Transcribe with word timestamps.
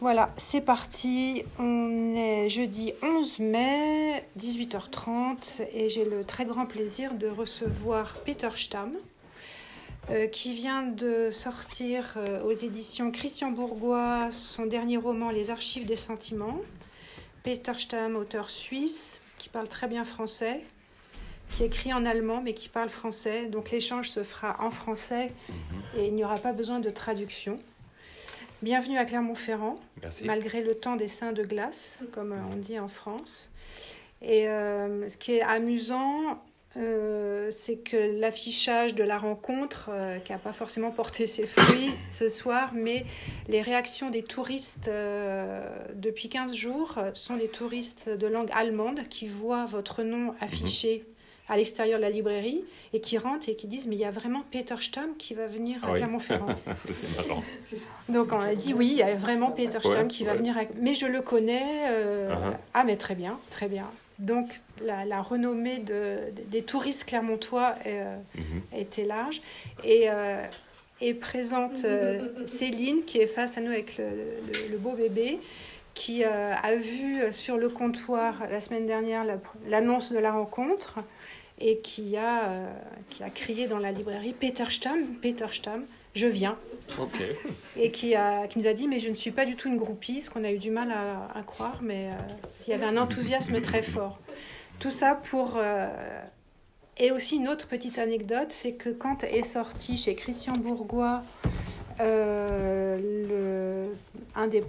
Voilà, 0.00 0.32
c'est 0.38 0.62
parti. 0.62 1.44
On 1.58 2.14
est 2.14 2.48
jeudi 2.48 2.94
11 3.02 3.38
mai, 3.40 4.24
18h30, 4.38 5.66
et 5.74 5.90
j'ai 5.90 6.06
le 6.06 6.24
très 6.24 6.46
grand 6.46 6.64
plaisir 6.64 7.12
de 7.12 7.26
recevoir 7.28 8.16
Peter 8.24 8.48
Stamm, 8.56 8.92
euh, 10.08 10.26
qui 10.26 10.54
vient 10.54 10.84
de 10.84 11.28
sortir 11.30 12.14
euh, 12.16 12.42
aux 12.44 12.52
éditions 12.52 13.10
Christian 13.10 13.50
Bourgois 13.50 14.30
son 14.32 14.64
dernier 14.64 14.96
roman 14.96 15.28
Les 15.28 15.50
Archives 15.50 15.84
des 15.84 15.96
sentiments. 15.96 16.62
Peter 17.42 17.74
Stamm, 17.76 18.16
auteur 18.16 18.48
suisse, 18.48 19.20
qui 19.36 19.50
parle 19.50 19.68
très 19.68 19.86
bien 19.86 20.04
français, 20.04 20.62
qui 21.50 21.62
écrit 21.62 21.92
en 21.92 22.06
allemand 22.06 22.40
mais 22.40 22.54
qui 22.54 22.70
parle 22.70 22.88
français. 22.88 23.48
Donc 23.48 23.70
l'échange 23.70 24.08
se 24.08 24.22
fera 24.22 24.56
en 24.60 24.70
français 24.70 25.34
et 25.94 26.06
il 26.06 26.14
n'y 26.14 26.24
aura 26.24 26.38
pas 26.38 26.54
besoin 26.54 26.80
de 26.80 26.88
traduction. 26.88 27.58
Bienvenue 28.62 28.98
à 28.98 29.06
Clermont-Ferrand, 29.06 29.76
malgré 30.26 30.62
le 30.62 30.74
temps 30.74 30.96
des 30.96 31.08
seins 31.08 31.32
de 31.32 31.42
glace, 31.42 31.98
comme 32.12 32.34
on 32.52 32.56
dit 32.56 32.78
en 32.78 32.88
France. 32.88 33.50
Et 34.20 34.48
euh, 34.48 35.08
ce 35.08 35.16
qui 35.16 35.32
est 35.32 35.40
amusant, 35.40 36.42
euh, 36.76 37.50
c'est 37.50 37.76
que 37.76 38.20
l'affichage 38.20 38.94
de 38.94 39.02
la 39.02 39.16
rencontre, 39.16 39.88
euh, 39.90 40.18
qui 40.18 40.32
n'a 40.32 40.38
pas 40.38 40.52
forcément 40.52 40.90
porté 40.90 41.26
ses 41.26 41.46
fruits 41.46 41.94
ce 42.10 42.28
soir, 42.28 42.72
mais 42.74 43.06
les 43.48 43.62
réactions 43.62 44.10
des 44.10 44.22
touristes 44.22 44.90
depuis 45.94 46.28
15 46.28 46.52
jours 46.52 46.98
sont 47.14 47.36
des 47.36 47.48
touristes 47.48 48.10
de 48.10 48.26
langue 48.26 48.50
allemande 48.52 49.08
qui 49.08 49.26
voient 49.26 49.64
votre 49.64 50.02
nom 50.02 50.34
affiché 50.38 51.06
à 51.50 51.56
l'extérieur 51.56 51.98
de 51.98 52.04
la 52.04 52.10
librairie 52.10 52.64
et 52.92 53.00
qui 53.00 53.18
rentrent 53.18 53.48
et 53.48 53.56
qui 53.56 53.66
disent 53.66 53.88
mais 53.88 53.96
il 53.96 54.00
y 54.00 54.04
a 54.04 54.10
vraiment 54.10 54.42
Peter 54.52 54.76
Stamm 54.80 55.16
qui 55.18 55.34
va 55.34 55.46
venir 55.46 55.84
à 55.84 55.88
ah 55.90 55.94
Clermont-Ferrand. 55.94 56.54
c'est 56.92 57.16
marrant. 57.16 57.42
Donc 58.08 58.32
on 58.32 58.40
a 58.40 58.54
dit 58.54 58.72
oui, 58.72 58.88
il 58.92 58.98
y 58.98 59.02
a 59.02 59.14
vraiment 59.16 59.50
Peter 59.50 59.80
Stamm 59.82 60.06
qui 60.06 60.24
va 60.24 60.34
venir, 60.34 60.56
mais 60.80 60.94
je 60.94 61.06
le 61.06 61.20
connais. 61.20 61.88
Euh, 61.90 62.32
uh-huh. 62.32 62.56
Ah 62.72 62.84
mais 62.84 62.96
très 62.96 63.16
bien, 63.16 63.38
très 63.50 63.66
bien. 63.66 63.90
Donc 64.20 64.60
la, 64.80 65.22
renommée 65.22 65.78
de, 65.78 66.18
des 66.46 66.62
touristes 66.62 67.04
clermontois 67.04 67.74
euh, 67.86 68.16
mm-hmm. 68.36 68.78
était 68.78 69.04
large 69.04 69.42
et 69.82 70.06
euh, 70.08 70.46
et 71.00 71.14
présente 71.14 71.86
Céline 72.46 73.04
qui 73.06 73.18
est 73.18 73.26
face 73.26 73.56
à 73.56 73.62
nous 73.62 73.72
avec 73.72 73.98
le, 73.98 74.76
beau 74.76 74.92
bébé 74.92 75.40
qui 75.94 76.24
a 76.24 76.76
vu 76.76 77.32
sur 77.32 77.56
le 77.56 77.70
comptoir 77.70 78.42
la 78.50 78.60
semaine 78.60 78.84
dernière 78.84 79.24
l'annonce 79.66 80.12
de 80.12 80.18
la 80.18 80.32
rencontre 80.32 80.98
et 81.60 81.78
qui 81.78 82.16
a, 82.16 82.44
euh, 82.44 82.72
qui 83.10 83.22
a 83.22 83.30
crié 83.30 83.66
dans 83.66 83.78
la 83.78 83.92
librairie 83.92 84.32
Peter 84.32 84.64
Stamm, 84.68 85.18
Peter 85.20 85.46
Stamm, 85.52 85.84
je 86.14 86.26
viens. 86.26 86.56
Et 87.76 87.90
qui, 87.92 88.14
a, 88.14 88.48
qui 88.48 88.58
nous 88.58 88.66
a 88.66 88.72
dit 88.72 88.88
Mais 88.88 88.98
je 88.98 89.10
ne 89.10 89.14
suis 89.14 89.30
pas 89.30 89.44
du 89.44 89.54
tout 89.56 89.68
une 89.68 89.76
groupie, 89.76 90.22
ce 90.22 90.30
qu'on 90.30 90.42
a 90.42 90.50
eu 90.50 90.58
du 90.58 90.70
mal 90.70 90.90
à, 90.90 91.42
croire, 91.42 91.78
mais 91.82 92.08
euh, 92.08 92.34
il 92.66 92.70
y 92.70 92.74
avait 92.74 92.86
un 92.86 92.96
enthousiasme 92.96 93.60
très 93.60 93.82
fort. 93.82 94.18
Tout 94.78 94.90
ça 94.90 95.14
pour. 95.14 95.54
Euh, 95.56 95.88
et 96.96 97.12
aussi 97.12 97.36
une 97.36 97.48
autre 97.48 97.66
petite 97.66 97.98
anecdote 97.98 98.48
c'est 98.50 98.72
que 98.72 98.90
quand 98.90 99.24
est 99.24 99.42
sorti 99.42 99.96
chez 99.96 100.14
Christian 100.14 100.52
Bourgois 100.52 101.22
le, 101.98 103.86
un 104.34 104.48
des 104.48 104.62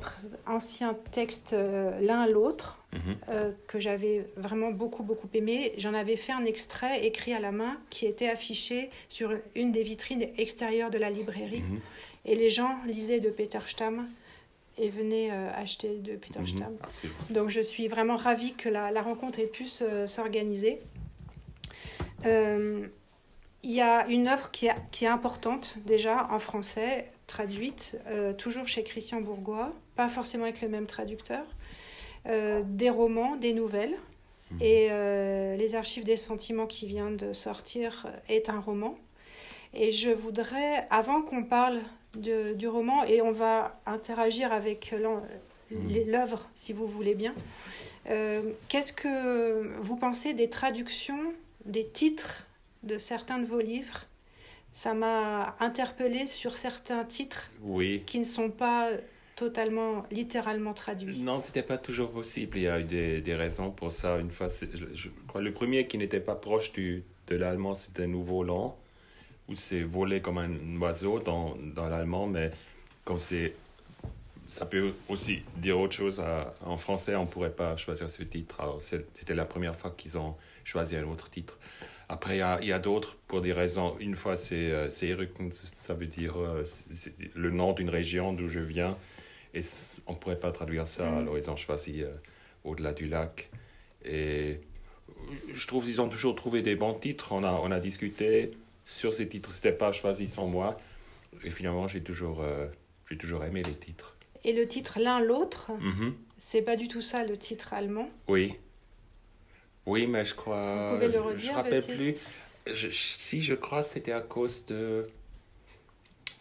anciens 0.47 0.95
textes 1.11 1.53
l'un 1.99 2.27
l'autre, 2.27 2.80
Mhm. 2.93 3.17
Euh, 3.29 3.51
que 3.67 3.79
j'avais 3.79 4.27
vraiment 4.35 4.71
beaucoup, 4.71 5.03
beaucoup 5.03 5.29
aimé. 5.33 5.73
J'en 5.77 5.93
avais 5.93 6.17
fait 6.17 6.33
un 6.33 6.43
extrait 6.43 7.05
écrit 7.05 7.33
à 7.33 7.39
la 7.39 7.53
main 7.53 7.77
qui 7.89 8.05
était 8.05 8.27
affiché 8.27 8.89
sur 9.07 9.33
une 9.55 9.71
des 9.71 9.83
vitrines 9.83 10.27
extérieures 10.37 10.89
de 10.89 10.97
la 10.97 11.09
librairie. 11.09 11.61
Mhm. 11.61 11.79
Et 12.25 12.35
les 12.35 12.49
gens 12.49 12.77
lisaient 12.85 13.21
de 13.21 13.29
Peter 13.29 13.59
Stamm 13.65 14.09
et 14.77 14.89
venaient 14.89 15.29
euh, 15.31 15.49
acheter 15.55 15.99
de 15.99 16.17
Peter 16.17 16.39
mhm. 16.39 16.45
Stamm. 16.45 16.77
Ah, 16.83 16.87
Donc 17.29 17.47
je 17.47 17.61
suis 17.61 17.87
vraiment 17.87 18.17
ravie 18.17 18.55
que 18.55 18.67
la, 18.67 18.91
la 18.91 19.01
rencontre 19.01 19.39
ait 19.39 19.47
pu 19.47 19.67
s'organiser. 19.67 20.81
Euh, 22.25 22.87
il 23.63 23.71
y 23.71 23.81
a 23.81 24.05
une 24.07 24.27
œuvre 24.27 24.51
qui 24.51 24.65
est, 24.65 24.75
qui 24.91 25.05
est, 25.05 25.07
importante 25.07 25.77
déjà 25.85 26.27
en 26.31 26.39
français, 26.39 27.11
traduite, 27.27 27.95
toujours 28.39 28.67
chez 28.67 28.83
Christian 28.83 29.21
Bourgois, 29.21 29.71
pas 29.95 30.09
forcément 30.09 30.45
avec 30.45 30.61
le 30.61 30.67
même 30.67 30.87
traducteur, 30.87 31.45
euh, 32.27 32.61
des 32.65 32.89
romans, 32.89 33.35
des 33.35 33.53
nouvelles. 33.53 33.97
Mhm. 34.51 34.57
Et 34.61 34.87
euh, 34.91 35.55
Les 35.55 35.75
archives 35.75 36.03
des 36.03 36.17
sentiments 36.17 36.67
qui 36.67 36.85
vient 36.85 37.11
de 37.11 37.33
sortir 37.33 38.07
est 38.29 38.49
un 38.49 38.59
roman. 38.59 38.95
Et 39.73 39.91
je 39.91 40.09
voudrais, 40.09 40.87
avant 40.89 41.21
qu'on 41.21 41.43
parle 41.43 41.79
de, 42.15 42.53
du 42.53 42.67
roman, 42.67 43.03
et 43.05 43.21
on 43.21 43.31
va 43.31 43.79
interagir 43.85 44.51
avec 44.51 44.93
mhm. 44.93 46.05
l'œuvre, 46.07 46.49
si 46.55 46.73
vous 46.73 46.87
voulez 46.87 47.15
bien, 47.15 47.31
euh, 48.09 48.41
qu'est-ce 48.67 48.93
que 48.93 49.77
vous 49.79 49.95
pensez 49.95 50.33
des 50.33 50.49
traductions, 50.49 51.33
des 51.65 51.87
titres 51.87 52.47
de 52.83 52.97
certains 52.97 53.39
de 53.39 53.45
vos 53.45 53.61
livres? 53.61 54.05
Ça 54.73 54.93
m'a 54.93 55.55
interpellé 55.59 56.27
sur 56.27 56.55
certains 56.55 57.03
titres 57.03 57.51
oui. 57.61 58.03
qui 58.05 58.19
ne 58.19 58.25
sont 58.25 58.49
pas 58.49 58.89
totalement, 59.41 60.03
littéralement 60.11 60.73
traduit. 60.73 61.23
Non, 61.23 61.39
c'était 61.39 61.63
pas 61.63 61.79
toujours 61.79 62.11
possible. 62.11 62.57
Il 62.57 62.63
y 62.63 62.67
a 62.67 62.79
eu 62.79 62.83
des, 62.83 63.21
des 63.21 63.35
raisons 63.35 63.71
pour 63.71 63.91
ça. 63.91 64.19
Une 64.19 64.29
fois, 64.29 64.47
je, 64.93 65.09
crois 65.27 65.41
le 65.41 65.51
premier 65.51 65.87
qui 65.87 65.97
n'était 65.97 66.19
pas 66.19 66.35
proche 66.35 66.73
du, 66.73 67.03
de 67.25 67.35
l'allemand, 67.35 67.73
c'était 67.73 68.05
Nouveau 68.05 68.43
Land, 68.43 68.77
où 69.49 69.55
c'est 69.55 69.81
volé 69.81 70.21
comme 70.21 70.37
un 70.37 70.79
oiseau 70.79 71.19
dans, 71.19 71.55
dans 71.75 71.89
l'allemand, 71.89 72.27
mais 72.27 72.51
comme 73.03 73.17
c'est 73.17 73.55
ça 74.49 74.65
peut 74.65 74.93
aussi 75.09 75.41
dire 75.55 75.79
autre 75.79 75.95
chose. 75.95 76.21
en 76.63 76.77
français, 76.77 77.15
on 77.15 77.21
ne 77.21 77.27
pourrait 77.27 77.55
pas 77.55 77.77
choisir 77.77 78.09
ce 78.09 78.21
titre. 78.21 78.61
C'était 78.79 79.33
la 79.33 79.45
première 79.45 79.75
fois 79.75 79.91
qu'ils 79.97 80.17
ont 80.17 80.35
choisi 80.65 80.95
un 80.97 81.07
autre 81.07 81.29
titre. 81.31 81.57
Après, 82.09 82.35
il 82.61 82.67
y 82.67 82.73
a, 82.73 82.79
d'autres 82.79 83.15
pour 83.27 83.39
des 83.39 83.53
raisons. 83.53 83.95
Une 84.01 84.17
fois, 84.17 84.35
c'est 84.35 84.69
euh, 84.69 84.89
ça 84.89 85.93
veut 85.93 86.05
dire 86.05 86.37
euh, 86.37 86.65
le 87.33 87.49
nom 87.49 87.71
d'une 87.71 87.89
région 87.89 88.33
d'où 88.33 88.49
je 88.49 88.59
viens. 88.59 88.97
Et 89.53 89.61
on 90.07 90.13
ne 90.13 90.17
pourrait 90.17 90.39
pas 90.39 90.51
traduire 90.51 90.87
ça, 90.87 91.09
mm. 91.09 91.17
alors 91.17 91.37
ils 91.37 91.49
ont 91.49 91.55
choisi 91.55 92.03
euh, 92.03 92.11
Au-delà 92.63 92.93
du 92.93 93.07
lac. 93.07 93.49
Et 94.05 94.61
je 95.53 95.67
trouve 95.67 95.85
qu'ils 95.85 96.01
ont 96.01 96.09
toujours 96.09 96.35
trouvé 96.35 96.61
des 96.61 96.75
bons 96.75 96.93
titres. 96.93 97.31
On 97.31 97.43
a, 97.43 97.51
on 97.51 97.71
a 97.71 97.79
discuté 97.79 98.51
sur 98.85 99.13
ces 99.13 99.27
titres, 99.27 99.53
c'était 99.53 99.71
pas 99.71 99.91
choisi 99.91 100.27
sans 100.27 100.47
moi. 100.47 100.77
Et 101.43 101.49
finalement, 101.49 101.87
j'ai 101.87 102.01
toujours, 102.01 102.41
euh, 102.41 102.67
j'ai 103.09 103.17
toujours 103.17 103.43
aimé 103.43 103.61
les 103.63 103.73
titres. 103.73 104.15
Et 104.43 104.53
le 104.53 104.67
titre 104.67 104.99
L'un 104.99 105.19
l'autre, 105.19 105.71
mm-hmm. 105.71 106.11
c'est 106.37 106.61
pas 106.61 106.75
du 106.75 106.87
tout 106.87 107.01
ça 107.01 107.25
le 107.25 107.37
titre 107.37 107.73
allemand? 107.73 108.07
Oui. 108.27 108.55
Oui, 109.85 110.07
mais 110.07 110.25
je 110.25 110.35
crois. 110.35 110.89
Vous 110.89 110.95
pouvez 110.95 111.07
le 111.07 111.21
redire 111.21 111.39
Je 111.39 111.49
ne 111.49 111.55
rappelle 111.55 111.83
plus. 111.83 112.15
si 112.91 113.41
je 113.41 113.53
crois, 113.53 113.83
c'était 113.83 114.11
à 114.11 114.21
cause 114.21 114.65
de 114.65 115.07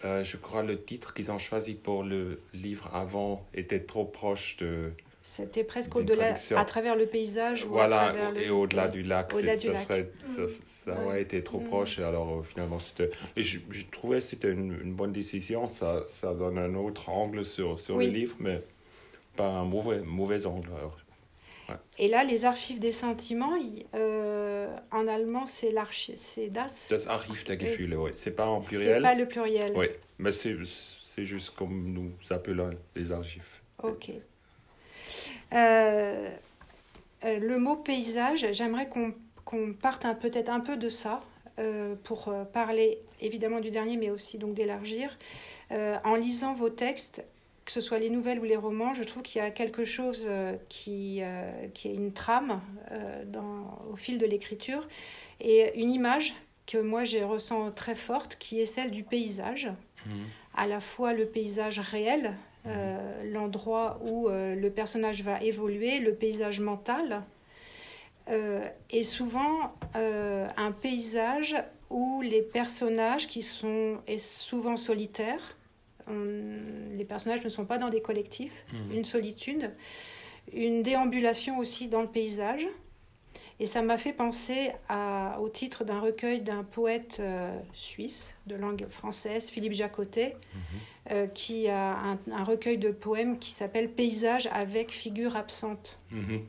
euh, 0.04 0.24
je 0.24 0.36
crois 0.36 0.62
le 0.62 0.82
titre 0.82 1.12
qu'ils 1.12 1.30
ont 1.30 1.38
choisi 1.38 1.74
pour 1.74 2.02
le 2.02 2.40
livre 2.54 2.94
avant 2.94 3.46
était 3.52 3.80
trop 3.80 4.04
proche 4.04 4.56
de. 4.56 4.92
C'était 5.22 5.64
presque 5.64 5.94
au-delà, 5.94 6.34
à 6.56 6.64
travers 6.64 6.96
le 6.96 7.04
paysage. 7.04 7.66
Voilà, 7.66 8.14
et 8.36 8.48
au-delà 8.48 8.88
du 8.88 9.02
lac. 9.02 9.34
Au-delà 9.34 9.56
du 9.56 9.66
ça, 9.66 9.72
lac. 9.74 9.82
Serait, 9.82 10.10
ça, 10.66 10.94
mm. 10.94 11.04
aurait 11.04 11.22
été 11.22 11.44
trop 11.44 11.60
mm. 11.60 11.64
proche. 11.64 11.98
Alors 11.98 12.38
euh, 12.38 12.42
finalement, 12.42 12.78
c'était. 12.78 13.10
Et 13.36 13.42
je, 13.42 13.58
je 13.70 13.82
trouvais 13.92 14.16
que 14.16 14.24
c'était 14.24 14.50
une, 14.50 14.78
une, 14.82 14.94
bonne 14.94 15.12
décision. 15.12 15.68
Ça, 15.68 16.04
ça 16.08 16.32
donne 16.32 16.56
un 16.56 16.74
autre 16.74 17.10
angle 17.10 17.44
sur, 17.44 17.78
sur 17.78 17.98
le 17.98 18.06
livre, 18.06 18.36
mais 18.40 18.62
pas 19.36 19.48
un 19.48 19.64
mauvais, 19.64 20.00
mauvais 20.00 20.46
angle. 20.46 20.70
Alors, 20.78 20.96
et 21.98 22.08
là, 22.08 22.24
les 22.24 22.44
archives 22.44 22.78
des 22.78 22.92
sentiments, 22.92 23.54
euh, 23.94 24.74
en 24.90 25.06
allemand, 25.06 25.46
c'est 25.46 25.74
c'est 26.16 26.48
das? 26.48 26.88
Das 26.90 27.06
Archiv 27.06 27.44
der 27.44 27.58
Gefühle, 27.58 27.96
oui. 27.96 28.10
C'est 28.14 28.30
pas 28.30 28.46
en 28.46 28.60
pluriel? 28.60 28.96
C'est 28.96 29.02
pas 29.02 29.14
le 29.14 29.26
pluriel. 29.26 29.72
Oui, 29.74 29.88
mais 30.18 30.32
c'est 30.32 31.24
juste 31.24 31.50
comme 31.50 31.92
nous 31.92 32.12
appelons 32.30 32.70
les 32.96 33.12
archives. 33.12 33.60
Ok. 33.82 34.10
Euh, 35.52 36.30
euh, 37.24 37.38
le 37.38 37.58
mot 37.58 37.76
paysage, 37.76 38.46
j'aimerais 38.52 38.88
qu'on 38.88 39.72
parte 39.74 40.06
peut-être 40.20 40.48
un 40.48 40.60
peu 40.60 40.76
de 40.76 40.88
ça 40.88 41.22
pour 42.04 42.32
parler 42.54 43.02
évidemment 43.20 43.60
du 43.60 43.70
dernier, 43.70 43.98
mais 43.98 44.08
aussi 44.08 44.38
donc 44.38 44.54
d'élargir. 44.54 45.18
en 45.70 46.14
lisant 46.14 46.54
vos 46.54 46.70
textes, 46.70 47.22
que 47.70 47.74
ce 47.74 47.80
soit 47.80 48.00
les 48.00 48.10
nouvelles 48.10 48.40
ou 48.40 48.42
les 48.42 48.56
romans, 48.56 48.94
je 48.94 49.04
trouve 49.04 49.22
qu'il 49.22 49.40
y 49.40 49.44
a 49.44 49.52
quelque 49.52 49.84
chose 49.84 50.26
euh, 50.28 50.56
qui, 50.68 51.20
euh, 51.22 51.68
qui 51.72 51.86
est 51.86 51.94
une 51.94 52.12
trame 52.12 52.60
euh, 52.90 53.24
dans, 53.24 53.78
au 53.92 53.94
fil 53.94 54.18
de 54.18 54.26
l'écriture 54.26 54.88
et 55.40 55.80
une 55.80 55.92
image 55.92 56.34
que 56.66 56.78
moi 56.78 57.04
j'ai 57.04 57.22
ressens 57.22 57.70
très 57.70 57.94
forte 57.94 58.34
qui 58.40 58.58
est 58.58 58.66
celle 58.66 58.90
du 58.90 59.04
paysage, 59.04 59.70
mmh. 60.04 60.10
à 60.56 60.66
la 60.66 60.80
fois 60.80 61.12
le 61.12 61.26
paysage 61.26 61.78
réel, 61.78 62.34
mmh. 62.64 62.70
l'endroit 63.26 64.00
où 64.02 64.28
le 64.28 64.68
personnage 64.68 65.22
va 65.22 65.40
évoluer, 65.40 66.00
le 66.00 66.14
paysage 66.14 66.58
mental, 66.58 67.22
et 68.90 69.04
souvent 69.04 69.72
un 69.94 70.72
paysage 70.72 71.56
où 71.88 72.20
les 72.20 72.42
personnages 72.42 73.26
qui 73.26 73.42
sont 73.42 73.98
souvent 74.18 74.76
solitaires, 74.76 75.56
les 76.96 77.04
personnages 77.04 77.44
ne 77.44 77.48
sont 77.48 77.64
pas 77.64 77.78
dans 77.78 77.90
des 77.90 78.00
collectifs, 78.00 78.64
mhm. 78.72 78.96
une 78.98 79.04
solitude, 79.04 79.70
une 80.52 80.82
déambulation 80.82 81.58
aussi 81.58 81.88
dans 81.88 82.02
le 82.02 82.08
paysage. 82.08 82.66
Et 83.58 83.66
ça 83.66 83.82
m'a 83.82 83.98
fait 83.98 84.14
penser 84.14 84.72
à, 84.88 85.38
au 85.40 85.50
titre 85.50 85.84
d'un 85.84 86.00
recueil 86.00 86.40
d'un 86.40 86.64
poète 86.64 87.18
euh, 87.20 87.54
suisse 87.74 88.34
de 88.46 88.56
langue 88.56 88.86
française, 88.88 89.50
Philippe 89.50 89.74
Jacotet, 89.74 90.34
mhm. 90.54 90.60
euh, 91.12 91.26
qui 91.26 91.68
a 91.68 92.16
un, 92.32 92.44
recueil 92.44 92.78
de 92.78 92.90
poèmes 92.90 93.38
qui 93.38 93.50
s'appelle 93.50 93.90
Paysage 93.90 94.48
avec 94.52 94.90
figure 94.90 95.36
absente. 95.36 95.98
Mhm, 96.10 96.46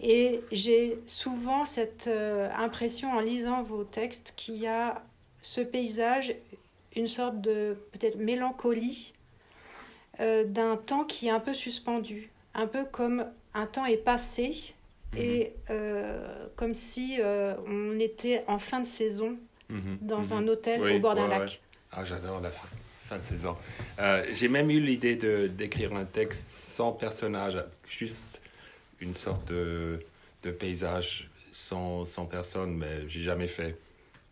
et 0.00 0.40
j'ai 0.52 0.98
souvent 1.06 1.64
cette 1.64 2.06
euh, 2.08 2.50
impression 2.56 3.12
en 3.12 3.20
lisant 3.20 3.62
vos 3.62 3.84
textes 3.84 4.34
qu'il 4.36 4.56
y 4.56 4.66
a 4.66 5.02
ce 5.40 5.60
paysage, 5.60 6.34
une 6.96 7.06
sorte 7.06 7.40
de 7.40 7.76
peut-être 7.92 8.18
mélancolie 8.18 9.12
euh, 10.20 10.44
d'un 10.44 10.76
temps 10.76 11.04
qui 11.04 11.28
est 11.28 11.30
un 11.30 11.40
peu 11.40 11.54
suspendu, 11.54 12.30
un 12.54 12.66
peu 12.66 12.84
comme 12.84 13.26
un 13.54 13.66
temps 13.66 13.86
est 13.86 13.98
passé 13.98 14.74
mhm. 15.12 15.20
et 15.20 15.52
euh, 15.70 16.46
comme 16.56 16.74
si 16.74 17.18
on 17.66 17.98
était 18.00 18.44
en 18.46 18.58
fin 18.58 18.80
de 18.80 18.86
saison 18.86 19.38
mhm. 19.68 19.98
dans 20.00 20.24
mhm. 20.24 20.32
un 20.32 20.48
hôtel 20.48 20.82
au 20.82 20.98
bord 20.98 21.14
d'un 21.14 21.28
lac. 21.28 21.60
Ah, 21.92 22.04
j'adore 22.04 22.40
la 22.40 22.50
fin, 22.50 22.68
fin 23.04 23.18
de 23.18 23.24
saison. 23.24 23.56
J'ai 24.32 24.48
même 24.48 24.70
eu 24.70 24.80
l'idée 24.80 25.16
d'écrire 25.48 25.94
un 25.94 26.04
texte 26.04 26.50
sans 26.50 26.92
personnage, 26.92 27.62
juste 27.88 28.40
une 29.00 29.14
sorte 29.14 29.46
de, 29.48 30.00
de 30.42 30.50
paysage 30.50 31.30
sans, 31.52 32.04
sans 32.04 32.26
personne, 32.26 32.76
mais 32.76 33.08
j'ai 33.08 33.22
jamais 33.22 33.46
fait. 33.46 33.78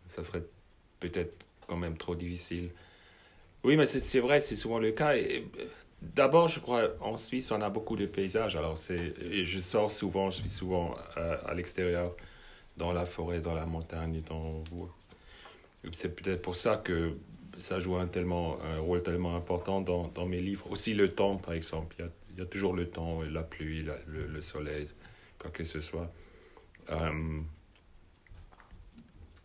Ça 0.07 0.23
serait 0.23 0.43
peut-être 0.99 1.33
quand 1.67 1.77
même 1.77 1.97
trop 1.97 2.15
difficile. 2.15 2.69
Oui, 3.63 3.77
mais 3.77 3.85
c'est 3.85 4.19
vrai, 4.19 4.39
c'est 4.39 4.55
souvent 4.55 4.79
le 4.79 4.91
cas. 4.91 5.13
D'abord, 6.01 6.47
je 6.47 6.59
crois, 6.59 6.89
en 7.01 7.17
Suisse, 7.17 7.51
on 7.51 7.61
a 7.61 7.69
beaucoup 7.69 7.95
de 7.95 8.05
paysages. 8.05 8.55
Alors, 8.55 8.77
et 8.91 9.45
je 9.45 9.59
sors 9.59 9.89
souvent, 9.89 10.29
je 10.29 10.41
suis 10.41 10.49
souvent 10.49 10.95
à, 11.15 11.53
l'extérieur, 11.55 12.15
dans 12.77 12.93
la 12.93 13.05
forêt, 13.05 13.39
dans 13.39 13.55
la 13.55 13.65
montagne, 13.65 14.21
dans... 14.29 14.63
C'est 15.91 16.15
peut-être 16.15 16.41
pour 16.41 16.55
ça 16.55 16.77
que 16.77 17.13
ça 17.57 17.79
joue 17.79 17.95
un, 17.95 18.07
tellement, 18.07 18.57
un 18.63 18.79
rôle 18.79 19.03
tellement 19.03 19.35
important 19.35 19.81
dans, 19.81 20.07
dans 20.09 20.25
mes 20.25 20.41
livres. 20.41 20.69
Aussi 20.71 20.93
le 20.93 21.13
temps, 21.13 21.37
par 21.37 21.53
exemple. 21.53 21.95
Il 22.31 22.39
y 22.39 22.41
a, 22.41 22.45
toujours 22.45 22.73
le 22.73 22.87
temps, 22.87 23.21
la 23.21 23.43
pluie, 23.43 23.83
le, 24.07 24.27
le, 24.27 24.41
soleil, 24.41 24.87
quoi 25.39 25.51
que 25.51 25.63
ce 25.63 25.79
soit. 25.81 26.11
Euh, 26.91 27.39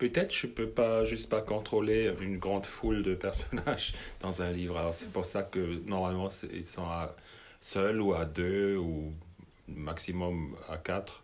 peut-être 0.00 0.34
je 0.34 0.46
peux 0.46 0.68
pas 0.68 1.04
juste 1.04 1.28
pas 1.28 1.42
contrôler 1.42 2.10
une 2.22 2.38
grande 2.38 2.64
foule 2.64 3.02
de 3.02 3.14
personnages 3.14 3.92
dans 4.20 4.40
un 4.40 4.50
livre. 4.50 4.78
Alors 4.78 4.94
c'est 4.94 5.12
pour 5.12 5.26
ça 5.26 5.42
que 5.42 5.78
normalement 5.86 6.28
ils 6.52 6.64
sont 6.64 6.88
seuls 7.60 8.00
ou 8.00 8.14
à 8.14 8.24
deux 8.24 8.76
ou 8.76 9.12
maximum 9.68 10.56
à 10.68 10.78
quatre. 10.78 11.22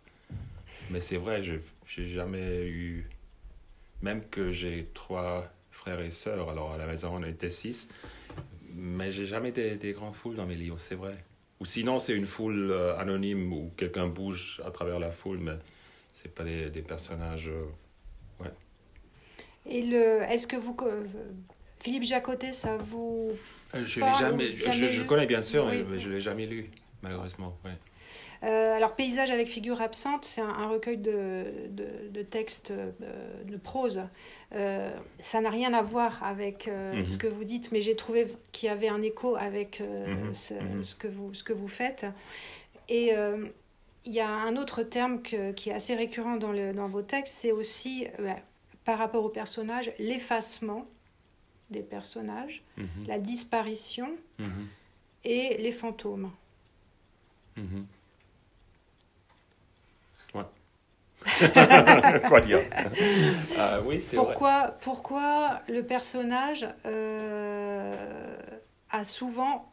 Mais 0.91 0.99
c'est 0.99 1.17
vrai, 1.17 1.41
je 1.41 1.55
j'ai 1.87 2.09
jamais 2.09 2.67
eu, 2.67 3.09
même 4.01 4.23
que 4.29 4.51
j'ai 4.51 4.87
trois 4.93 5.51
frères 5.71 5.99
et 6.01 6.11
sœurs. 6.11 6.49
Alors 6.49 6.73
à 6.73 6.77
la 6.77 6.85
maison 6.85 7.13
on 7.15 7.23
était 7.23 7.49
six, 7.49 7.89
mais 8.75 9.09
j'ai 9.09 9.25
jamais 9.25 9.51
des, 9.51 9.75
des 9.77 9.93
grandes 9.93 10.13
foules 10.13 10.35
dans 10.35 10.45
mes 10.45 10.55
livres, 10.55 10.79
c'est 10.79 10.95
vrai. 10.95 11.23
Ou 11.59 11.65
sinon, 11.65 11.97
c'est 11.97 12.13
une 12.13 12.27
foule 12.27 12.69
euh, 12.69 12.95
anonyme 12.99 13.51
où 13.51 13.71
quelqu'un 13.75 14.05
bouge 14.05 14.61
à 14.63 14.69
travers 14.69 14.99
la 14.99 15.09
foule, 15.09 15.39
mais 15.39 15.57
c'est 16.13 16.31
pas 16.31 16.43
des, 16.43 16.69
des 16.69 16.83
personnages. 16.83 17.49
Euh. 19.67 19.71
Et 19.71 19.81
le, 19.81 20.21
est-ce 20.23 20.47
que 20.47 20.55
vous, 20.55 20.75
Philippe 21.79 22.03
Jacotet, 22.03 22.53
ça 22.53 22.77
vous 22.77 23.31
euh, 23.75 23.85
Je 23.85 23.99
l'ai 23.99 24.13
jamais, 24.13 24.55
je, 24.55 24.87
je, 24.87 25.03
connais 25.03 25.25
bien 25.25 25.41
sûr, 25.41 25.67
mais 25.67 25.99
je 25.99 26.09
l'ai 26.09 26.19
jamais 26.19 26.45
lu, 26.45 26.65
malheureusement. 27.01 27.57
Ouais. 27.65 27.71
Euh, 28.43 28.75
alors, 28.75 28.95
Paysage 28.95 29.31
avec 29.31 29.47
figure 29.47 29.81
absente, 29.81 30.25
c'est 30.25 30.41
un, 30.41 30.67
recueil 30.67 30.97
de, 30.97 31.45
de, 31.69 32.21
textes 32.21 32.71
euh, 32.71 32.91
de 33.45 33.57
prose. 33.57 34.01
Euh, 34.53 34.91
ça 35.21 35.41
n'a 35.41 35.49
rien 35.49 35.73
à 35.73 35.81
voir 35.81 36.23
avec 36.23 36.67
mhm. 36.67 37.05
ce 37.05 37.17
que 37.17 37.27
vous 37.27 37.43
dites, 37.43 37.71
mais 37.71 37.81
j'ai 37.81 37.95
trouvé 37.95 38.27
qu'il 38.51 38.67
y 38.67 38.71
avait 38.71 38.89
un 38.89 39.01
écho 39.01 39.35
avec 39.35 39.79
mhm. 39.79 40.27
Mhm. 40.27 40.83
ce, 40.83 40.95
que 40.95 41.07
vous, 41.07 41.33
ce 41.33 41.43
que 41.43 41.53
vous 41.53 41.67
faites. 41.67 42.05
Et 42.89 43.11
il 44.05 44.13
y 44.13 44.21
a 44.21 44.29
un 44.29 44.55
autre 44.55 44.83
terme 44.83 45.21
qui 45.21 45.69
est 45.69 45.73
assez 45.73 45.95
récurrent 45.95 46.37
dans, 46.37 46.51
le, 46.51 46.73
dans 46.73 46.87
vos 46.87 47.01
textes, 47.01 47.35
c'est 47.39 47.51
aussi, 47.51 48.07
par 48.87 48.97
rapport 48.99 49.25
aux 49.25 49.29
personnages, 49.29 49.91
l'effacement 49.99 50.85
des 51.69 51.81
personnages, 51.81 52.63
la 53.05 53.19
disparition 53.19 54.11
et 55.25 55.57
les 55.59 55.73
fantômes. 55.73 56.31
Quoi 62.29 62.39
dire? 62.39 62.59
Oui, 63.85 64.01
pourquoi, 64.15 64.61
vrai. 64.61 64.73
pourquoi 64.79 65.61
le 65.67 65.81
personnage 65.81 66.65
euh, 66.85 68.37
a 68.89 69.03
souvent, 69.03 69.69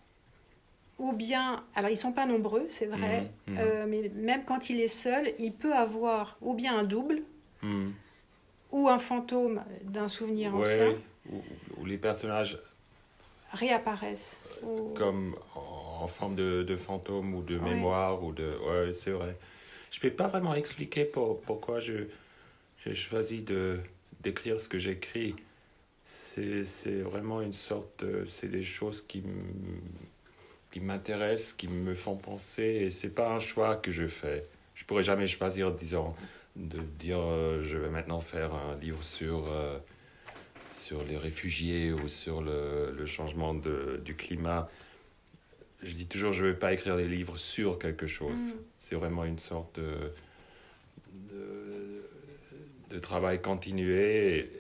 ou 0.99 1.13
bien, 1.13 1.63
alors 1.77 1.91
ils 1.91 1.97
sont 1.97 2.11
pas 2.11 2.27
nombreux, 2.27 2.65
c'est 2.67 2.87
vrai, 2.87 3.31
mhm, 3.47 3.55
mhm. 3.55 3.61
Euh, 3.61 3.87
mais 3.89 4.11
même 4.17 4.45
quand 4.45 4.71
il 4.71 4.81
est 4.81 4.89
seul, 4.89 5.35
il 5.39 5.53
peut 5.53 5.73
avoir 5.73 6.37
ou 6.41 6.55
bien 6.55 6.77
un 6.77 6.83
double, 6.83 7.23
mhm. 7.63 7.93
Ou 8.75 8.89
un 8.91 8.99
fantôme 8.99 9.63
d'un 9.83 10.09
souvenir 10.09 10.55
ancien. 10.55 10.95
Ou, 11.79 11.87
les 11.87 11.97
personnages 11.97 12.59
réapparaissent. 13.53 14.41
Comme 14.95 15.37
en, 15.55 16.07
forme 16.09 16.35
de, 16.35 16.63
de, 16.63 16.77
fantôme 16.77 17.35
ou 17.35 17.43
de 17.43 17.59
mémoire, 17.59 18.23
ou 18.23 18.33
de... 18.33 18.59
Ouais, 18.69 18.93
c'est 18.93 19.13
vrai 19.13 19.35
je 19.95 20.01
ne 20.05 20.11
peux 20.11 20.17
pas 20.17 20.27
vraiment 20.27 20.55
expliquer 20.55 21.05
pour, 21.05 21.41
pourquoi 21.43 21.79
j'ai 21.79 22.09
choisi 22.95 23.43
de, 23.43 23.79
d'écrire 24.23 24.61
ce 24.61 24.69
que 24.69 24.81
j'écris. 24.81 25.37
C'est, 26.03 26.65
c'est 26.65 27.01
vraiment 27.01 27.41
une 27.41 27.53
sorte 27.53 28.05
C'est 28.27 28.49
des 28.49 28.65
choses 28.65 29.03
qui, 29.07 29.23
qui 30.73 30.81
m'intéressent, 30.81 31.53
qui 31.53 31.69
me 31.69 31.95
font 31.95 32.17
penser, 32.17 32.65
et 32.65 32.91
c'est 32.91 33.15
pas 33.15 33.31
un 33.31 33.39
choix 33.39 33.77
que 33.77 33.93
je 33.93 34.09
fais. 34.09 34.49
Je 34.75 34.85
pourrais 34.85 35.05
jamais 35.05 35.29
choisir, 35.29 35.71
disons, 35.71 36.17
de 36.57 36.81
dire 36.81 37.19
euh, 37.19 37.63
je 37.63 37.77
vais 37.77 37.91
maintenant 37.91 38.21
faire 38.21 38.55
un 38.55 38.77
livre 38.77 39.03
sur, 39.03 39.51
euh, 39.51 39.79
sur 40.71 41.03
les 41.05 41.17
réfugiés 41.17 41.93
ou 41.93 42.09
sur 42.09 42.43
le, 42.43 42.95
le 42.97 43.07
changement 43.07 43.55
de, 43.55 44.01
du 44.05 44.15
climat 44.15 44.69
je 45.85 45.93
dis 45.93 46.07
toujours, 46.07 46.33
je 46.33 46.45
ne 46.45 46.51
veux 46.51 46.59
pas 46.59 46.73
écrire 46.73 46.97
des 46.97 47.07
livres 47.07 47.37
sur 47.37 47.79
quelque 47.79 48.07
chose. 48.07 48.55
Mm. 48.55 48.59
C'est 48.79 48.95
vraiment 48.95 49.25
une 49.25 49.39
sorte 49.39 49.79
de, 49.79 50.13
de, 52.91 52.99
travail 52.99 53.41
continué. 53.41 54.39
Et, 54.39 54.51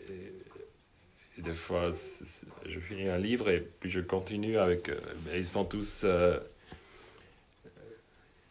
des 1.43 1.53
fois, 1.53 1.91
je 1.91 2.79
finis 2.79 3.09
un 3.09 3.19
livre 3.19 3.51
et 3.51 3.61
puis 3.81 3.91
je 3.91 4.01
continue 4.01 4.57
avec. 4.59 4.89
Euh, 4.89 5.01
ils 5.35 5.45
sont 5.45 5.65
tous. 5.65 6.03
Euh, 6.05 6.39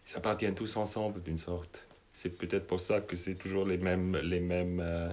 ils 0.09 0.17
appartiennent 0.17 0.55
tous 0.55 0.75
ensemble 0.75 1.21
d'une 1.23 1.37
sorte. 1.37 1.85
C'est 2.13 2.37
peut-être 2.37 2.67
pour 2.67 2.79
ça 2.79 3.01
que 3.01 3.15
c'est 3.15 3.35
toujours 3.35 3.65
les 3.65 3.77
mêmes, 3.77 4.15
les 4.17 4.39
mêmes 4.39 4.79
euh, 4.81 5.09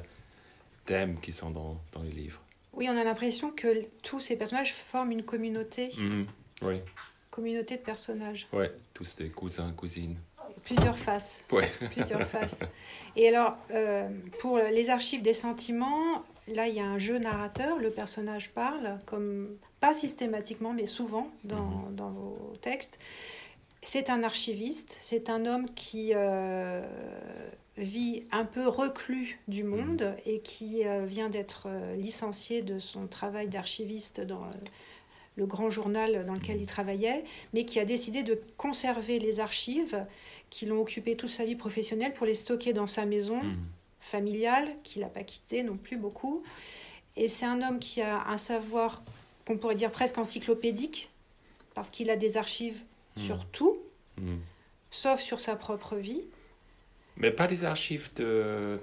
thèmes 0.85 1.19
qui 1.21 1.33
sont 1.33 1.51
dans, 1.51 1.81
dans 1.93 2.03
les 2.03 2.13
livres. 2.13 2.41
Oui, 2.73 2.89
on 2.89 2.97
a 2.97 3.03
l'impression 3.03 3.51
que 3.51 3.85
tous 4.03 4.21
ces 4.21 4.37
personnages 4.37 4.73
forment 4.75 5.13
une 5.13 5.25
communauté. 5.25 5.89
Mm-hmm. 5.89 6.27
Oui 6.63 6.83
communauté 7.31 7.77
de 7.77 7.83
personnages. 7.83 8.49
Ouais, 8.53 8.71
tous 8.93 9.17
des 9.17 9.31
cousins, 9.31 9.73
cousines. 9.77 10.17
Plusieurs 10.65 10.99
faces. 10.99 11.45
Ouais. 11.51 11.71
Plusieurs 11.91 12.27
faces. 12.27 12.61
Et 13.17 13.29
alors, 13.29 13.57
euh, 13.71 14.09
pour 14.41 14.59
les 14.59 14.91
archives 14.91 15.23
des 15.23 15.33
sentiments, 15.33 16.25
là, 16.49 16.69
il 16.69 16.75
y 16.75 16.81
a 16.81 16.85
un 16.85 16.99
jeu 16.99 17.19
narrateur. 17.19 17.79
Le 17.79 17.91
personnage 17.91 18.51
parle, 18.51 18.99
comme 19.07 19.57
pas 19.81 19.95
systématiquement, 19.95 20.75
mais 20.75 20.87
souvent 20.87 21.31
dans, 21.45 21.65
mhm. 21.65 21.95
dans 21.95 22.11
vos 22.11 22.53
textes. 22.61 22.99
C'est 23.83 24.11
un 24.11 24.23
archiviste. 24.23 24.99
C'est 25.01 25.31
un 25.31 25.47
homme 25.47 25.67
qui 25.75 26.11
euh, 26.15 26.83
vit 27.77 28.25
un 28.31 28.45
peu 28.45 28.69
reclus 28.69 29.39
du 29.49 29.65
mhm. 29.65 29.71
monde 29.71 30.17
et 30.27 30.41
qui 30.41 30.87
euh, 30.87 31.05
vient 31.07 31.31
d'être 31.31 31.69
licencié 31.97 32.63
de 32.63 32.79
son 32.79 33.07
travail 33.07 33.49
d'archiviste 33.49 34.21
dans 34.21 34.47
le 35.37 35.47
grand 35.47 35.71
journal 35.71 36.27
dans 36.27 36.35
lequel 36.35 36.61
il 36.61 36.67
travaillait, 36.67 37.25
mais 37.55 37.65
qui 37.65 37.81
a 37.81 37.85
décidé 37.85 38.23
de 38.23 38.39
conserver 38.57 39.19
les 39.19 39.41
archives 39.41 40.05
qui 40.51 40.67
l'ont 40.67 40.81
occupé 40.81 41.17
toute 41.17 41.31
sa 41.31 41.45
vie 41.45 41.55
professionnelle 41.55 42.13
pour 42.13 42.27
les 42.27 42.35
stocker 42.35 42.73
dans 42.73 42.87
sa 42.87 43.07
maison 43.07 43.43
hmm. 43.43 43.57
familiale, 44.01 44.69
qu'il 44.83 45.03
n'a 45.03 45.09
pas 45.09 45.23
quitté 45.23 45.63
non 45.63 45.77
plus 45.77 45.97
beaucoup. 45.97 46.43
Et 47.17 47.29
c'est 47.29 47.47
un 47.47 47.63
homme 47.63 47.79
qui 47.79 48.03
a 48.03 48.27
un 48.27 48.39
savoir 48.39 49.03
qu'on 49.47 49.57
pourrait 49.57 49.77
dire 49.77 49.91
presque 49.91 50.19
encyclopédique, 50.19 51.11
parce 51.75 51.91
qu'il 51.91 52.11
a 52.11 52.17
des 52.17 52.37
archives 52.37 52.81
hmm. 53.17 53.21
sur 53.21 53.45
tout, 53.47 53.79
hmm. 54.19 54.39
sauf 54.91 55.21
sur 55.21 55.41
sa 55.41 55.57
propre 55.57 55.97
vie. 55.97 56.25
Mais 57.17 57.31
pas 57.31 57.47
des 57.47 57.65
archives 57.65 58.11
de, 58.17 58.79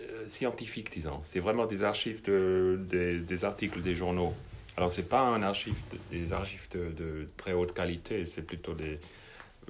euh, 0.00 0.26
scientifiques, 0.26 0.90
disons. 0.90 1.20
C'est 1.22 1.40
vraiment 1.40 1.66
des 1.66 1.82
archives 1.82 2.22
de, 2.22 2.78
des 3.26 3.44
articles 3.44 3.82
des 3.82 3.94
journaux. 3.94 4.34
Alors, 4.76 4.92
c'est 4.92 5.08
pas 5.08 5.20
un 5.20 5.42
archive 5.42 5.76
des 6.10 6.32
archives 6.32 6.68
de, 6.72 7.28
très 7.36 7.52
haute 7.52 7.74
qualité, 7.74 8.24
c'est 8.24 8.42
plutôt 8.42 8.72
des, 8.72 8.98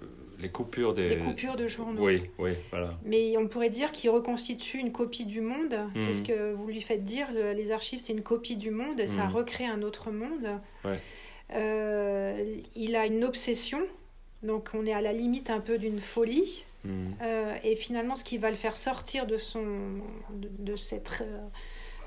euh, 0.01 0.05
les 0.39 0.51
coupures 0.51 0.95
des... 0.95 1.17
Les 1.17 1.19
coupures 1.19 1.57
de 1.57 1.67
journaux. 1.67 2.05
Oui, 2.05 2.23
oui, 2.39 2.53
voilà. 2.71 2.97
Mais 3.05 3.37
on 3.37 3.49
pourrait 3.49 3.71
dire 3.71 3.93
qu'il 3.93 4.11
reconstitue 4.11 4.79
une 4.79 4.93
copie 4.93 5.27
du 5.27 5.41
monde. 5.41 5.75
C'est 5.97 6.13
ce 6.13 6.21
mhm. 6.21 6.27
que 6.27 6.53
vous 6.53 6.69
lui 6.69 6.81
faites 6.81 7.05
dire. 7.05 7.27
les 7.33 7.73
archives, 7.73 7.99
c'est 8.01 8.13
une 8.13 8.23
copie 8.23 8.57
du 8.57 8.71
monde. 8.71 9.01
Ça 9.09 9.27
recrée 9.27 9.67
un 9.67 9.83
autre 9.83 10.11
monde. 10.11 10.61
Ouais. 10.85 11.01
Euh, 11.55 12.61
il 12.75 12.97
a 12.97 13.07
une 13.07 13.25
obsession. 13.25 13.81
Donc 14.43 14.71
on 14.75 14.87
est 14.87 14.93
à 14.93 15.01
la 15.01 15.13
limite 15.13 15.51
un 15.51 15.61
peu 15.61 15.79
d'une 15.79 16.01
folie. 16.01 16.65
Mhm. 16.85 17.15
Euh, 17.23 17.57
et 17.63 17.77
finalement, 17.77 18.15
ce 18.15 18.25
qui 18.25 18.39
va 18.39 18.49
le 18.49 18.57
faire 18.57 18.77
sortir 18.77 19.27
de 19.27 19.37
son, 19.37 19.65
de, 20.33 20.77
cette, 20.77 21.25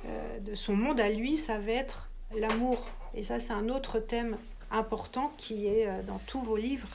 euh, 0.06 0.40
de 0.40 0.56
son 0.56 0.76
monde 0.76 1.00
à 1.00 1.10
lui, 1.10 1.38
ça 1.38 1.60
va 1.60 1.72
être 1.72 2.10
l'amour. 2.36 2.88
Et 3.14 3.22
ça, 3.22 3.40
c'est 3.40 3.54
un 3.54 3.70
autre 3.70 4.00
thème 4.00 4.38
important 4.72 5.32
qui 5.38 5.68
est 5.68 5.88
dans 6.08 6.20
tous 6.26 6.42
vos 6.42 6.58
livres, 6.58 6.88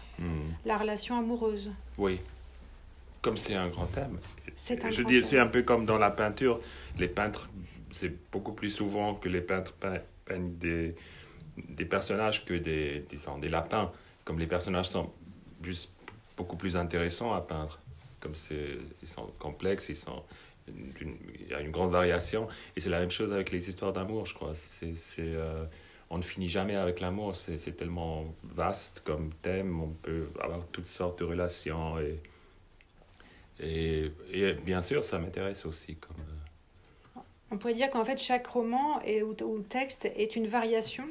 la 0.65 0.77
relation 0.77 1.17
amoureuse. 1.17 1.71
Oui, 1.97 2.21
comme 3.23 3.37
c'est 3.37 3.55
un 3.55 3.69
grand 3.69 3.87
thème. 3.87 4.19
C'est 4.57 4.85
un 4.85 4.91
Je 4.91 5.03
dis, 5.03 5.23
c'est 5.23 5.39
un 5.39 5.47
peu 5.47 5.63
comme 5.63 5.87
dans 5.87 5.97
la 5.97 6.11
peinture. 6.11 6.61
Les 6.99 7.07
peintres, 7.07 7.49
c'est 7.93 8.13
beaucoup 8.33 8.53
plus 8.53 8.71
souvent 8.71 9.15
que 9.15 9.29
les 9.29 9.41
peintres 9.41 9.75
peignent 10.25 10.57
des, 10.59 10.97
des 11.69 11.85
personnages 11.85 12.45
que 12.45 12.55
des, 12.55 13.05
disons, 13.09 13.39
des 13.39 13.49
lapins. 13.49 13.91
Comme 14.25 14.39
les 14.39 14.47
personnages 14.47 14.89
sont 14.89 15.11
juste 15.63 15.93
beaucoup 16.37 16.57
plus 16.57 16.77
intéressants 16.77 17.35
à 17.35 17.41
peindre. 17.41 17.79
Comme 18.21 18.35
ils 19.03 19.09
sont 19.09 19.27
complexes, 19.39 19.89
ils 19.89 19.97
sont, 19.97 20.23
il 20.69 21.49
y 21.49 21.55
a 21.55 21.61
une 21.61 21.71
grande 21.71 21.91
variation. 21.91 22.49
Et 22.77 22.81
c'est 22.81 22.91
la 22.91 23.01
même 23.01 23.11
chose 23.11 23.33
avec 23.33 23.51
les 23.51 23.69
histoires 23.69 23.93
d'amour, 23.93 24.27
je 24.27 24.35
crois. 24.35 24.53
C'est, 24.55 24.95
euh, 25.19 25.65
on 26.11 26.19
ne 26.19 26.23
finit 26.23 26.49
jamais 26.49 26.77
avec 26.77 27.01
l'amour. 27.01 27.37
C'est, 27.37 27.77
tellement 27.77 28.25
vaste 28.43 29.03
comme 29.05 29.31
thème. 29.43 29.81
On 29.81 29.89
peut 29.89 30.29
avoir 30.41 30.67
toutes 30.73 30.87
sortes 30.87 31.21
de 31.21 31.25
relations. 31.25 31.99
Et, 32.01 32.21
et, 33.61 34.13
et 34.33 34.53
bien 34.55 34.83
sûr, 34.83 35.05
ça 35.05 35.19
m'intéresse 35.19 35.65
aussi. 35.65 35.97
Comme, 35.97 36.17
euh, 36.21 36.39
on 37.51 37.57
pourrait 37.57 37.75
dire 37.75 37.91
qu'en 37.91 38.05
fait, 38.05 38.19
chaque 38.19 38.47
roman 38.47 39.01
et, 39.03 39.23
ou, 39.23 39.35
ou 39.43 39.61
texte 39.61 40.07
est 40.17 40.37
une 40.37 40.47
variation 40.47 41.05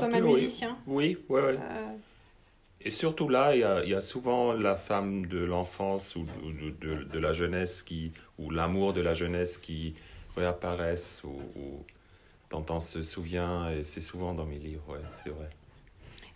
comme 0.00 0.14
un 0.14 0.20
musicien. 0.20 0.76
Oui, 0.86 1.18
oui, 1.28 1.40
oui. 1.44 1.54
Euh, 1.60 1.92
Et 2.80 2.90
surtout 2.90 3.28
là, 3.28 3.54
il 3.54 3.60
y 3.60 3.64
a, 3.64 3.84
y 3.84 3.94
a, 3.94 4.00
souvent 4.00 4.52
la 4.52 4.76
femme 4.76 5.26
de 5.26 5.38
l'enfance 5.38 6.16
ou, 6.16 6.24
de, 6.80 7.04
de, 7.04 7.18
la 7.18 7.32
jeunesse 7.32 7.82
qui, 7.82 8.12
ou 8.38 8.50
l'amour 8.50 8.92
de 8.92 9.00
la 9.00 9.14
jeunesse 9.14 9.58
qui 9.58 9.94
réapparaissent 10.36 11.22
ou, 11.24 11.36
ou 11.58 11.84
dont 12.50 12.64
on 12.70 12.80
se 12.80 13.02
souvient. 13.02 13.70
Et 13.70 13.84
c'est 13.84 14.00
souvent 14.00 14.34
dans 14.34 14.46
mes 14.46 14.58
livres, 14.58 14.84
ouais, 14.88 15.00
c'est 15.14 15.30
vrai. 15.30 15.48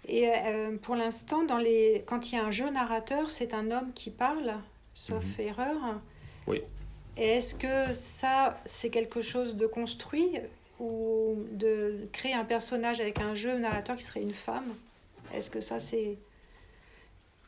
Et 0.08 0.28
euh, 0.28 0.76
pour 0.80 0.94
l'instant, 0.94 1.44
dans 1.44 1.58
les... 1.58 2.04
quand 2.06 2.30
il 2.30 2.36
y 2.36 2.38
a 2.38 2.44
un 2.44 2.50
jeu 2.50 2.70
narrateur, 2.70 3.28
c'est 3.28 3.54
un 3.54 3.70
homme 3.70 3.92
qui 3.92 4.10
parle, 4.10 4.54
sauf 4.94 5.24
mhm. 5.38 5.46
erreur. 5.46 5.76
Oui. 6.46 6.62
Et 7.16 7.28
est-ce 7.28 7.54
que 7.54 7.94
ça, 7.94 8.60
c'est 8.66 8.90
quelque 8.90 9.20
chose 9.22 9.56
de 9.56 9.66
construit? 9.66 10.38
Ou 10.78 11.36
de 11.52 12.08
créer 12.12 12.34
un 12.34 12.44
personnage 12.44 13.00
avec 13.00 13.20
un 13.20 13.34
jeu 13.34 13.58
narrateur 13.58 13.96
qui 13.96 14.04
serait 14.04 14.22
une 14.22 14.34
femme 14.34 14.74
Est-ce 15.34 15.50
que 15.50 15.60
ça 15.60 15.78
c'est... 15.78 16.18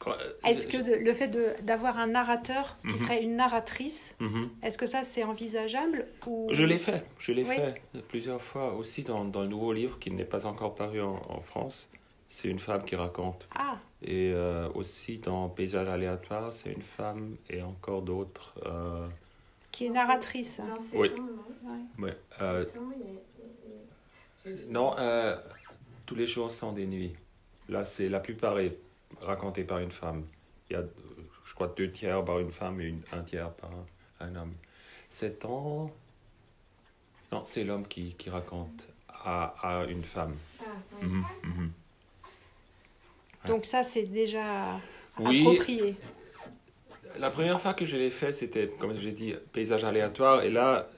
Euh, 0.06 0.12
est-ce 0.44 0.66
que 0.68 0.76
le 0.76 1.12
fait 1.12 1.28
d'avoir 1.64 1.98
un 1.98 2.06
narrateur 2.06 2.78
qui 2.82 2.92
mhm. 2.92 2.96
serait 2.96 3.22
une 3.22 3.36
narratrice, 3.36 4.16
mhm. 4.20 4.48
est-ce 4.62 4.78
que 4.78 4.86
ça 4.86 5.02
c'est 5.02 5.24
envisageable 5.24 6.06
ou... 6.26 6.46
Je 6.50 6.64
l'ai 6.64 6.78
fait, 6.78 7.04
je 7.18 7.32
l'ai 7.32 7.44
fait 7.44 7.82
plusieurs 8.08 8.40
fois 8.40 8.74
aussi 8.74 9.02
dans, 9.02 9.24
dans, 9.24 9.42
le 9.42 9.48
nouveau 9.48 9.72
livre 9.72 9.98
qui 9.98 10.10
n'est 10.12 10.24
pas 10.24 10.46
encore 10.46 10.76
paru 10.76 11.02
en, 11.02 11.40
France. 11.42 11.90
C'est 12.28 12.48
une 12.48 12.58
femme 12.58 12.84
qui 12.84 12.94
raconte. 12.94 13.48
Ah. 13.56 13.78
Et 14.02 14.32
euh, 14.32 14.68
aussi 14.74 15.18
dans 15.18 15.48
Paysage 15.48 15.88
aléatoire, 15.88 16.52
c'est 16.52 16.72
une 16.72 16.82
femme 16.82 17.36
et 17.50 17.62
encore 17.62 18.02
d'autres. 18.02 18.54
Euh, 18.66 19.08
qui 19.78 19.86
est 19.86 19.90
narratrice. 19.90 20.60
oui. 20.92 21.08
Ouais. 22.00 22.16
Euh, 22.40 22.64
non, 24.66 24.98
euh, 24.98 25.36
tous 26.04 26.16
les 26.16 26.26
jours 26.26 26.50
sont 26.50 26.72
des 26.72 26.84
nuits. 26.84 27.14
Là, 27.68 27.84
c'est 27.84 28.08
la 28.08 28.18
plupart 28.18 28.58
est 28.58 28.76
racontée 29.20 29.62
par 29.62 29.78
une 29.78 29.92
femme. 29.92 30.24
Il 30.68 30.72
y 30.72 30.76
a, 30.76 30.82
je 31.44 31.54
crois, 31.54 31.72
deux 31.76 31.92
tiers 31.92 32.24
par 32.24 32.40
une 32.40 32.50
femme 32.50 32.80
et 32.80 32.86
une, 32.86 33.02
un 33.12 33.22
tiers 33.22 33.52
par 33.52 33.70
un, 34.18 34.34
homme. 34.34 34.54
C'est 35.08 35.44
ans. 35.44 35.92
Non, 37.30 37.44
c'est 37.46 37.62
l'homme 37.62 37.86
qui, 37.86 38.14
qui, 38.14 38.30
raconte 38.30 38.88
à, 39.08 39.54
à, 39.62 39.84
une 39.84 40.02
femme. 40.02 40.34
Ah, 40.60 41.04
mhm, 41.04 41.24
mhm. 41.44 41.72
Donc 43.46 43.64
ça, 43.64 43.84
c'est 43.84 44.06
déjà 44.06 44.80
oui, 45.20 45.46
approprié. 45.46 45.94
La 47.18 47.30
première 47.30 47.60
fois 47.60 47.74
que 47.74 47.84
je 47.84 47.96
l'ai 47.96 48.10
fait, 48.10 48.30
c'était, 48.30 48.68
comme 48.78 48.96
j'ai 48.96 49.10
dit, 49.10 49.34
paysage 49.52 49.82
aléatoire. 49.82 50.42
Et 50.42 50.50
là, 50.50 50.88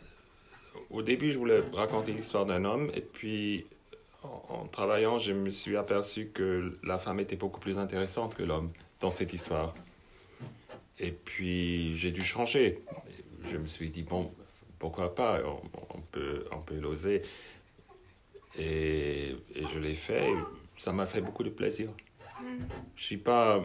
au 0.91 1.01
début, 1.01 1.33
je 1.33 1.39
voulais 1.39 1.63
raconter 1.73 2.13
l'histoire 2.13 2.45
d'un 2.45 2.65
homme. 2.67 2.91
Et 2.95 3.01
puis, 3.01 3.67
en, 4.23 4.67
travaillant, 4.67 5.19
je 5.19 5.33
me 5.33 5.49
suis 5.49 5.77
aperçu 5.79 6.31
que 6.35 6.79
la 6.83 6.99
femme 6.99 7.21
était 7.21 7.37
beaucoup 7.37 7.59
plus 7.59 7.79
intéressante 7.79 8.35
que 8.35 8.43
l'homme 8.43 8.71
dans 9.01 9.11
cette 9.11 9.33
histoire. 9.33 9.75
Et 10.99 11.13
puis, 11.13 11.97
j'ai 11.97 12.11
dû 12.11 12.21
changer. 12.21 12.83
Je 13.51 13.57
me 13.57 13.67
suis 13.67 13.89
dit, 13.89 14.03
bon, 14.03 14.31
pourquoi 14.79 15.15
pas? 15.15 15.41
On, 15.95 16.01
peut, 16.13 16.45
on 16.53 16.61
peut 16.61 16.77
l'oser. 16.77 17.23
Et, 18.59 19.37
et, 19.55 19.67
je 19.73 19.79
l'ai 19.79 19.95
fait. 19.95 20.29
Ça 20.77 20.93
m'a 20.93 21.07
fait 21.07 21.23
beaucoup 21.23 21.45
de 21.45 21.51
plaisir. 21.51 21.89
Je 22.97 23.05
suis 23.05 23.17
pas 23.17 23.63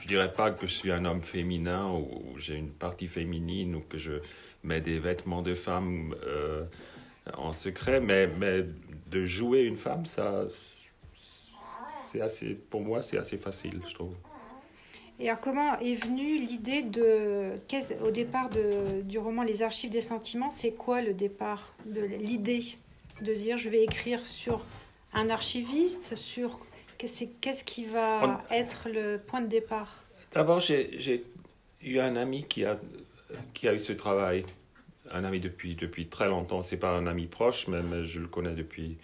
je 0.00 0.08
dirais 0.08 0.32
pas 0.32 0.50
que 0.50 0.66
je 0.66 0.72
suis 0.72 0.92
un 0.92 1.04
homme 1.04 1.22
féminin 1.22 1.90
ou 1.90 2.38
j'ai 2.38 2.56
une 2.56 2.70
partie 2.70 3.08
féminine 3.08 3.76
ou 3.76 3.80
que 3.80 3.98
je 3.98 4.12
mets 4.62 4.80
des 4.80 4.98
vêtements 4.98 5.42
de 5.42 5.54
femme 5.54 6.14
euh, 6.26 6.64
en 7.36 7.52
secret, 7.52 8.00
mais, 8.00 8.26
mais 8.26 8.64
de 9.10 9.24
jouer 9.24 9.62
une 9.62 9.76
femme, 9.76 10.06
ça, 10.06 10.44
c'est 11.12 12.20
assez, 12.20 12.54
pour 12.54 12.82
moi, 12.82 13.02
c'est 13.02 13.18
assez 13.18 13.38
facile, 13.38 13.80
je 13.88 13.94
trouve. 13.94 14.14
Et 15.20 15.28
alors, 15.28 15.40
comment 15.40 15.78
est 15.78 15.94
venue 15.94 16.38
l'idée 16.38 16.82
de, 16.82 17.52
au 18.04 18.10
départ 18.10 18.50
de, 18.50 19.02
du 19.02 19.18
roman 19.18 19.44
Les 19.44 19.62
Archives 19.62 19.90
des 19.90 20.00
sentiments, 20.00 20.50
c'est 20.50 20.72
quoi 20.72 21.02
le 21.02 21.14
départ 21.14 21.74
de 21.86 22.00
l'idée 22.00 22.64
de 23.20 23.32
dire 23.32 23.58
je 23.58 23.68
vais 23.68 23.84
écrire 23.84 24.26
sur 24.26 24.64
un 25.12 25.30
archiviste, 25.30 26.16
sur 26.16 26.58
Qu'est-ce 27.40 27.64
qui 27.64 27.84
va 27.84 28.42
être 28.50 28.88
le 28.92 29.18
point 29.18 29.40
de 29.40 29.46
départ? 29.46 30.02
D'abord, 30.32 30.60
j'ai 30.60 31.24
eu 31.82 31.98
un 31.98 32.16
ami 32.16 32.44
qui 32.44 32.64
a, 32.64 32.78
qui 33.52 33.68
a 33.68 33.74
eu 33.74 33.80
ce 33.80 33.92
travail. 33.92 34.44
Un 35.10 35.24
ami 35.24 35.38
depuis, 35.38 35.74
depuis 35.74 36.06
très 36.06 36.28
longtemps. 36.28 36.62
Ce 36.62 36.74
n'est 36.74 36.80
pas 36.80 36.90
un 36.90 37.06
ami 37.06 37.26
proche, 37.26 37.68
mais, 37.68 38.04
je 38.04 38.20
le 38.20 38.26
connais 38.26 38.54
depuis, 38.54 38.96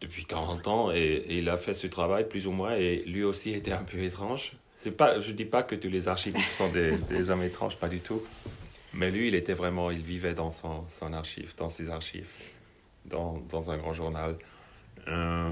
depuis 0.00 0.24
40 0.24 0.66
ans. 0.68 0.90
Et, 0.92 1.24
il 1.28 1.48
a 1.48 1.56
fait 1.56 1.74
ce 1.74 1.86
travail 1.86 2.28
plus 2.28 2.46
ou 2.46 2.52
moins. 2.52 2.74
Et 2.76 3.02
lui 3.06 3.22
aussi 3.22 3.52
était 3.52 3.72
un 3.72 3.84
peu 3.84 3.98
étrange. 3.98 4.52
Pas, 4.96 5.20
je 5.20 5.30
ne 5.30 5.36
dis 5.36 5.44
pas 5.44 5.62
que 5.62 5.76
tous 5.76 5.88
les 5.88 6.08
archivistes 6.08 6.56
sont 6.56 6.68
des, 6.68 6.96
des, 7.08 7.30
hommes 7.30 7.42
étranges, 7.42 7.76
pas 7.76 7.88
du 7.88 8.00
tout. 8.00 8.22
Mais 8.94 9.10
lui, 9.10 9.28
il 9.28 9.34
était 9.34 9.54
vraiment, 9.54 9.90
il 9.90 10.02
vivait 10.02 10.34
dans 10.34 10.50
son, 10.50 10.84
son 10.88 11.12
archive, 11.12 11.54
dans 11.56 11.68
ses 11.68 11.88
archives, 11.88 12.28
dans, 13.04 13.40
dans 13.48 13.70
un 13.70 13.76
grand 13.76 13.92
journal. 13.92 14.36
Euh, 15.06 15.50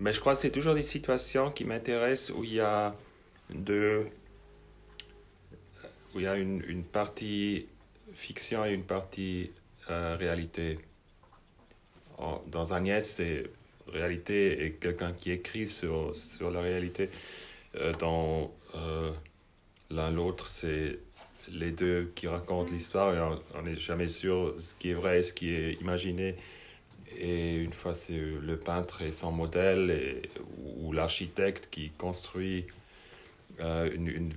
mais 0.00 0.12
je 0.12 0.20
crois 0.20 0.34
que 0.34 0.38
c'est 0.40 0.50
toujours 0.50 0.74
des 0.74 0.82
situations 0.82 1.50
qui 1.50 1.64
m'intéressent 1.64 2.36
où 2.36 2.44
il 2.44 2.54
y 2.54 2.60
a 2.60 2.94
de 3.50 4.06
où 6.14 6.20
il 6.20 6.24
y 6.24 6.26
a 6.26 6.36
une, 6.36 6.62
une 6.66 6.84
partie 6.84 7.66
fiction 8.14 8.64
et 8.64 8.72
une 8.72 8.84
partie 8.84 9.50
euh, 9.90 10.16
réalité. 10.18 10.78
dans 12.46 12.72
Agnès, 12.72 13.08
c'est 13.08 13.50
réalité 13.88 14.64
et 14.64 14.72
quelqu'un 14.72 15.12
qui 15.12 15.30
écrit 15.32 15.66
sur, 15.66 16.14
sur 16.14 16.50
la 16.50 16.60
réalité. 16.60 17.10
Euh, 17.76 17.92
dans 17.94 18.52
euh, 18.74 19.10
l'un 19.90 20.10
l'autre, 20.10 20.46
c'est 20.46 20.98
les 21.50 21.72
deux 21.72 22.12
qui 22.14 22.28
racontent 22.28 22.70
l'histoire 22.70 23.14
et 23.14 23.38
on 23.54 23.62
n'est 23.62 23.76
jamais 23.76 24.06
sûr 24.06 24.54
ce 24.58 24.74
qui 24.74 24.90
est 24.90 24.94
vrai 24.94 25.18
et 25.18 25.22
ce 25.22 25.32
qui 25.32 25.50
est 25.50 25.72
imaginé. 25.80 26.36
Et 27.18 27.56
une 27.56 27.72
fois, 27.72 27.94
c'est 27.94 28.18
le 28.18 28.56
peintre 28.56 29.02
et 29.02 29.10
son 29.10 29.32
modèle, 29.32 29.90
et, 29.90 30.22
ou 30.78 30.92
l'architecte 30.92 31.68
qui 31.70 31.90
construit 31.90 32.66
euh, 33.60 33.90
une, 33.94 34.08
une, 34.08 34.32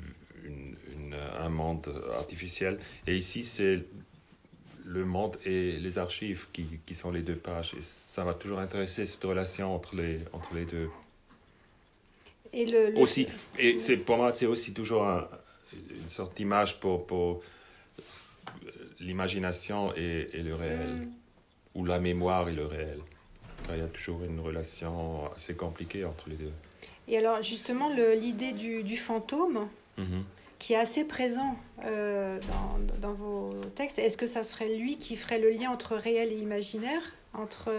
une, 0.46 1.15
un 1.39 1.50
monde 1.50 1.88
artificiel. 2.13 2.79
Et 3.08 3.15
ici, 3.15 3.44
c'est 3.44 3.84
le 4.86 5.03
monde 5.03 5.38
et 5.46 5.74
les 5.79 5.98
archives 5.98 6.48
qui, 6.53 6.65
qui, 6.86 6.94
sont 6.94 7.12
les 7.12 7.22
deux 7.22 7.36
pages. 7.36 7.74
Et 7.77 7.82
ça 7.82 8.24
m'a 8.24 8.34
toujours 8.34 8.60
intéressé, 8.60 9.05
cette 9.05 9.24
relation 9.24 9.74
entre 9.74 9.96
les, 9.96 10.20
entre 10.32 10.53
les 10.53 10.65
deux. 10.65 10.89
Et 12.53 12.65
le, 12.65 12.98
Aussi, 12.98 13.27
et 13.58 13.77
c'est, 13.79 13.98
pour 13.98 14.17
moi, 14.17 14.32
c'est 14.32 14.46
aussi 14.46 14.74
toujours 14.74 15.03
une 15.03 16.10
sorte 16.10 16.38
d'image 16.38 16.79
pour, 16.79 17.05
pour 17.05 17.41
l'imagination 19.00 19.94
et, 19.96 20.29
et, 20.34 20.44
le 20.44 20.55
réel. 20.55 20.88
Mm. 20.88 21.12
Ou 21.75 21.86
la 21.86 22.00
mémoire 22.00 22.50
et 22.50 22.53
le 22.53 22.65
réel. 22.65 23.00
Car 23.65 23.75
il 23.75 23.82
y 23.82 23.86
a 23.86 23.88
toujours 23.88 24.24
une 24.24 24.39
relation 24.39 25.32
assez 25.36 25.53
compliquée 25.53 26.05
entre 26.05 26.29
les 26.29 26.36
deux. 26.36 26.53
Et 27.08 27.17
alors 27.17 27.41
justement, 27.41 27.89
l'idée 27.89 28.53
du, 28.53 28.84
du, 28.84 28.98
fantôme, 28.98 29.67
mhm. 29.98 30.24
qui 30.58 30.74
est 30.74 30.77
assez 30.77 31.05
présent 31.05 31.55
euh, 31.84 32.39
dans, 32.48 33.10
dans, 33.10 33.13
vos 33.13 33.53
textes, 33.75 34.00
est-ce 34.00 34.17
que 34.17 34.27
ça 34.27 34.44
serait 34.44 34.75
lui 34.75 34.98
qui 34.98 35.15
ferait 35.15 35.39
le 35.39 35.51
lien 35.51 35.70
entre 35.70 35.96
réel 35.96 36.32
et 36.32 36.38
imaginaire 36.38 37.01
entre... 37.34 37.72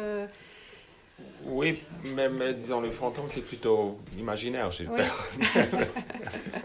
Oui, 1.44 1.82
même 2.14 2.52
disons 2.52 2.80
le 2.80 2.90
fantôme, 2.90 3.28
c'est 3.28 3.40
plutôt 3.40 3.96
imaginaire, 4.18 4.70
j'espère. 4.70 5.26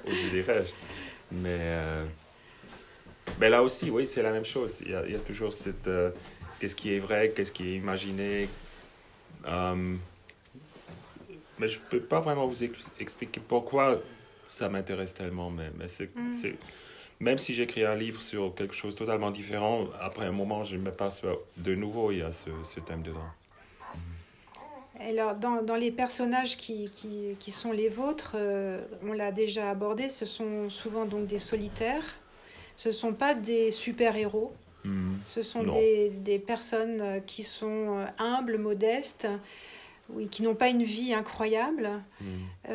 je 0.05 0.29
dirais. 0.29 0.65
Mais, 1.31 1.49
euh, 1.51 2.05
mais 3.39 3.49
là 3.49 3.63
aussi, 3.63 3.89
oui, 3.89 4.05
c'est 4.05 4.21
la 4.21 4.31
même 4.31 4.45
chose. 4.45 4.81
Il 4.85 4.91
y 4.91 4.95
a, 4.95 5.05
il 5.05 5.13
y 5.13 5.15
a 5.15 5.19
toujours 5.19 5.53
cette. 5.53 5.87
Euh, 5.87 6.11
qu'est-ce 6.61 6.75
qui 6.75 6.93
est 6.93 6.99
vrai, 6.99 7.33
qu'est-ce 7.35 7.51
qui 7.51 7.63
est 7.69 7.75
imaginé. 7.75 8.47
Euh, 9.47 9.95
mais 11.57 11.67
je 11.67 11.79
ne 11.79 11.83
peux 11.89 11.99
pas 11.99 12.19
vraiment 12.19 12.45
vous 12.45 12.63
expliquer 12.99 13.41
pourquoi 13.45 13.99
ça 14.51 14.69
m'intéresse 14.69 15.15
tellement. 15.15 15.49
Mais, 15.49 15.71
mais 15.77 15.87
mm. 16.15 16.53
même 17.19 17.39
si 17.39 17.55
j'écris 17.55 17.83
un 17.83 17.95
livre 17.95 18.21
sur 18.21 18.53
quelque 18.53 18.75
chose 18.75 18.93
totalement 18.93 19.31
différent, 19.31 19.87
après 19.99 20.27
un 20.27 20.31
moment, 20.31 20.61
je 20.61 20.77
me 20.77 20.91
passe 20.91 21.23
de 21.57 21.73
nouveau, 21.73 22.11
il 22.11 22.19
y 22.19 22.21
a 22.21 22.31
ce, 22.31 22.51
ce 22.63 22.79
thème 22.79 23.01
dedans. 23.01 23.31
Alors, 24.99 25.33
dans, 25.33 25.63
dans, 25.63 25.77
les 25.77 25.89
personnages 25.89 26.57
qui, 26.57 26.91
qui, 26.91 27.35
qui, 27.39 27.49
sont 27.49 27.71
les 27.71 27.89
vôtres, 27.89 28.33
euh, 28.35 28.85
on 29.03 29.13
l'a 29.13 29.31
déjà 29.31 29.71
abordé, 29.71 30.09
ce 30.09 30.25
sont 30.25 30.69
souvent 30.69 31.05
donc 31.05 31.25
des 31.25 31.39
solitaires. 31.39 32.05
Ce 32.77 32.89
ne 32.89 32.93
sont 32.93 33.13
pas 33.13 33.33
des 33.33 33.71
super-héros. 33.71 34.53
Hmm. 34.83 35.15
Ce 35.25 35.41
sont 35.41 35.63
des, 35.63 36.09
des, 36.09 36.39
personnes 36.39 37.01
euh, 37.01 37.19
qui 37.19 37.43
sont 37.43 37.99
euh, 37.99 38.05
humbles, 38.17 38.57
modestes, 38.57 39.27
oui, 40.09 40.27
qui 40.27 40.43
n'ont 40.43 40.55
pas 40.55 40.69
une 40.69 40.83
vie 40.83 41.13
incroyable. 41.13 41.89
Hmm. 42.19 42.71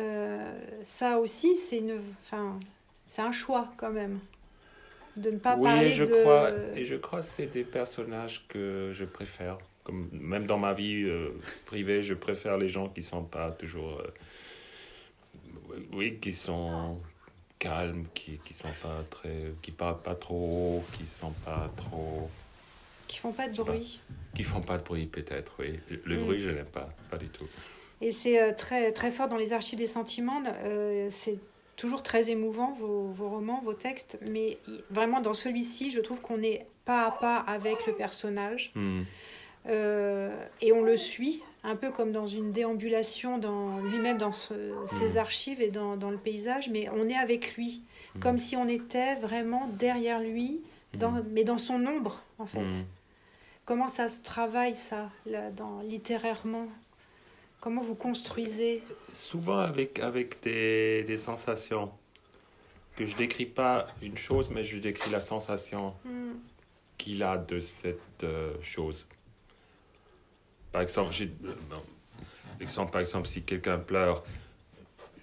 ça 0.83 1.19
aussi, 1.19 1.55
c'est 1.55 1.77
une, 1.77 1.99
enfin, 2.21 2.59
c'est 3.07 3.21
un 3.21 3.31
choix 3.31 3.69
quand 3.77 3.91
même 3.91 4.19
de 5.17 5.31
ne 5.31 5.37
pas 5.37 5.55
oui, 5.55 5.63
parler 5.63 5.89
je 5.89 6.03
de... 6.03 6.21
Crois, 6.21 6.51
et 6.75 6.85
je 6.85 6.95
crois 6.95 7.19
que 7.19 7.25
c'est 7.25 7.47
des 7.47 7.63
personnages 7.63 8.47
que 8.47 8.91
je 8.93 9.03
préfère 9.03 9.57
même 9.91 10.45
dans 10.45 10.57
ma 10.57 10.73
vie 10.73 11.03
euh, 11.03 11.29
privée, 11.65 12.03
je 12.03 12.13
préfère 12.13 12.57
les 12.57 12.69
gens 12.69 12.89
qui 12.89 13.01
sont 13.01 13.23
pas 13.23 13.51
toujours. 13.51 13.99
Euh, 13.99 15.79
oui, 15.93 16.17
qui 16.19 16.33
sont 16.33 16.99
calmes, 17.59 18.05
qui, 18.13 18.37
qui 18.39 18.53
sont 18.53 18.67
pas 18.81 19.03
très. 19.09 19.53
qui 19.61 19.71
parlent 19.71 20.01
pas 20.01 20.15
trop 20.15 20.83
qui 20.93 21.07
sont 21.07 21.33
pas 21.45 21.69
trop. 21.75 22.29
Qui 23.07 23.19
font 23.19 23.31
pas 23.31 23.47
de 23.47 23.57
bruit. 23.57 24.01
qui 24.35 24.43
font 24.43 24.61
pas 24.61 24.77
de 24.77 24.83
bruit, 24.83 25.05
peut-être, 25.05 25.53
oui. 25.59 25.79
Le 26.03 26.17
mm. 26.17 26.23
bruit, 26.23 26.39
je 26.39 26.49
n'aime 26.49 26.65
pas, 26.65 26.89
pas 27.09 27.17
du 27.17 27.27
tout. 27.27 27.47
Et 28.01 28.11
c'est 28.11 28.41
euh, 28.41 28.53
très, 28.53 28.91
très 28.91 29.11
fort 29.11 29.27
dans 29.27 29.37
les 29.37 29.53
archives 29.53 29.79
des 29.79 29.87
sentiments. 29.87 30.43
c'est 31.09 31.39
toujours 31.77 32.03
très 32.03 32.29
émouvant, 32.29 32.73
vos, 32.73 33.07
vos, 33.07 33.29
romans, 33.29 33.61
vos 33.63 33.73
textes. 33.73 34.17
Mais 34.21 34.57
vraiment, 34.89 35.21
dans 35.21 35.33
celui-ci, 35.33 35.89
je 35.91 36.01
trouve 36.01 36.21
qu'on 36.21 36.41
est 36.41 36.65
pas 36.83 37.07
à 37.07 37.11
pas 37.11 37.37
avec 37.37 37.85
le 37.87 37.93
personnage. 37.93 38.71
Mm. 38.75 39.03
Euh, 39.69 40.45
et 40.61 40.71
on 40.71 40.83
le 40.83 40.97
suit, 40.97 41.41
un 41.67 41.75
peu 41.75 41.91
comme 41.91 42.13
dans 42.13 42.27
une 42.27 42.51
déambulation 42.53 43.37
dans 43.37 43.79
lui-même, 43.79 44.17
dans 44.17 44.31
ses 44.31 44.55
mmh. 44.55 45.17
archives 45.17 45.61
et 45.61 45.69
dans, 45.69 45.97
dans, 45.97 46.09
le 46.09 46.17
paysage, 46.17 46.69
mais 46.69 46.87
on 46.89 47.07
est 47.09 47.15
avec 47.15 47.55
lui, 47.55 47.83
mmh. 48.15 48.19
comme 48.19 48.37
si 48.37 48.55
on 48.55 48.67
était 48.67 49.15
vraiment 49.15 49.67
derrière 49.77 50.21
lui, 50.21 50.61
dans, 50.93 51.11
mmh. 51.11 51.25
mais 51.31 51.43
dans 51.43 51.57
son 51.57 51.85
ombre, 51.85 52.23
en 52.39 52.45
fait. 52.45 52.85
Comment 53.65 53.89
ça 53.89 54.07
se 54.07 54.21
travaille, 54.21 54.75
ça, 54.75 55.11
là, 55.25 55.51
dans, 55.51 55.81
littérairement? 55.81 56.67
Comment 57.59 57.81
vous 57.81 57.95
construisez? 57.95 58.81
Souvent 59.11 59.57
avec, 59.57 59.99
avec 59.99 60.41
des, 60.43 61.03
des 61.03 61.17
sensations. 61.17 61.91
Que 62.95 63.05
je 63.05 63.15
décris 63.15 63.45
pas 63.45 63.87
une 64.01 64.17
chose, 64.17 64.49
mais 64.49 64.63
je 64.63 64.77
décris 64.79 65.11
la 65.11 65.19
sensation 65.19 65.93
qu'il 66.97 67.21
a 67.21 67.37
de 67.37 67.59
cette 67.59 68.23
euh, 68.23 68.55
chose. 68.63 69.05
Par 70.71 70.81
exemple, 70.81 71.13
euh, 71.21 72.85
par 72.91 72.99
exemple, 72.99 73.27
si 73.27 73.43
quelqu'un 73.43 73.77
pleure, 73.77 74.23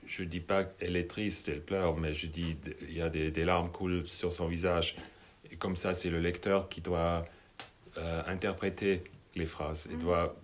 je 0.06 0.22
ne 0.22 0.28
dis 0.28 0.40
pas 0.40 0.64
qu'elle 0.64 0.96
est 0.96 1.08
triste, 1.08 1.48
elle 1.48 1.62
pleure, 1.62 1.96
mais 1.96 2.12
je 2.12 2.26
dis 2.26 2.56
il 2.82 2.96
y 2.96 3.02
a 3.02 3.08
des, 3.08 3.30
des 3.30 3.44
larmes 3.44 3.70
coulent 3.70 4.06
sur 4.06 4.32
son 4.32 4.46
visage. 4.46 4.96
Et 5.50 5.56
comme 5.56 5.76
ça, 5.76 5.94
c'est 5.94 6.10
le 6.10 6.20
lecteur 6.20 6.68
qui 6.68 6.80
doit 6.80 7.24
euh, 7.98 8.22
interpréter 8.26 9.02
les 9.34 9.46
phrases. 9.46 9.88
Il 9.90 9.96
mm. 9.96 10.00
doit 10.00 10.36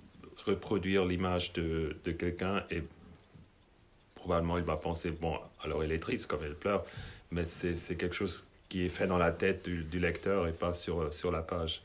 reproduire 0.47 1.05
l'image 1.05 1.53
de, 1.53 1.97
de 2.05 2.13
quelqu'un 2.13 2.65
et 2.71 2.83
probablement 4.15 4.59
il 4.59 4.65
va 4.65 4.77
penser, 4.77 5.11
bon, 5.11 5.39
alors 5.63 5.83
elle 5.83 5.93
est 5.93 5.99
triste 5.99 6.27
comme 6.27 6.41
elle 6.45 6.55
pleure, 6.55 6.85
mais 7.31 7.45
c'est 7.45 7.97
quelque 7.97 8.15
chose 8.15 8.47
qui 8.69 8.85
est 8.85 8.89
fait 8.89 9.07
dans 9.07 9.19
la 9.19 9.33
tête 9.33 9.65
du, 9.65 9.83
du 9.85 9.99
lecteur 9.99 10.47
et 10.47 10.53
pas 10.53 10.75
sur, 10.75 11.13
sur 11.13 11.31
la 11.31 11.43
page. 11.43 11.83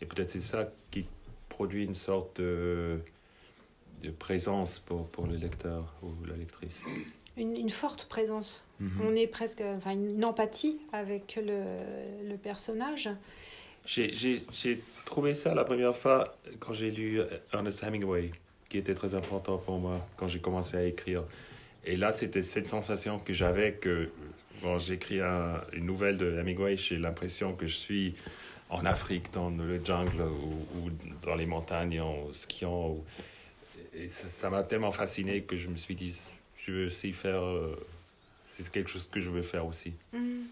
Et 0.00 0.06
peut-être 0.06 0.30
c'est 0.30 0.40
ça 0.40 0.70
qui 0.90 1.06
produit 1.58 1.84
une 1.84 2.00
sorte 2.08 2.40
de, 2.40 3.00
de 4.04 4.10
présence 4.10 4.78
pour, 4.78 5.08
pour 5.08 5.26
le 5.26 5.34
lecteur 5.34 5.92
ou 6.04 6.10
la 6.24 6.36
lectrice. 6.36 6.84
Une, 7.36 7.56
une 7.56 7.68
forte 7.68 8.04
présence. 8.04 8.62
Mhm. 8.78 9.00
On 9.02 9.16
est 9.16 9.26
presque, 9.26 9.62
enfin, 9.76 9.90
une 9.90 10.24
empathie 10.24 10.78
avec 10.92 11.36
le, 11.44 11.60
le 12.30 12.36
personnage. 12.36 13.10
J'ai 13.84 14.80
trouvé 15.04 15.34
ça 15.34 15.52
la 15.52 15.64
première 15.64 15.96
fois 15.96 16.36
quand 16.60 16.74
j'ai 16.74 16.92
lu 16.92 17.20
Ernest 17.52 17.82
Hemingway, 17.82 18.30
qui 18.68 18.78
était 18.78 18.94
très 18.94 19.16
important 19.16 19.58
pour 19.58 19.78
moi 19.80 20.06
quand 20.16 20.28
j'ai 20.28 20.38
commencé 20.38 20.76
à 20.76 20.84
écrire. 20.84 21.24
Et 21.84 21.96
là, 21.96 22.12
c'était 22.12 22.42
cette 22.42 22.68
sensation 22.68 23.18
que 23.18 23.32
j'avais 23.32 23.72
que 23.72 24.10
quand 24.62 24.78
j'écris 24.78 25.20
un, 25.20 25.60
une 25.72 25.86
nouvelle 25.86 26.18
de 26.18 26.38
Hemingway, 26.38 26.76
j'ai 26.76 26.98
l'impression 26.98 27.56
que 27.56 27.66
je 27.66 27.74
suis 27.74 28.14
en 28.70 28.84
Afrique, 28.84 29.32
dans 29.32 29.50
le 29.50 29.82
jungle 29.84 30.22
ou, 30.22 30.90
dans 31.22 31.34
les 31.34 31.46
montagnes 31.46 32.00
en 32.00 32.32
skiant. 32.32 32.96
Et 33.94 34.08
ça 34.08 34.50
m'a 34.50 34.62
tellement 34.62 34.92
fasciné 34.92 35.42
que 35.42 35.56
je 35.56 35.68
me 35.68 35.76
suis 35.76 35.94
dit, 35.94 36.16
je 36.56 36.72
veux 36.72 36.86
aussi 36.86 37.12
faire. 37.12 37.42
Euh, 37.42 37.74
c'est 38.42 38.70
quelque 38.70 38.90
chose 38.90 39.08
que 39.10 39.20
je 39.20 39.30
veux 39.30 39.42
faire 39.42 39.66
aussi. 39.66 39.92
Mm. 40.12 40.42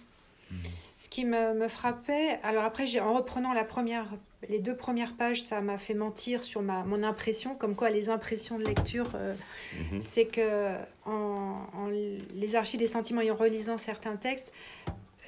Ce 0.96 1.08
qui 1.08 1.24
me, 1.24 1.54
me, 1.54 1.68
frappait, 1.68 2.38
alors 2.42 2.64
après, 2.64 3.00
en 3.00 3.14
reprenant 3.14 3.52
la 3.52 3.64
première, 3.64 4.06
les 4.48 4.60
deux 4.60 4.76
premières 4.76 5.14
pages, 5.14 5.42
ça 5.42 5.60
m'a 5.60 5.76
fait 5.76 5.92
mentir 5.92 6.42
sur 6.42 6.62
ma, 6.62 6.84
mon 6.84 7.02
impression, 7.02 7.54
comme 7.54 7.74
quoi 7.74 7.90
les 7.90 8.08
impressions 8.08 8.58
de 8.58 8.64
lecture, 8.64 9.10
euh, 9.14 9.34
mm-hmm. 9.74 10.02
c'est 10.02 10.26
que 10.26 10.70
en, 11.04 11.66
en, 11.74 11.88
les 12.34 12.54
archives 12.54 12.78
des 12.78 12.86
sentiments 12.86 13.20
et 13.20 13.30
en 13.30 13.34
relisant 13.34 13.76
certains 13.76 14.16
textes, 14.16 14.52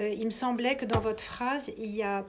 euh, 0.00 0.08
il 0.08 0.24
me 0.24 0.30
semblait 0.30 0.76
que 0.76 0.84
dans 0.84 1.00
votre 1.00 1.22
phrase, 1.22 1.72
il 1.78 1.94
y 1.94 2.02
a 2.02 2.24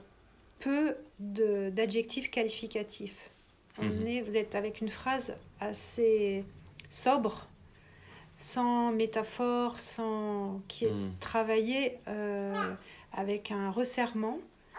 peu 0.60 0.94
d'adjectifs 1.18 2.30
qualificatifs. 2.30 3.30
On 3.78 3.84
mhm. 3.84 4.06
est, 4.06 4.20
vous 4.20 4.36
êtes 4.36 4.54
avec 4.54 4.80
une 4.80 4.88
phrase 4.88 5.34
assez 5.58 6.44
sobre, 6.88 7.48
sans 8.38 8.92
métaphore, 8.92 9.78
sans 9.78 10.60
qui 10.68 10.84
est 10.84 10.90
mhm. 10.90 11.12
travaillée 11.20 11.98
euh, 12.08 12.54
avec 13.12 13.50
un 13.50 13.70
resserrement. 13.70 14.38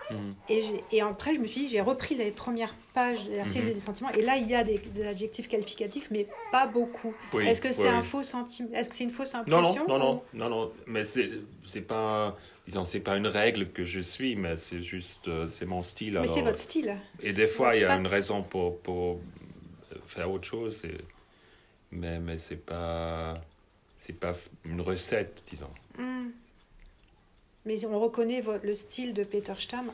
Mhm. 0.10 0.36
Et, 0.50 0.64
et, 0.92 1.02
après, 1.02 1.36
je 1.36 1.40
me 1.40 1.48
suis 1.48 1.62
dit, 1.62 1.68
j'ai 1.68 1.82
repris 1.82 2.16
les 2.16 2.32
premières 2.32 2.76
pages 2.94 3.28
de 3.28 3.36
l'article 3.36 3.74
des 3.74 3.80
sentiments, 3.80 4.12
et 4.12 4.22
là, 4.22 4.36
il 4.36 4.48
y 4.48 4.56
a 4.56 4.64
des, 4.64 4.82
adjectifs 5.08 5.48
qualificatifs, 5.48 6.10
mais 6.12 6.28
pas 6.52 6.68
beaucoup. 6.68 7.14
Est-ce 7.40 7.62
que 7.62 7.72
c'est 7.72 7.88
un 7.88 8.02
faux 8.02 8.24
sentiment 8.24 8.70
Est-ce 8.74 8.90
que 8.90 8.96
c'est 8.96 9.06
une 9.06 9.12
fausse 9.12 9.34
impression 9.34 9.86
Non, 9.88 9.98
non, 9.98 9.98
non, 9.98 10.00
non, 10.00 10.22
non, 10.34 10.50
non, 10.50 10.72
mais 10.86 11.06
c'est 11.06 11.82
pas 11.82 12.36
disons, 12.66 12.86
c'est 12.86 13.00
pas 13.00 13.18
une 13.18 13.28
règle 13.28 13.70
que 13.70 13.84
je 13.84 14.00
suis, 14.00 14.36
mais 14.36 14.56
c'est 14.56 14.84
juste, 14.84 15.28
euh, 15.28 15.46
c'est 15.46 15.66
mon 15.66 15.82
style. 15.82 16.20
Mais 16.20 16.28
c'est 16.28 16.42
votre 16.42 16.60
style. 16.60 16.96
Et 17.22 17.34
des 17.34 17.48
fois, 17.48 17.76
il 17.76 17.82
y 17.82 17.86
a 17.86 17.96
une 17.96 18.08
raison 18.08 18.44
pour, 18.44 18.80
pour 18.80 19.20
faire 20.08 20.32
autre 20.32 20.48
chose, 20.48 20.86
et, 20.86 20.98
mais, 21.92 22.20
mais 22.20 22.38
c'est 22.38 22.64
pas, 22.66 23.42
c'est 23.98 24.18
pas 24.20 24.34
une 24.66 24.82
recette, 24.82 25.44
disons. 25.50 25.72
Hmm. 25.98 26.30
Mais 27.66 27.86
on 27.86 28.00
reconnaît 28.00 28.44
le 28.64 28.76
style 28.76 29.14
de 29.14 29.24
Peter 29.24 29.54
Stamm 29.58 29.92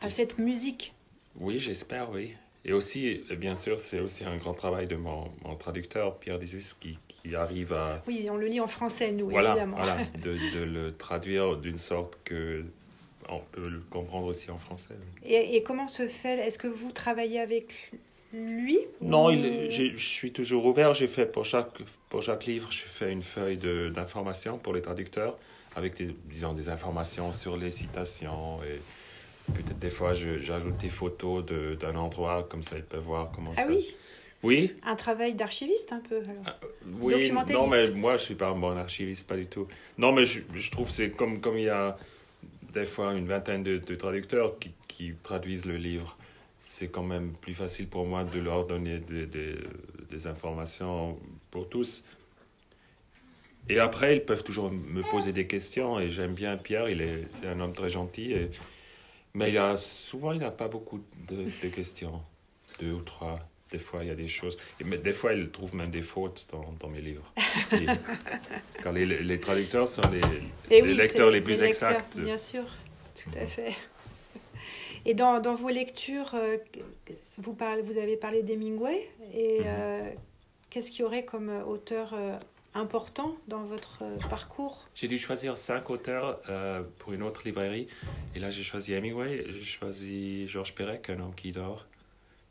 à 0.00 0.08
cette 0.08 0.38
musique. 0.38 0.94
Oui, 1.36 1.58
j'espère, 1.58 2.10
oui. 2.10 2.34
Et 2.64 2.72
aussi, 2.72 3.22
bien 3.38 3.56
sûr, 3.56 3.80
c'est 3.80 4.00
aussi 4.00 4.24
un 4.24 4.36
grand 4.36 4.52
travail 4.52 4.86
de 4.86 4.96
mon, 4.96 5.30
mon 5.44 5.54
traducteur, 5.56 6.18
Pierre 6.18 6.38
Dizus, 6.38 6.74
qui, 6.78 6.98
qui, 7.08 7.34
arrive 7.34 7.72
à... 7.72 8.02
Oui, 8.06 8.26
on 8.30 8.36
le 8.36 8.46
lit 8.46 8.60
en 8.60 8.66
français, 8.66 9.12
nous, 9.12 9.30
voilà, 9.30 9.50
évidemment. 9.50 9.76
Voilà, 9.76 10.04
de, 10.22 10.36
de 10.58 10.64
le 10.64 10.94
traduire 10.94 11.56
d'une 11.56 11.78
sorte 11.78 12.18
que 12.24 12.64
on 13.28 13.38
peut 13.52 13.68
le 13.68 13.80
comprendre 13.90 14.26
aussi 14.26 14.50
en 14.50 14.58
français. 14.58 14.94
Et, 15.24 15.56
et 15.56 15.62
comment 15.62 15.88
se 15.88 16.08
fait 16.08 16.38
Est-ce 16.38 16.58
que 16.58 16.66
vous 16.66 16.90
travaillez 16.92 17.40
avec 17.40 17.92
lui 18.32 18.78
Non, 19.00 19.28
ou... 19.28 19.30
il, 19.30 19.70
je 19.70 19.96
suis 19.96 20.32
toujours 20.32 20.66
ouvert. 20.66 20.94
J'ai 20.94 21.06
fait 21.06 21.26
pour 21.26 21.44
chaque, 21.44 21.78
pour 22.08 22.22
chaque 22.22 22.44
livre, 22.46 22.70
je 22.70 22.82
fais 22.82 23.12
une 23.12 23.22
feuille 23.22 23.58
d'information 23.92 24.58
pour 24.58 24.72
les 24.72 24.82
traducteurs 24.82 25.38
avec 25.76 25.96
des, 25.96 26.14
disons, 26.24 26.52
des 26.52 26.68
informations 26.68 27.32
sur 27.32 27.56
les 27.56 27.70
citations 27.70 28.62
et 28.64 28.80
peut-être 29.46 29.78
des 29.78 29.90
fois, 29.90 30.12
j'ajoute 30.12 30.76
des 30.78 30.88
photos 30.88 31.44
d'un 31.44 31.94
endroit, 31.96 32.46
comme 32.48 32.62
ça, 32.62 32.76
ils 32.76 32.84
peuvent 32.84 33.04
voir 33.04 33.30
comment 33.34 33.52
ah 33.56 33.62
ça... 33.62 33.66
Ah 33.68 33.72
oui 33.72 33.94
Oui. 34.42 34.74
Un 34.84 34.96
travail 34.96 35.34
d'archiviste, 35.34 35.92
un 35.92 36.00
peu, 36.00 36.16
alors. 36.16 36.44
Ah, 36.46 36.58
oui, 37.02 37.32
non, 37.52 37.66
mais 37.66 37.90
moi, 37.90 38.16
je 38.16 38.22
suis 38.22 38.34
pas 38.34 38.48
un 38.48 38.58
bon 38.58 38.76
archiviste, 38.76 39.26
pas 39.28 39.36
du 39.36 39.46
tout. 39.46 39.66
Non, 39.98 40.12
mais 40.12 40.24
je, 40.24 40.40
je 40.54 40.70
trouve 40.70 40.90
c'est 40.90 41.10
comme, 41.10 41.40
comme 41.40 41.58
il 41.58 41.64
y 41.64 41.68
a 41.68 41.96
des 42.72 42.84
fois 42.84 43.12
une 43.14 43.26
vingtaine 43.26 43.62
de, 43.62 43.78
de 43.78 43.94
traducteurs 43.94 44.58
qui, 44.58 44.70
qui, 44.86 45.12
traduisent 45.22 45.66
le 45.66 45.76
livre. 45.76 46.16
C'est 46.60 46.88
quand 46.88 47.02
même 47.02 47.32
plus 47.32 47.54
facile 47.54 47.88
pour 47.88 48.06
moi 48.06 48.22
de 48.24 48.38
leur 48.38 48.66
donner 48.66 48.98
des, 48.98 49.26
des, 49.26 49.54
des 50.10 50.26
informations 50.26 51.18
pour 51.50 51.68
tous. 51.68 52.04
Et 53.68 53.78
après, 53.78 54.16
ils 54.16 54.24
peuvent 54.24 54.42
toujours 54.42 54.70
me 54.70 55.02
poser 55.02 55.32
des 55.32 55.46
questions 55.46 56.00
et 56.00 56.10
j'aime 56.10 56.34
bien 56.34 56.56
Pierre, 56.56 56.88
il 56.88 57.00
est, 57.00 57.26
c'est 57.30 57.46
un 57.46 57.60
homme 57.60 57.72
très 57.72 57.88
gentil. 57.88 58.32
Et, 58.32 58.50
mais 59.34 59.48
il 59.48 59.54
y 59.54 59.58
a, 59.58 59.76
souvent, 59.76 60.32
il 60.32 60.40
n'a 60.40 60.50
pas 60.50 60.68
beaucoup 60.68 61.00
de, 61.28 61.44
de, 61.44 61.68
questions. 61.68 62.20
Deux 62.80 62.92
ou 62.92 63.02
trois. 63.02 63.38
Des 63.70 63.78
fois, 63.78 64.02
il 64.02 64.08
y 64.08 64.10
a 64.10 64.16
des 64.16 64.26
choses. 64.26 64.58
Mais 64.84 64.98
des 64.98 65.12
fois, 65.12 65.32
il 65.32 65.50
trouve 65.50 65.76
même 65.76 65.90
des 65.90 66.02
fautes 66.02 66.46
dans, 66.50 66.74
dans 66.80 66.88
mes 66.88 67.00
livres. 67.00 67.32
car 68.82 68.92
les, 68.94 69.06
les, 69.06 69.40
traducteurs 69.40 69.86
sont 69.86 70.02
les, 70.10 70.82
les 70.82 70.94
lecteurs 70.94 71.30
les 71.30 71.40
plus 71.40 71.54
les 71.54 71.68
lecteurs, 71.68 71.90
exacts. 71.90 72.18
Bien 72.18 72.36
sûr, 72.36 72.64
tout 73.14 73.30
à 73.38 73.46
fait. 73.46 73.72
Et 75.06 75.14
dans, 75.14 75.40
dans 75.40 75.54
vos 75.54 75.68
lectures, 75.68 76.34
euh, 76.34 76.56
vous, 77.38 77.54
parlez, 77.54 77.82
vous 77.82 77.98
avez 77.98 78.16
parlé 78.16 78.42
d'Hemingway. 78.42 79.08
Et 79.34 79.60
mhm. 79.60 79.64
euh, 79.66 80.10
qu'est-ce 80.68 80.90
qu'il 80.90 81.00
y 81.00 81.04
aurait 81.04 81.24
comme 81.24 81.50
auteur 81.66 82.12
euh, 82.14 82.36
important 82.74 83.36
dans 83.48 83.64
votre 83.64 84.02
euh, 84.02 84.16
parcours? 84.28 84.88
J'ai 84.94 85.08
dû 85.08 85.18
choisir 85.18 85.56
cinq 85.56 85.90
auteurs 85.90 86.40
euh, 86.48 86.82
pour 86.98 87.12
une 87.12 87.22
autre 87.22 87.42
librairie. 87.44 87.88
Et 88.34 88.38
là, 88.38 88.50
j'ai 88.50 88.62
choisi 88.62 88.92
Hemingway, 88.92 89.44
j'ai 89.48 89.64
choisi 89.64 90.48
Georges 90.48 90.74
Perec, 90.74 91.10
Un 91.10 91.20
homme 91.20 91.34
qui 91.34 91.52
dort. 91.52 91.86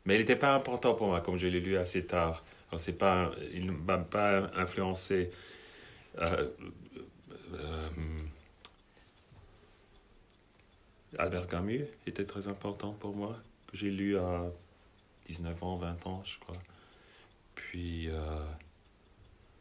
Mais 0.04 0.16
il 0.16 0.18
n'était 0.18 0.36
pas 0.36 0.54
important 0.54 0.94
pour 0.94 1.08
moi, 1.08 1.20
comme 1.20 1.36
je 1.36 1.46
l'ai 1.46 1.60
lu 1.60 1.76
assez 1.76 2.06
tard. 2.06 2.42
Alors, 2.70 2.80
c'est 2.80 2.96
pas, 2.96 3.30
il 3.52 3.66
ne 3.66 3.72
m'a 3.72 3.98
pas 3.98 4.50
influencé. 4.54 5.30
Euh, 6.18 6.48
Albert 11.18 11.48
Camus 11.48 11.86
était 12.06 12.24
très 12.24 12.46
important 12.46 12.92
pour 12.92 13.14
moi, 13.16 13.36
que 13.70 13.76
j'ai 13.76 13.90
lu 13.90 14.16
à 14.16 14.44
19 15.26 15.62
ans, 15.64 15.76
20 15.76 16.06
ans, 16.06 16.22
je 16.24 16.38
crois. 16.38 16.56
Puis. 17.54 18.08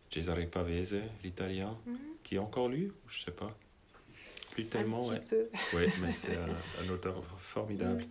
Cesare 0.10 0.48
Pavese, 0.48 0.98
l'italien, 1.24 1.78
mhm. 1.86 1.98
qui 2.24 2.36
est 2.36 2.40
encore 2.40 2.70
lu, 2.70 2.92
je 3.08 3.24
sais 3.24 3.32
pas. 3.32 3.56
Plus 4.52 4.66
tellement, 4.66 5.08
un 5.10 5.14
ouais. 5.14 5.22
Peu. 5.22 5.50
Oui, 5.74 5.84
mais 6.02 6.12
c'est 6.12 6.36
un, 6.36 6.90
auteur 6.90 7.24
formidable. 7.40 8.04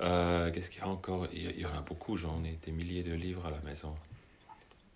Euh, 0.00 0.50
qu'est-ce 0.50 0.70
qu'il 0.70 0.80
y 0.80 0.84
a 0.84 0.88
encore? 0.88 1.28
Il 1.32 1.58
y 1.58 1.66
en 1.66 1.74
a 1.74 1.80
beaucoup, 1.80 2.16
j'en 2.16 2.42
ai 2.44 2.58
des 2.64 2.72
milliers 2.72 3.02
de 3.02 3.14
livres 3.14 3.44
à 3.46 3.50
la 3.50 3.60
maison. 3.60 3.94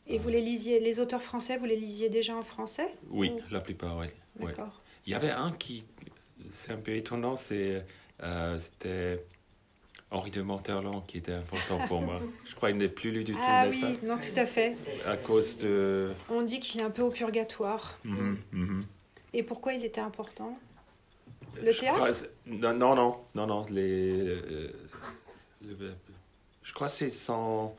Et 0.07 0.19
vous 0.19 0.29
les 0.31 0.41
lisiez, 0.41 0.81
les 0.81 1.01
auteurs 1.01 1.23
français, 1.23 1.59
vous 1.59 1.67
les 1.67 1.77
lisiez 1.77 2.09
déjà 2.09 2.35
en 2.35 2.43
français? 2.43 2.89
Oui, 3.11 3.33
la 3.51 3.61
plupart, 3.61 3.99
oui. 3.99 4.07
D'accord. 4.37 4.81
Il 5.07 5.13
y 5.13 5.15
avait 5.15 5.31
un 5.31 5.53
qui, 5.53 5.85
c'est 6.51 6.73
un 6.73 6.79
peu 6.79 6.93
étonnant, 6.93 7.37
c'est, 7.37 7.85
euh, 8.23 8.59
c'était 8.59 9.25
Henri 10.11 10.31
de 10.31 10.41
Monterland 10.41 11.05
qui 11.07 11.19
était 11.19 11.33
important 11.33 11.79
pour 11.87 12.01
moi. 12.01 12.21
Je 12.49 12.55
crois 12.55 12.71
qu'il 12.71 12.79
n'est 12.79 12.89
plus 12.89 13.11
lu 13.11 13.25
du 13.25 13.35
tout, 13.35 13.39
ah, 13.43 13.67
oui, 13.69 13.99
non, 14.03 14.17
tout 14.17 14.37
à 14.37 14.47
fait. 14.47 14.75
À 15.07 15.17
cause 15.17 15.59
de... 15.59 16.13
On 16.31 16.43
dit 16.43 16.61
qu'il 16.61 16.81
est 16.81 16.85
un 16.85 16.91
peu 16.91 17.03
au 17.03 17.11
purgatoire. 17.11 17.99
Mhm, 18.05 18.39
mhm. 18.53 18.85
Et 19.35 19.43
pourquoi 19.43 19.75
il 19.75 19.85
était 19.85 20.01
important? 20.01 20.59
Le 21.63 21.75
théâtre? 21.75 22.27
non, 22.47 22.73
non, 22.73 22.95
non, 22.95 23.17
non, 23.35 23.47
non, 23.47 23.67
les... 23.69 24.13
Euh, 24.21 24.73
je 26.63 26.73
crois 26.73 26.87
que 26.87 26.93
c'est 26.93 27.11
sans... 27.11 27.77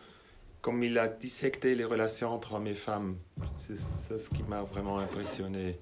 Comme 0.61 0.83
il 0.83 0.97
a 0.99 1.07
dissecté 1.07 1.73
les 1.73 1.85
relations 1.85 2.33
entre 2.33 2.53
hommes 2.53 2.67
et 2.67 2.75
femmes, 2.75 3.15
c'est 3.57 3.77
ce 3.77 4.29
qui 4.29 4.43
m'a 4.43 4.61
vraiment 4.61 4.99
impressionné. 4.99 5.79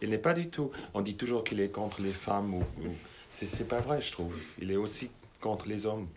Il 0.00 0.10
n'est 0.10 0.18
pas 0.18 0.34
du 0.34 0.48
tout... 0.48 0.72
On 0.94 1.02
dit 1.02 1.14
toujours 1.14 1.44
qu'il 1.44 1.60
est 1.60 1.68
contre 1.68 2.02
les 2.02 2.12
femmes, 2.12 2.54
ou... 2.54 2.64
ou... 2.80 2.90
C'est 3.28 3.68
pas 3.68 3.80
vrai, 3.80 4.02
je 4.02 4.12
trouve. 4.12 4.34
Il 4.60 4.70
est 4.70 4.76
aussi 4.76 5.10
contre 5.42 5.68
les 5.68 5.84
hommes. 5.84 6.08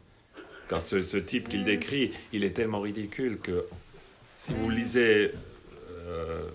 Car 0.69 0.81
ce, 0.81 1.03
ce 1.03 1.17
type 1.17 1.49
qu'il 1.49 1.65
décrit, 1.65 2.13
il 2.31 2.45
est 2.45 2.51
tellement 2.51 2.79
ridicule 2.79 3.39
que 3.39 3.67
si 4.35 4.53
vous 4.53 4.69
lisez 4.69 5.31
euh, 6.07 6.47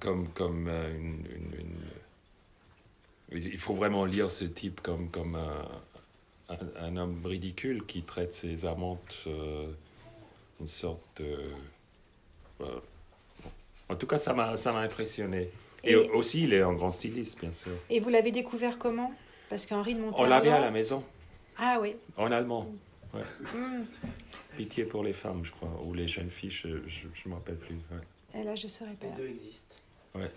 comme, 0.00 0.28
comme 0.28 0.68
euh, 0.68 0.96
une, 0.96 1.22
Il 3.38 3.58
faut 3.58 3.74
vraiment 3.74 4.06
lire 4.06 4.30
ce 4.30 4.44
type 4.44 4.80
comme, 4.80 5.10
comme 5.10 5.36
un, 5.36 6.56
un, 6.80 6.96
homme 6.96 7.20
ridicule 7.24 7.84
qui 7.84 8.02
traite 8.02 8.34
ses 8.34 8.66
amantes 8.66 9.14
euh, 9.26 9.66
une 10.60 10.68
sorte 10.68 11.20
de... 11.20 11.38
En 13.88 13.94
tout 13.94 14.06
cas, 14.06 14.18
ça 14.18 14.32
m'a 14.32 14.80
impressionné. 14.80 15.50
Et, 15.84 15.92
Et, 15.92 15.96
aussi, 15.96 16.44
il 16.44 16.54
est 16.54 16.62
un 16.62 16.72
grand 16.72 16.90
styliste, 16.90 17.40
bien 17.40 17.52
sûr. 17.52 17.72
Et 17.90 18.00
vous 18.00 18.08
l'avez 18.08 18.32
découvert 18.32 18.78
comment? 18.78 19.12
Parce 19.48 19.66
qu'Henri 19.66 19.94
de 19.94 20.00
Monterland... 20.00 20.26
On 20.26 20.28
l'avait 20.28 20.50
à 20.50 20.60
la 20.60 20.70
maison. 20.70 21.04
Ah 21.58 21.78
oui. 21.80 21.96
En 22.16 22.30
allemand. 22.32 22.70
Ouais. 23.14 23.22
Hmm. 23.54 23.84
Pitié 24.56 24.84
pour 24.84 25.02
les 25.02 25.12
femmes, 25.12 25.44
je 25.44 25.52
crois, 25.52 25.70
ou 25.84 25.94
les 25.94 26.08
jeunes 26.08 26.30
filles, 26.30 26.50
je 26.50 26.68
ne 26.68 27.30
me 27.30 27.34
rappelle 27.34 27.56
plus. 27.56 27.76
Et 28.34 28.42
là, 28.42 28.54
je 28.54 28.64
ne 28.64 28.68
saurais 28.68 28.94
pas. 28.94 29.06
Les 29.06 29.12
deux 29.12 29.28
existent. 29.28 29.76
Ouais. 30.14 30.30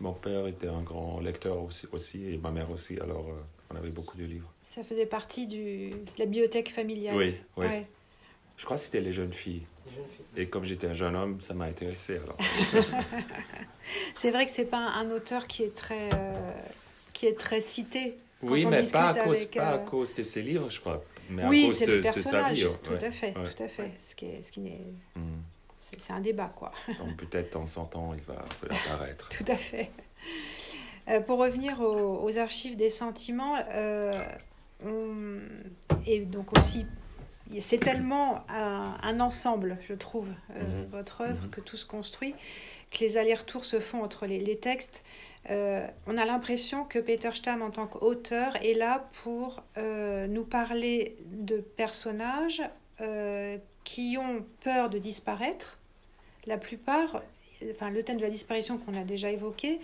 Mon 0.00 0.12
père 0.12 0.46
était 0.46 0.68
un 0.68 0.82
grand 0.82 1.20
lecteur 1.20 1.62
aussi, 1.62 1.86
aussi 1.92 2.24
et 2.32 2.38
ma 2.38 2.50
mère 2.50 2.70
aussi, 2.70 2.98
alors 2.98 3.26
euh, 3.28 3.40
on 3.72 3.76
avait 3.76 3.90
beaucoup 3.90 4.16
de 4.16 4.24
livres. 4.24 4.52
Ça 4.64 4.82
faisait 4.82 5.06
partie 5.06 5.46
du, 5.46 5.90
de 5.90 6.10
la 6.18 6.26
bibliothèque 6.26 6.70
familiale. 6.70 7.16
Oui, 7.16 7.36
oui. 7.56 7.66
Je 8.56 8.64
crois 8.64 8.76
que 8.76 8.82
c'était 8.82 9.00
les 9.00 9.12
jeunes 9.12 9.32
filles. 9.32 9.62
Les 9.86 9.92
jeunes 9.94 10.08
filles. 10.08 10.42
Et 10.42 10.48
comme 10.48 10.64
j'étais 10.64 10.88
un 10.88 10.94
jeune 10.94 11.14
homme, 11.14 11.40
ça 11.40 11.54
m'a 11.54 11.66
intéressé 11.66 12.18
alors. 12.18 12.38
c'est 14.14 14.30
vrai 14.30 14.44
que 14.46 14.50
c'est 14.50 14.64
pas 14.64 14.78
un 14.78 15.10
auteur 15.10 15.46
qui 15.46 15.62
est 15.62 15.74
très, 15.74 16.08
euh, 16.14 16.52
qui 17.12 17.26
est 17.26 17.38
très 17.38 17.60
cité 17.60 18.16
oui, 18.50 18.66
mais 18.66 18.82
pas 18.90 19.10
à, 19.10 19.14
cause, 19.14 19.44
pas 19.46 19.68
à 19.68 19.74
euh, 19.74 19.78
cause 19.78 20.14
de 20.14 20.24
ses 20.24 20.42
livres, 20.42 20.70
je 20.70 20.80
crois. 20.80 21.02
Mais 21.30 21.44
oui, 21.46 21.64
à 21.64 21.66
cause 21.68 21.76
c'est 21.76 21.86
de, 21.86 21.92
le 21.92 22.00
personnage, 22.00 22.62
de 22.62 22.68
tout 22.68 22.92
à 22.94 23.10
fait, 23.10 23.32
tout 23.32 23.62
à 23.62 23.68
fait. 23.68 23.90
Ce 24.06 24.14
qui 24.14 24.26
est, 24.26 24.42
ce 24.42 24.52
qui 24.52 24.66
est... 24.66 24.86
Hmm. 25.14 25.42
C'est 25.78 26.12
un 26.12 26.20
débat, 26.20 26.52
quoi. 26.54 26.72
Donc 26.98 27.16
peut-être 27.16 27.56
en 27.56 27.66
100 27.66 27.96
ans, 27.96 28.14
il 28.14 28.22
va 28.24 28.44
apparaître. 28.70 29.28
tout 29.30 29.44
à 29.50 29.56
fait. 29.56 29.90
Euh, 31.08 31.20
pour 31.20 31.38
revenir 31.38 31.80
aux, 31.80 32.36
archives 32.38 32.76
des 32.76 32.90
sentiments, 32.90 33.56
euh, 33.70 34.22
et 36.06 36.20
donc 36.20 36.56
aussi, 36.58 36.84
c'est 37.60 37.78
tellement 37.78 38.44
un, 38.48 39.20
ensemble, 39.20 39.78
je 39.80 39.94
trouve, 39.94 40.30
euh, 40.50 40.62
mhm. 40.62 40.88
votre 40.90 41.20
œuvre, 41.20 41.44
mhm. 41.44 41.50
que 41.50 41.60
tout 41.60 41.76
se 41.76 41.86
construit, 41.86 42.34
que 42.90 42.98
les 43.00 43.16
allers-retours 43.16 43.64
se 43.64 43.78
font 43.78 44.02
entre 44.02 44.26
les, 44.26 44.40
les 44.40 44.56
textes. 44.56 45.04
Euh, 45.50 45.86
on 46.06 46.16
a 46.18 46.24
l'impression 46.24 46.84
que 46.84 46.98
Peter 46.98 47.30
Stamm, 47.32 47.62
en 47.62 47.70
tant 47.70 47.86
qu'auteur, 47.86 48.56
est 48.56 48.74
là 48.74 49.08
pour 49.22 49.62
euh, 49.78 50.26
nous 50.26 50.44
parler 50.44 51.16
de 51.26 51.58
personnages 51.58 52.62
euh, 53.00 53.56
qui 53.84 54.16
ont 54.18 54.44
peur 54.62 54.90
de 54.90 54.98
disparaître. 54.98 55.78
La 56.46 56.56
plupart, 56.56 57.22
enfin 57.70 57.90
le 57.90 58.02
thème 58.02 58.16
de 58.16 58.22
la 58.22 58.30
disparition 58.30 58.78
qu'on 58.78 58.94
a 58.94 59.04
déjà 59.04 59.30
évoqué, 59.30 59.80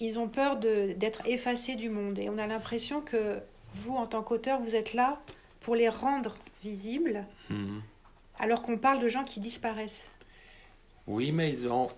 ils 0.00 0.18
ont 0.18 0.28
peur 0.28 0.56
d'être 0.56 1.26
effacés 1.26 1.74
du 1.74 1.88
monde. 1.90 2.18
Et 2.18 2.28
on 2.30 2.38
a 2.38 2.46
l'impression 2.46 3.00
que 3.00 3.40
vous, 3.74 3.94
en 3.94 4.06
tant 4.06 4.22
qu'auteur, 4.22 4.60
vous 4.60 4.74
êtes 4.74 4.94
là 4.94 5.20
pour 5.60 5.74
les 5.74 5.88
rendre 5.88 6.36
visibles, 6.62 7.24
mhm. 7.50 7.82
alors 8.38 8.62
qu'on 8.62 8.78
parle 8.78 9.00
de 9.00 9.08
gens 9.08 9.24
qui 9.24 9.40
disparaissent. 9.40 10.10
Oui, 11.06 11.32
mais 11.32 11.50
ils 11.50 11.68
ont 11.68 11.88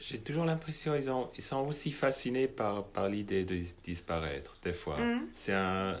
j'ai 0.00 0.18
toujours 0.20 0.44
l'impression 0.44 0.96
qu'ils 0.98 1.10
ils 1.36 1.42
sont 1.42 1.66
aussi 1.66 1.90
fascinés 1.90 2.48
par, 2.48 2.84
par 2.84 3.08
l'idée 3.08 3.44
de 3.44 3.60
disparaître, 3.82 4.58
des 4.62 4.72
fois. 4.72 4.98
Mhm. 4.98 5.28
C'est 5.34 5.52
un. 5.52 6.00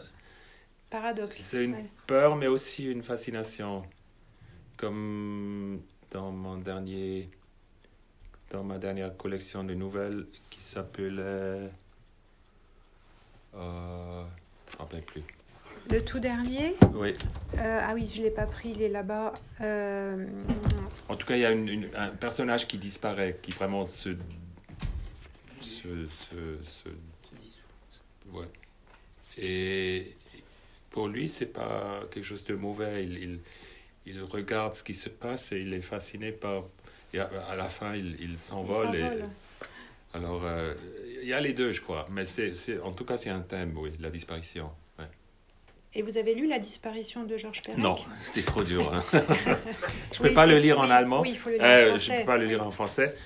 Paradoxe. 0.90 1.38
C'est 1.38 1.64
une 1.64 1.88
peur, 2.06 2.36
mais 2.36 2.46
aussi 2.46 2.86
une 2.86 3.02
fascination. 3.02 3.84
Comme 4.76 5.80
dans 6.10 6.30
mon 6.30 6.58
dernier. 6.58 7.30
Dans 8.50 8.62
ma 8.62 8.78
dernière 8.78 9.16
collection 9.16 9.64
de 9.64 9.74
nouvelles 9.74 10.26
qui 10.50 10.62
s'appelait. 10.62 11.70
Euh, 13.54 14.24
je 14.68 14.72
ne 14.72 14.76
me 14.76 14.78
rappelle 14.78 15.02
plus. 15.02 15.22
Le 15.90 16.04
tout 16.04 16.18
dernier 16.18 16.74
Oui. 16.94 17.14
Euh, 17.58 17.80
ah 17.82 17.92
oui, 17.94 18.06
je 18.06 18.18
ne 18.18 18.24
l'ai 18.24 18.30
pas 18.30 18.46
pris, 18.46 18.70
il 18.70 18.82
est 18.82 18.88
là-bas. 18.88 19.34
Euh, 19.60 20.26
en 21.08 21.16
tout 21.16 21.26
cas, 21.26 21.36
il 21.36 21.40
y 21.40 21.44
a 21.44 21.52
une, 21.52 21.88
un 21.96 22.08
personnage 22.08 22.66
qui 22.66 22.78
disparaît, 22.78 23.38
qui 23.40 23.52
vraiment 23.52 23.84
se. 23.84 24.16
se. 25.60 26.08
se. 26.08 26.62
se... 26.62 26.88
Ouais. 28.32 28.48
Et 29.38 30.14
pour 30.90 31.08
lui, 31.08 31.28
c'est 31.28 31.52
pas 31.52 32.00
quelque 32.10 32.24
chose 32.24 32.44
de 32.44 32.54
mauvais. 32.54 33.04
Il, 33.04 33.18
il, 33.18 33.38
il, 34.06 34.22
regarde 34.22 34.74
ce 34.74 34.82
qui 34.82 34.94
se 34.94 35.08
passe 35.08 35.52
et 35.52 35.60
il 35.60 35.72
est 35.72 35.82
fasciné 35.82 36.32
par. 36.32 36.64
Et 37.14 37.20
à, 37.20 37.54
la 37.56 37.68
fin, 37.68 37.94
il, 37.94 38.16
il 38.20 38.36
s'envole. 38.36 39.28
Alors, 40.12 40.42
euh, 40.44 40.74
il 41.22 41.28
y 41.28 41.32
a 41.32 41.40
les 41.40 41.52
deux, 41.52 41.72
je 41.72 41.80
crois. 41.80 42.08
Mais 42.10 42.24
c'est, 42.24 42.80
en 42.80 42.92
tout 42.92 43.04
cas, 43.04 43.16
c'est 43.16 43.30
un 43.30 43.40
thème, 43.40 43.76
oui, 43.76 43.92
la 44.00 44.10
disparition. 44.10 44.70
Et 45.96 46.02
vous 46.02 46.18
avez 46.18 46.34
lu 46.34 46.46
La 46.46 46.58
disparition 46.58 47.24
de 47.24 47.38
Georges 47.38 47.62
Perec 47.62 47.78
Non, 47.78 47.96
c'est 48.20 48.44
trop 48.44 48.62
dur. 48.62 48.92
Hein. 48.94 49.02
je 50.12 50.22
ne 50.22 50.28
peux 50.28 50.34
pas 50.34 50.46
le 50.46 50.58
lire 50.58 50.78
en 50.78 50.90
allemand. 50.90 51.22
Oui, 51.22 51.30
il 51.30 51.38
faut 51.38 51.48
le 51.48 51.56
lire 51.56 51.64
en 51.64 51.88
français. 51.88 52.06
Je 52.06 52.12
ne 52.12 52.20
peux 52.20 52.26
pas 52.26 52.36
le 52.36 52.46
lire 52.46 52.66
en 52.66 52.70
français. 52.70 53.16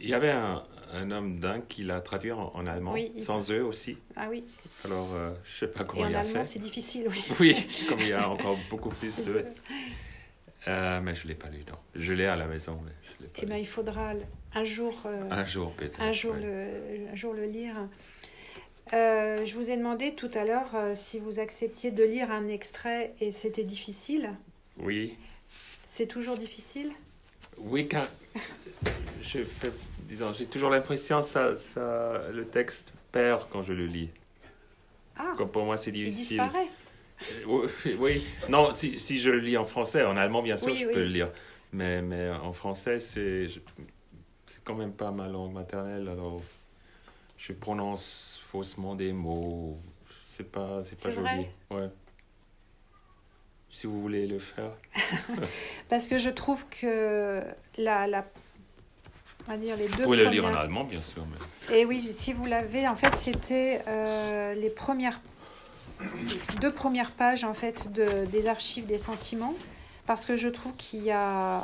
Il 0.00 0.08
y 0.08 0.14
avait 0.14 0.30
un, 0.30 0.62
un 0.92 1.10
homme 1.10 1.40
dingue 1.40 1.66
qui 1.68 1.82
l'a 1.82 2.00
traduit 2.00 2.30
en, 2.30 2.66
allemand, 2.66 2.94
sans 3.18 3.50
eux 3.50 3.64
aussi. 3.64 3.98
Ah 4.14 4.28
oui. 4.30 4.44
Alors, 4.84 5.08
je 5.12 5.64
ne 5.64 5.70
sais 5.70 5.74
pas 5.74 5.82
comment 5.82 6.06
Et 6.06 6.10
il 6.10 6.14
a 6.14 6.22
fait. 6.22 6.28
En 6.28 6.30
allemand, 6.30 6.44
c'est 6.44 6.60
difficile, 6.60 7.06
oui. 7.10 7.24
Oui, 7.40 7.66
comme 7.88 7.98
il 7.98 8.08
y 8.08 8.12
a 8.12 8.28
encore 8.28 8.56
beaucoup 8.70 8.90
plus 8.90 9.16
de... 9.24 9.44
Euh, 10.68 11.00
mais 11.00 11.16
je 11.16 11.24
ne 11.24 11.28
l'ai 11.28 11.34
pas 11.34 11.48
lu, 11.48 11.64
non. 11.68 11.76
Je 11.96 12.14
l'ai 12.14 12.26
à 12.26 12.36
la 12.36 12.46
maison, 12.46 12.78
mais 12.84 12.92
je 13.02 13.24
l'ai 13.24 13.28
pas 13.28 13.40
Eh 13.42 13.46
bien, 13.46 13.56
il 13.56 13.66
faudra 13.66 14.12
un 14.54 14.64
jour... 14.64 15.02
Euh, 15.06 15.28
un 15.30 15.44
jour, 15.44 15.72
peut-être. 15.72 16.00
Un, 16.00 16.12
jour 16.12 16.34
le, 16.34 17.10
un 17.10 17.16
jour 17.16 17.34
le 17.34 17.46
lire. 17.46 17.74
Euh, 18.92 19.44
je 19.44 19.54
vous 19.56 19.70
ai 19.70 19.76
demandé 19.76 20.14
tout 20.14 20.30
à 20.34 20.44
l'heure 20.44 20.70
si 20.94 21.18
vous 21.18 21.38
acceptiez 21.40 21.90
de 21.90 22.04
lire 22.04 22.30
un 22.30 22.48
extrait 22.48 23.14
et 23.20 23.30
c'était 23.30 23.64
difficile. 23.64 24.30
Oui. 24.78 25.16
C'est 25.86 26.06
toujours 26.06 26.36
difficile? 26.36 26.92
Oui, 27.58 27.88
car 27.88 28.04
je 29.20 29.44
fais, 29.44 29.70
disons, 30.08 30.32
j'ai 30.32 30.46
toujours 30.46 30.70
l'impression 30.70 31.22
ça, 31.22 31.54
ça, 31.54 32.22
le 32.32 32.46
texte 32.46 32.92
perd 33.12 33.46
quand 33.50 33.62
je 33.62 33.72
le 33.72 33.86
lis. 33.86 34.10
Ah. 35.16 35.34
Comme 35.36 35.50
pour 35.50 35.64
moi, 35.64 35.76
c'est 35.76 35.92
difficile. 35.92 36.36
Il 36.36 36.42
disparaît. 36.42 36.68
Euh, 37.46 37.68
oui, 37.98 38.26
non, 38.48 38.72
si, 38.72 38.98
si, 38.98 39.20
je 39.20 39.30
le 39.30 39.38
lis 39.38 39.56
en 39.56 39.64
français, 39.64 40.04
en 40.04 40.16
allemand, 40.16 40.42
bien 40.42 40.56
sûr, 40.56 40.74
je 40.74 40.86
peux 40.86 41.00
le 41.00 41.06
lire. 41.06 41.30
Mais, 41.72 42.02
mais 42.02 42.30
en 42.30 42.52
français, 42.52 42.98
c'est, 42.98 43.48
c'est 44.48 44.64
quand 44.64 44.74
même 44.74 44.92
pas 44.92 45.10
ma 45.10 45.28
langue 45.28 45.52
maternelle, 45.52 46.08
alors 46.08 46.40
je 47.42 47.52
prononce 47.52 48.40
faussement 48.52 48.94
des 48.94 49.12
mots. 49.12 49.78
C'est 50.28 50.50
pas, 50.50 50.82
c'est 50.84 51.00
pas 51.00 51.10
joli. 51.10 51.46
Ouais. 51.70 51.88
Si 53.68 53.86
vous 53.86 54.00
voulez 54.00 54.26
le 54.26 54.38
faire. 54.38 54.70
Parce 55.88 56.08
que 56.08 56.18
je 56.18 56.30
trouve 56.30 56.66
que 56.68 57.42
la, 57.76 58.06
la 58.06 58.24
on 59.48 59.50
va 59.50 59.56
dire 59.56 59.76
les 59.76 59.88
deux. 59.88 59.96
Vous 59.96 60.02
pouvez 60.04 60.18
le 60.18 60.30
lire 60.30 60.46
en 60.46 60.54
allemand, 60.54 60.84
bien 60.84 61.02
sûr. 61.02 61.26
Mais... 61.68 61.80
Et 61.80 61.84
oui, 61.84 62.00
si 62.00 62.32
vous 62.32 62.46
l'avez, 62.46 62.86
en 62.86 62.94
fait, 62.94 63.16
c'était 63.16 63.82
euh, 63.88 64.54
les 64.54 64.70
premières 64.70 65.20
deux 66.60 66.72
premières 66.72 67.12
pages 67.12 67.44
en 67.44 67.54
fait 67.54 67.92
de, 67.92 68.26
des 68.26 68.48
archives 68.48 68.86
des 68.86 68.98
sentiments, 68.98 69.54
parce 70.04 70.24
que 70.24 70.34
je 70.34 70.48
trouve 70.48 70.74
qu'il 70.76 71.04
y 71.04 71.12
a 71.12 71.62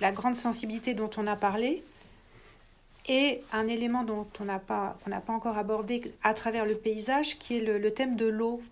la 0.00 0.10
grande 0.10 0.34
sensibilité 0.34 0.94
dont 0.94 1.10
on 1.16 1.28
a 1.28 1.36
parlé 1.36 1.84
et 3.08 3.40
un 3.52 3.68
élément 3.68 4.04
dont 4.04 4.26
on 4.40 4.44
n'a 4.44 4.58
pas 4.58 4.96
qu'on 5.02 5.10
n'a 5.10 5.20
pas 5.20 5.32
encore 5.32 5.58
abordé 5.58 6.12
à 6.22 6.34
travers 6.34 6.66
le 6.66 6.74
paysage, 6.74 7.38
qui 7.38 7.56
est 7.56 7.78
le, 7.78 7.92
thème 7.92 8.16
de 8.16 8.26
l'eau. 8.26 8.62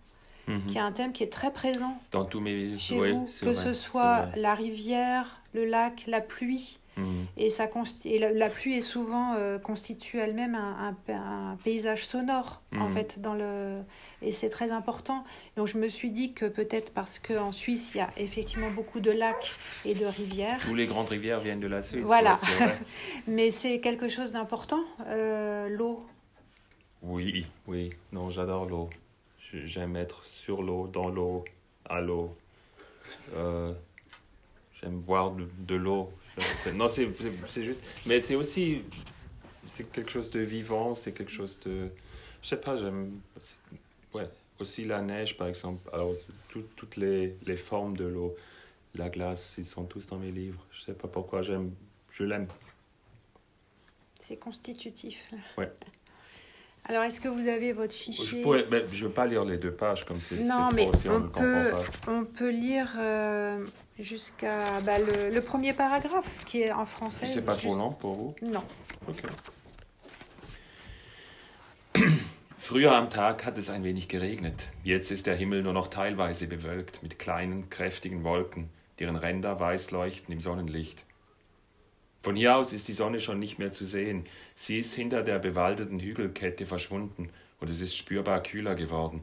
Mhm. 0.48 0.66
qui 0.66 0.76
est 0.76 0.80
un 0.80 0.92
thème 0.92 1.12
qui 1.12 1.24
est 1.24 1.32
très 1.32 1.52
présent 1.52 1.98
dans 2.12 2.24
tous 2.24 2.38
mes 2.38 2.78
chez 2.78 2.96
vous, 2.96 3.28
que 3.42 3.52
ce 3.52 3.72
soit 3.72 4.28
la 4.36 4.54
rivière, 4.54 5.40
le 5.54 5.64
lac, 5.64 6.04
la 6.06 6.20
pluie, 6.20 6.78
Mhm. 6.96 7.26
Et, 7.36 7.50
ça 7.50 7.68
et 8.06 8.18
la, 8.18 8.48
pluie 8.48 8.76
est 8.76 8.82
souvent 8.82 9.34
euh, 9.34 9.58
constitue 9.58 10.18
elle-même 10.18 10.54
un, 10.54 10.96
un, 11.08 11.56
paysage 11.62 12.06
sonore, 12.06 12.62
en 12.72 12.88
mhm. 12.88 12.90
fait, 12.90 13.20
dans 13.20 13.34
le... 13.34 13.82
et 14.22 14.32
c'est 14.32 14.48
très 14.48 14.70
important. 14.70 15.24
Donc 15.56 15.66
je 15.66 15.76
me 15.76 15.88
suis 15.88 16.10
dit 16.10 16.32
que 16.32 16.46
peut-être 16.46 16.92
parce 16.92 17.18
qu'en 17.18 17.52
Suisse, 17.52 17.92
il 17.94 17.98
y 17.98 18.00
a 18.00 18.08
effectivement 18.16 18.70
beaucoup 18.70 19.00
de 19.00 19.10
lacs 19.10 19.52
et 19.84 19.94
de 19.94 20.06
rivières. 20.06 20.60
Tous 20.62 20.74
les 20.74 20.86
grandes 20.86 21.08
rivières 21.08 21.40
viennent 21.40 21.60
de 21.60 21.66
la 21.66 21.82
Suisse. 21.82 22.04
Voilà. 22.04 22.38
Mais 23.26 23.50
c'est 23.50 23.80
quelque 23.80 24.08
chose 24.08 24.32
d'important, 24.32 24.82
euh, 25.06 25.68
l'eau. 25.68 26.06
Oui, 27.02 27.46
oui. 27.66 27.90
Non, 28.12 28.30
j'adore 28.30 28.64
l'eau. 28.64 28.88
J'aime 29.52 29.96
être 29.96 30.24
sur 30.24 30.62
l'eau, 30.62 30.88
dans 30.88 31.08
l'eau, 31.08 31.44
à 31.84 32.00
l'eau. 32.00 32.36
Euh, 33.34 33.72
j'aime 34.80 34.98
boire 34.98 35.32
de 35.32 35.74
l'eau 35.74 36.10
non, 36.74 36.88
c'est 36.88 37.62
juste. 37.62 37.84
Mais 38.06 38.20
c'est 38.20 38.34
aussi. 38.34 38.82
C'est 39.68 39.90
quelque 39.90 40.10
chose 40.10 40.30
de 40.30 40.40
vivant, 40.40 40.94
c'est 40.94 41.12
quelque 41.12 41.32
chose 41.32 41.60
de. 41.60 41.88
Je 42.42 42.48
sais 42.48 42.60
pas, 42.60 42.76
j'aime. 42.76 43.20
Ouais, 44.14 44.28
aussi 44.60 44.84
la 44.84 45.02
neige, 45.02 45.36
par 45.36 45.48
exemple. 45.48 45.88
Alors, 45.92 46.12
toutes 46.76 46.96
les, 46.96 47.36
les 47.46 47.56
formes 47.56 47.96
de 47.96 48.04
l'eau, 48.04 48.36
la 48.94 49.08
glace, 49.08 49.56
ils 49.58 49.64
sont 49.64 49.84
tous 49.84 50.06
dans 50.06 50.18
mes 50.18 50.30
livres. 50.30 50.64
Je 50.72 50.82
sais 50.82 50.94
pas 50.94 51.08
pourquoi, 51.08 51.42
j'aime. 51.42 51.72
Je 52.10 52.24
l'aime. 52.24 52.46
C'est 54.20 54.36
constitutif. 54.36 55.32
Ouais. 55.56 55.70
Alors, 56.88 57.02
est-ce 57.02 57.20
que 57.20 57.28
vous 57.28 57.48
avez 57.48 57.72
votre 57.72 57.92
fichier 57.92 58.42
Je 58.44 58.48
ne 58.48 59.04
veux 59.04 59.10
pas 59.10 59.26
lire 59.26 59.44
les 59.44 59.56
deux 59.56 59.72
pages 59.72 60.04
comme 60.04 60.20
c'est 60.20 60.36
Non, 60.36 60.68
mais 60.72 60.88
on, 61.08 61.22
peut, 61.22 61.72
on 62.06 62.24
peut 62.24 62.50
lire 62.50 62.92
euh, 62.98 63.64
jusqu'à 63.98 64.80
bah, 64.84 64.98
le, 65.00 65.34
le, 65.34 65.40
premier 65.40 65.72
paragraphe 65.72 66.44
qui 66.44 66.62
est 66.62 66.70
en 66.70 66.86
français. 66.86 67.26
C'est 67.28 67.42
pas 67.42 67.56
trop 67.56 67.74
long 67.74 67.90
pour 67.90 68.14
vous 68.14 68.34
Non. 68.40 68.62
Ok. 69.08 69.22
Früher 72.58 72.92
am 72.92 73.10
Tag 73.10 73.44
hat 73.44 73.58
es 73.58 73.68
ein 73.70 73.82
wenig 73.82 74.08
geregnet. 74.08 74.68
Jetzt 74.84 75.10
ist 75.10 75.26
der 75.26 75.36
Himmel 75.36 75.62
nur 75.62 75.72
noch 75.72 75.88
teilweise 75.88 76.46
bewölkt 76.46 77.02
mit 77.02 77.18
kleinen, 77.18 77.70
kräftigen 77.70 78.22
Wolken, 78.22 78.68
deren 79.00 79.16
Ränder 79.16 79.58
weiß 79.58 79.90
leuchten 79.92 80.32
im 80.32 80.40
Sonnenlicht. 80.40 81.05
Von 82.26 82.34
hier 82.34 82.56
aus 82.56 82.72
ist 82.72 82.88
die 82.88 82.92
Sonne 82.92 83.20
schon 83.20 83.38
nicht 83.38 83.60
mehr 83.60 83.70
zu 83.70 83.84
sehen. 83.84 84.26
Sie 84.56 84.80
ist 84.80 84.92
hinter 84.94 85.22
der 85.22 85.38
bewaldeten 85.38 86.00
Hügelkette 86.00 86.66
verschwunden 86.66 87.30
und 87.60 87.70
es 87.70 87.80
ist 87.80 87.96
spürbar 87.96 88.42
kühler 88.42 88.74
geworden. 88.74 89.22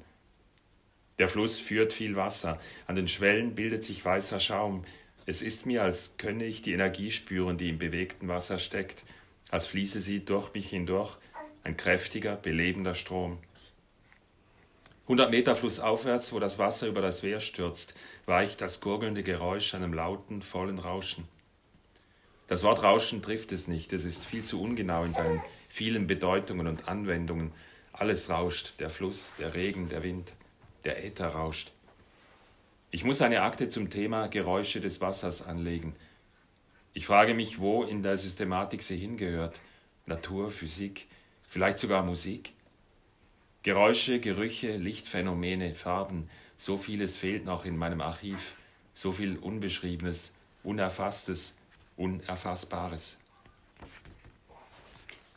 Der 1.20 1.28
Fluss 1.28 1.60
führt 1.60 1.92
viel 1.92 2.16
Wasser. 2.16 2.62
An 2.88 2.96
den 2.96 3.10
Schwellen 3.10 3.56
bildet 3.56 3.84
sich 3.84 4.06
weißer 4.06 4.40
Schaum. 4.40 4.86
Es 5.26 5.42
ist 5.42 5.66
mir, 5.66 5.84
als 5.84 6.16
könne 6.18 6.46
ich 6.46 6.62
die 6.62 6.72
Energie 6.72 7.12
spüren, 7.12 7.58
die 7.58 7.68
im 7.68 7.78
bewegten 7.78 8.30
Wasser 8.30 8.58
steckt, 8.58 9.04
als 9.52 9.68
fließe 9.68 10.00
sie 10.00 10.24
durch 10.24 10.54
mich 10.54 10.70
hindurch, 10.70 11.18
ein 11.66 11.76
kräftiger, 11.76 12.38
belebender 12.38 12.96
Strom. 12.96 13.38
Hundert 15.10 15.30
Meter 15.30 15.58
flussaufwärts, 15.58 16.32
wo 16.32 16.40
das 16.40 16.58
Wasser 16.58 16.88
über 16.88 17.02
das 17.02 17.22
Wehr 17.22 17.42
stürzt, 17.42 17.96
weicht 18.28 18.62
das 18.62 18.80
gurgelnde 18.80 19.24
Geräusch 19.24 19.76
einem 19.76 19.94
lauten, 19.94 20.42
vollen 20.42 20.80
Rauschen. 20.80 21.28
Das 22.48 22.64
Wort 22.64 22.84
Rauschen 22.84 23.22
trifft 23.22 23.52
es 23.52 23.68
nicht, 23.68 23.94
es 23.94 24.04
ist 24.04 24.26
viel 24.26 24.44
zu 24.44 24.62
ungenau 24.62 25.06
in 25.06 25.14
seinen 25.14 25.42
vielen 25.70 26.08
Bedeutungen 26.08 26.68
und 26.68 26.88
Anwendungen. 26.88 27.54
Alles 27.94 28.30
rauscht, 28.30 28.80
der 28.80 28.90
Fluss, 28.90 29.34
der 29.40 29.54
Regen, 29.54 29.88
der 29.88 30.04
Wind, 30.04 30.34
der 30.84 31.04
Äther 31.06 31.28
rauscht. 31.28 31.72
Ich 32.92 33.04
muss 33.04 33.22
eine 33.22 33.42
Akte 33.42 33.70
zum 33.70 33.90
Thema 33.90 34.28
Geräusche 34.28 34.82
des 34.82 35.00
Wassers 35.00 35.42
anlegen. 35.42 35.96
Ich 36.94 37.08
frage 37.08 37.34
mich, 37.34 37.60
wo 37.60 37.84
in 37.84 38.04
der 38.04 38.18
Systematik 38.18 38.84
sie 38.84 38.98
hingehört. 38.98 39.62
Natur, 40.06 40.52
Physik, 40.52 41.08
vielleicht 41.50 41.80
sogar 41.80 42.04
Musik. 42.04 42.54
Geräusche, 43.64 44.20
Gerüche, 44.20 44.76
Lichtphänomene, 44.76 45.74
Farben, 45.74 46.30
so 46.58 46.78
vieles 46.78 47.16
fehlt 47.16 47.46
noch 47.46 47.66
in 47.66 47.78
meinem 47.78 48.02
Archiv, 48.02 48.58
so 48.94 49.14
viel 49.14 49.38
Unbeschriebenes, 49.38 50.34
Unerfasstes, 50.64 51.58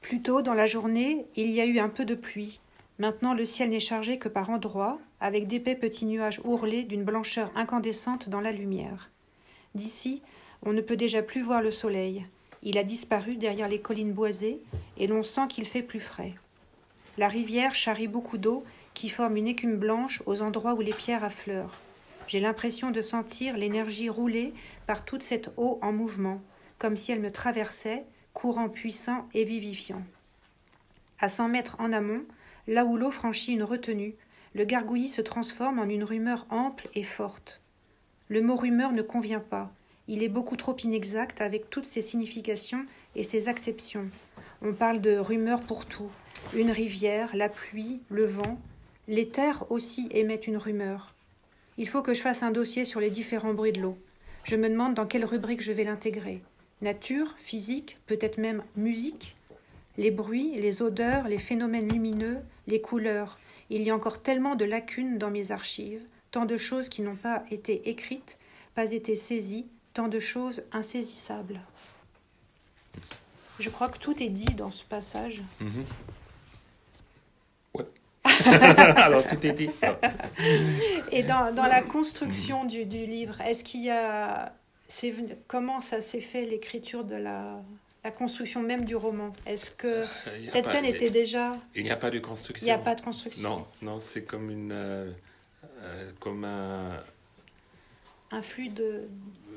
Plus 0.01 0.23
tôt 0.23 0.42
dans 0.42 0.55
la 0.55 0.66
journée, 0.66 1.27
il 1.35 1.51
y 1.51 1.61
a 1.61 1.66
eu 1.66 1.79
un 1.79 1.88
peu 1.88 2.05
de 2.05 2.14
pluie. 2.14 2.61
Maintenant, 2.99 3.35
le 3.35 3.45
ciel 3.45 3.71
n'est 3.71 3.81
chargé 3.81 4.19
que 4.19 4.29
par 4.29 4.51
endroits, 4.51 4.99
avec 5.21 5.47
d'épais 5.47 5.75
petits 5.75 6.07
nuages 6.07 6.40
ourlés 6.45 6.85
d'une 6.85 7.05
blancheur 7.05 7.51
incandescente 7.55 8.29
dans 8.29 8.40
la 8.40 8.53
lumière. 8.53 9.11
D'ici, 9.75 10.23
on 10.62 10.73
ne 10.73 10.81
peut 10.81 10.97
déjà 10.97 11.23
plus 11.23 11.42
voir 11.42 11.61
le 11.61 11.71
soleil. 11.71 12.25
Il 12.62 12.79
a 12.79 12.85
disparu 12.85 13.37
derrière 13.37 13.69
les 13.69 13.81
collines 13.81 14.12
boisées, 14.12 14.61
et 14.97 15.07
l'on 15.07 15.23
sent 15.23 15.49
qu'il 15.49 15.66
fait 15.66 15.83
plus 15.83 16.01
frais. 16.01 16.35
La 17.19 17.29
rivière 17.29 17.75
charrie 17.75 18.09
beaucoup 18.09 18.38
d'eau 18.38 18.64
qui 18.95 19.09
forme 19.09 19.37
une 19.37 19.49
écume 19.49 19.77
blanche 19.77 20.23
aux 20.25 20.40
endroits 20.40 20.75
où 20.75 20.81
les 20.81 20.95
pierres 20.95 21.25
affleurent. 21.25 21.81
J'ai 22.27 22.41
l'impression 22.41 22.91
de 22.91 23.01
sentir 23.01 23.57
l'énergie 23.57 24.09
rouler 24.09 24.53
par 24.87 25.05
toute 25.05 25.23
cette 25.23 25.51
eau 25.57 25.79
en 25.83 25.93
mouvement, 25.93 26.41
comme 26.79 26.97
si 26.97 27.12
elle 27.12 27.21
me 27.21 27.31
traversait, 27.31 28.05
courant 28.33 28.69
puissant 28.69 29.29
et 29.35 29.45
vivifiant. 29.45 30.03
À 31.21 31.29
cent 31.29 31.49
mètres 31.49 31.77
en 31.79 31.93
amont, 31.93 32.25
là 32.67 32.85
où 32.85 32.97
l'eau 32.97 33.11
franchit 33.11 33.53
une 33.53 33.62
retenue, 33.62 34.15
le 34.55 34.65
gargouillis 34.65 35.09
se 35.09 35.23
transforme 35.23 35.79
en 35.79 35.89
une 35.89 36.05
rumeur 36.05 36.47
ample 36.51 36.89
et 36.95 37.03
forte. 37.03 37.61
Le 38.29 38.43
mot 38.43 38.57
rumeur 38.57 38.93
ne 38.93 39.03
convient 39.03 39.41
pas, 39.41 39.73
il 40.09 40.23
est 40.23 40.29
beaucoup 40.29 40.57
trop 40.57 40.77
inexact 40.77 41.41
avec 41.41 41.69
toutes 41.69 41.87
ses 41.87 42.01
significations 42.01 42.87
et 43.17 43.25
ses 43.25 43.49
acceptions. 43.49 44.09
On 44.62 44.73
parle 44.73 45.01
de 45.01 45.17
rumeur 45.17 45.61
pour 45.62 45.85
tout 45.87 46.11
une 46.55 46.71
rivière, 46.71 47.35
la 47.35 47.49
pluie, 47.49 48.01
le 48.09 48.25
vent. 48.25 48.59
Les 49.09 49.29
terres 49.29 49.65
aussi 49.71 50.09
émettent 50.12 50.47
une 50.47 50.57
rumeur. 50.57 51.15
Il 51.79 51.89
faut 51.89 52.03
que 52.03 52.15
je 52.15 52.23
fasse 52.23 52.43
un 52.43 52.51
dossier 52.51 52.85
sur 52.85 53.01
les 53.01 53.11
différents 53.11 53.55
bruits 53.55 53.73
de 53.73 53.81
l'eau. 53.81 53.99
Je 54.45 54.57
me 54.57 54.69
demande 54.69 54.95
dans 54.95 55.07
quelle 55.07 55.25
rubrique 55.25 55.61
je 55.61 55.73
vais 55.73 55.85
l'intégrer. 55.85 56.43
Nature, 56.81 57.35
physique, 57.39 57.99
peut-être 58.07 58.39
même 58.39 58.62
musique 58.77 59.37
Les 59.99 60.11
bruits, 60.11 60.53
les 60.57 60.83
odeurs, 60.83 61.29
les 61.29 61.39
phénomènes 61.39 61.89
lumineux, 61.89 62.39
les 62.67 62.81
couleurs. 62.81 63.39
Il 63.71 63.83
y 63.83 63.91
a 63.91 63.95
encore 63.95 64.23
tellement 64.23 64.55
de 64.55 64.65
lacunes 64.65 65.19
dans 65.19 65.31
mes 65.31 65.53
archives, 65.53 66.03
tant 66.31 66.45
de 66.45 66.57
choses 66.57 66.89
qui 66.89 67.03
n'ont 67.03 67.17
pas 67.17 67.45
été 67.51 67.89
écrites, 67.89 68.39
pas 68.75 68.93
été 68.93 69.17
saisies, 69.17 69.67
tant 69.95 70.09
de 70.09 70.19
choses 70.19 70.62
insaisissables. 70.73 71.61
Je 73.59 73.71
crois 73.71 73.89
que 73.89 73.99
tout 73.99 74.23
est 74.23 74.29
dit 74.29 74.55
dans 74.55 74.71
ce 74.71 74.85
passage. 74.85 75.43
Mhm. 75.61 75.85
Alors 78.96 79.27
tout 79.27 79.46
est 79.46 79.53
dit. 79.53 79.70
Et 81.12 81.22
dans, 81.22 81.55
dans 81.55 81.66
la 81.66 81.83
construction 81.83 82.64
du, 82.64 82.85
du 82.85 83.07
livre, 83.07 83.40
est-ce 83.40 83.64
qu'il 83.64 83.85
y 83.85 83.90
a... 83.90 84.53
Comment 85.49 85.81
ça 85.81 86.01
s'est 86.01 86.20
fait 86.20 86.44
l'écriture 86.44 87.05
de 87.05 87.16
la, 87.16 87.61
la 88.05 88.11
construction 88.11 88.62
même 88.62 88.85
du 88.85 88.94
roman? 88.94 89.33
Est-ce 89.46 89.70
que 89.70 89.87
euh, 89.87 90.07
cette 90.46 90.66
scène 90.68 90.85
était 90.85 91.11
déjà... 91.11 91.53
Il 91.75 91.83
n'y 91.83 91.90
a 91.90 91.96
pas 91.96 92.11
de 92.11 92.18
construction. 92.20 92.64
Il 92.64 92.68
n'y 92.68 92.75
a 92.75 92.79
pas 92.79 92.94
de 92.94 93.01
construction. 93.01 93.42
Non, 93.42 93.66
non 93.83 94.01
c'est 94.01 94.22
comme 94.22 94.51
une... 94.51 94.72
Euh, 94.72 95.11
euh, 95.81 96.11
comme 96.20 96.44
un... 96.44 97.03
Un 98.31 98.42
flux 98.42 98.68
de, 98.68 99.09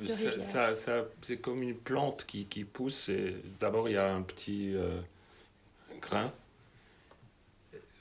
de 0.01 0.07
ça, 0.07 0.73
ça, 0.75 1.05
C'est 1.23 1.37
comme 1.37 1.63
une 1.63 1.75
plante 1.75 2.25
qui, 2.27 2.45
qui 2.45 2.63
pousse. 2.63 3.09
D'abord, 3.59 3.89
il 3.89 3.93
y 3.93 3.97
a 3.97 4.13
un 4.13 4.21
petit 4.21 4.75
grain. 5.99 6.31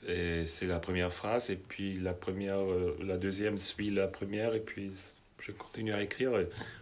Et 0.09 0.47
c'est 0.47 0.67
la 0.67 0.79
première 0.79 1.13
phrase. 1.13 1.51
Et 1.51 1.57
puis 1.57 1.95
la, 1.95 2.15
première, 2.15 2.61
la 3.01 3.19
deuxième 3.19 3.57
suit 3.59 3.91
la 3.91 4.09
première. 4.09 4.55
Et 4.55 4.61
puis 4.61 4.91
je 5.41 5.53
continue 5.53 5.93
à 5.93 6.03
écrire. 6.03 6.33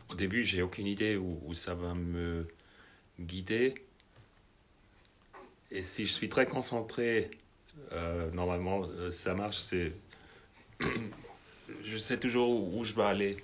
au 0.08 0.14
début, 0.14 0.44
j'ai 0.44 0.62
aucune 0.62 0.86
idée 0.86 1.16
où, 1.16 1.40
où 1.44 1.54
ça 1.54 1.74
va 1.74 1.94
me 1.94 2.46
guidé. 3.20 3.74
Et 5.70 5.82
si 5.82 6.06
je 6.06 6.12
suis 6.12 6.28
très 6.28 6.46
concentré, 6.46 7.30
euh, 7.92 8.30
normalement, 8.30 8.84
euh, 8.84 9.10
ça 9.10 9.34
marche. 9.34 9.58
C'est, 9.58 9.92
je 11.84 11.96
sais 11.96 12.18
toujours 12.18 12.74
où, 12.74 12.84
je 12.84 12.94
dois 12.94 13.08
aller, 13.08 13.36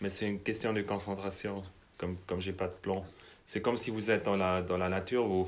mais 0.00 0.10
c'est 0.10 0.26
une 0.26 0.40
question 0.40 0.72
de 0.72 0.82
concentration. 0.82 1.62
Comme 1.98 2.16
comme 2.26 2.40
j'ai 2.40 2.52
pas 2.52 2.66
de 2.66 2.74
plan, 2.74 3.04
c'est 3.44 3.60
comme 3.60 3.76
si 3.76 3.90
vous 3.90 4.10
êtes 4.10 4.24
dans 4.24 4.36
la 4.36 4.62
dans 4.62 4.76
la 4.76 4.88
nature, 4.88 5.26
vous 5.26 5.46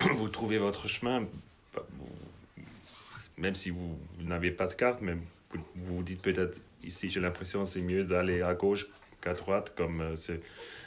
vous 0.00 0.28
trouvez 0.28 0.58
votre 0.58 0.88
chemin, 0.88 1.26
même 3.38 3.54
si 3.54 3.70
vous, 3.70 3.98
n'avez 4.20 4.50
pas 4.50 4.66
de 4.66 4.74
carte, 4.74 5.00
mais 5.00 5.14
vous 5.74 5.96
vous 5.96 6.02
dites 6.02 6.22
peut-être 6.22 6.60
ici 6.82 7.10
j'ai 7.10 7.20
l'impression 7.20 7.64
c'est 7.64 7.80
mieux 7.80 8.04
d'aller 8.04 8.42
à 8.42 8.54
gauche 8.54 8.86
qu'à 9.20 9.34
droite, 9.34 9.74
comme 9.76 10.00
euh, 10.00 10.16
c'est 10.16 10.40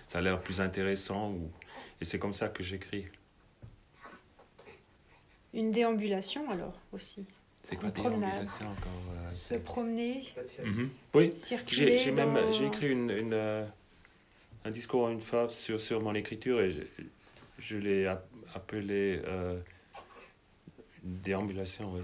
ça 0.05 0.19
a 0.19 0.21
l'air 0.21 0.39
plus 0.39 0.61
intéressant. 0.61 1.31
Ou... 1.31 1.51
Et 2.01 2.05
c'est 2.05 2.19
comme 2.19 2.33
ça 2.33 2.49
que 2.49 2.63
j'écris. 2.63 3.05
Une 5.53 5.69
déambulation 5.69 6.49
alors 6.49 6.79
aussi. 6.91 7.25
C'est 7.61 7.75
quoi 7.75 7.89
déambulation 7.89 8.65
encore 8.67 9.01
euh, 9.11 9.31
Se 9.31 9.55
promener. 9.55 10.23
Mhm. 10.63 10.89
Oui, 11.13 11.31
j'ai 11.67 12.11
même 12.11 12.37
j'ai 12.51 12.65
écrit 12.65 12.89
une, 12.89 13.11
une 13.11 13.33
euh, 13.33 13.65
un 14.65 14.71
discours 14.71 15.07
à 15.07 15.11
une 15.11 15.21
femme 15.21 15.49
sur, 15.49 15.79
sur 15.79 16.01
mon 16.01 16.15
écriture 16.15 16.61
et 16.61 16.75
je, 17.59 17.77
l'ai 17.77 18.07
appelé 18.55 19.21
déambulation. 21.03 21.93
Oui. 21.93 22.01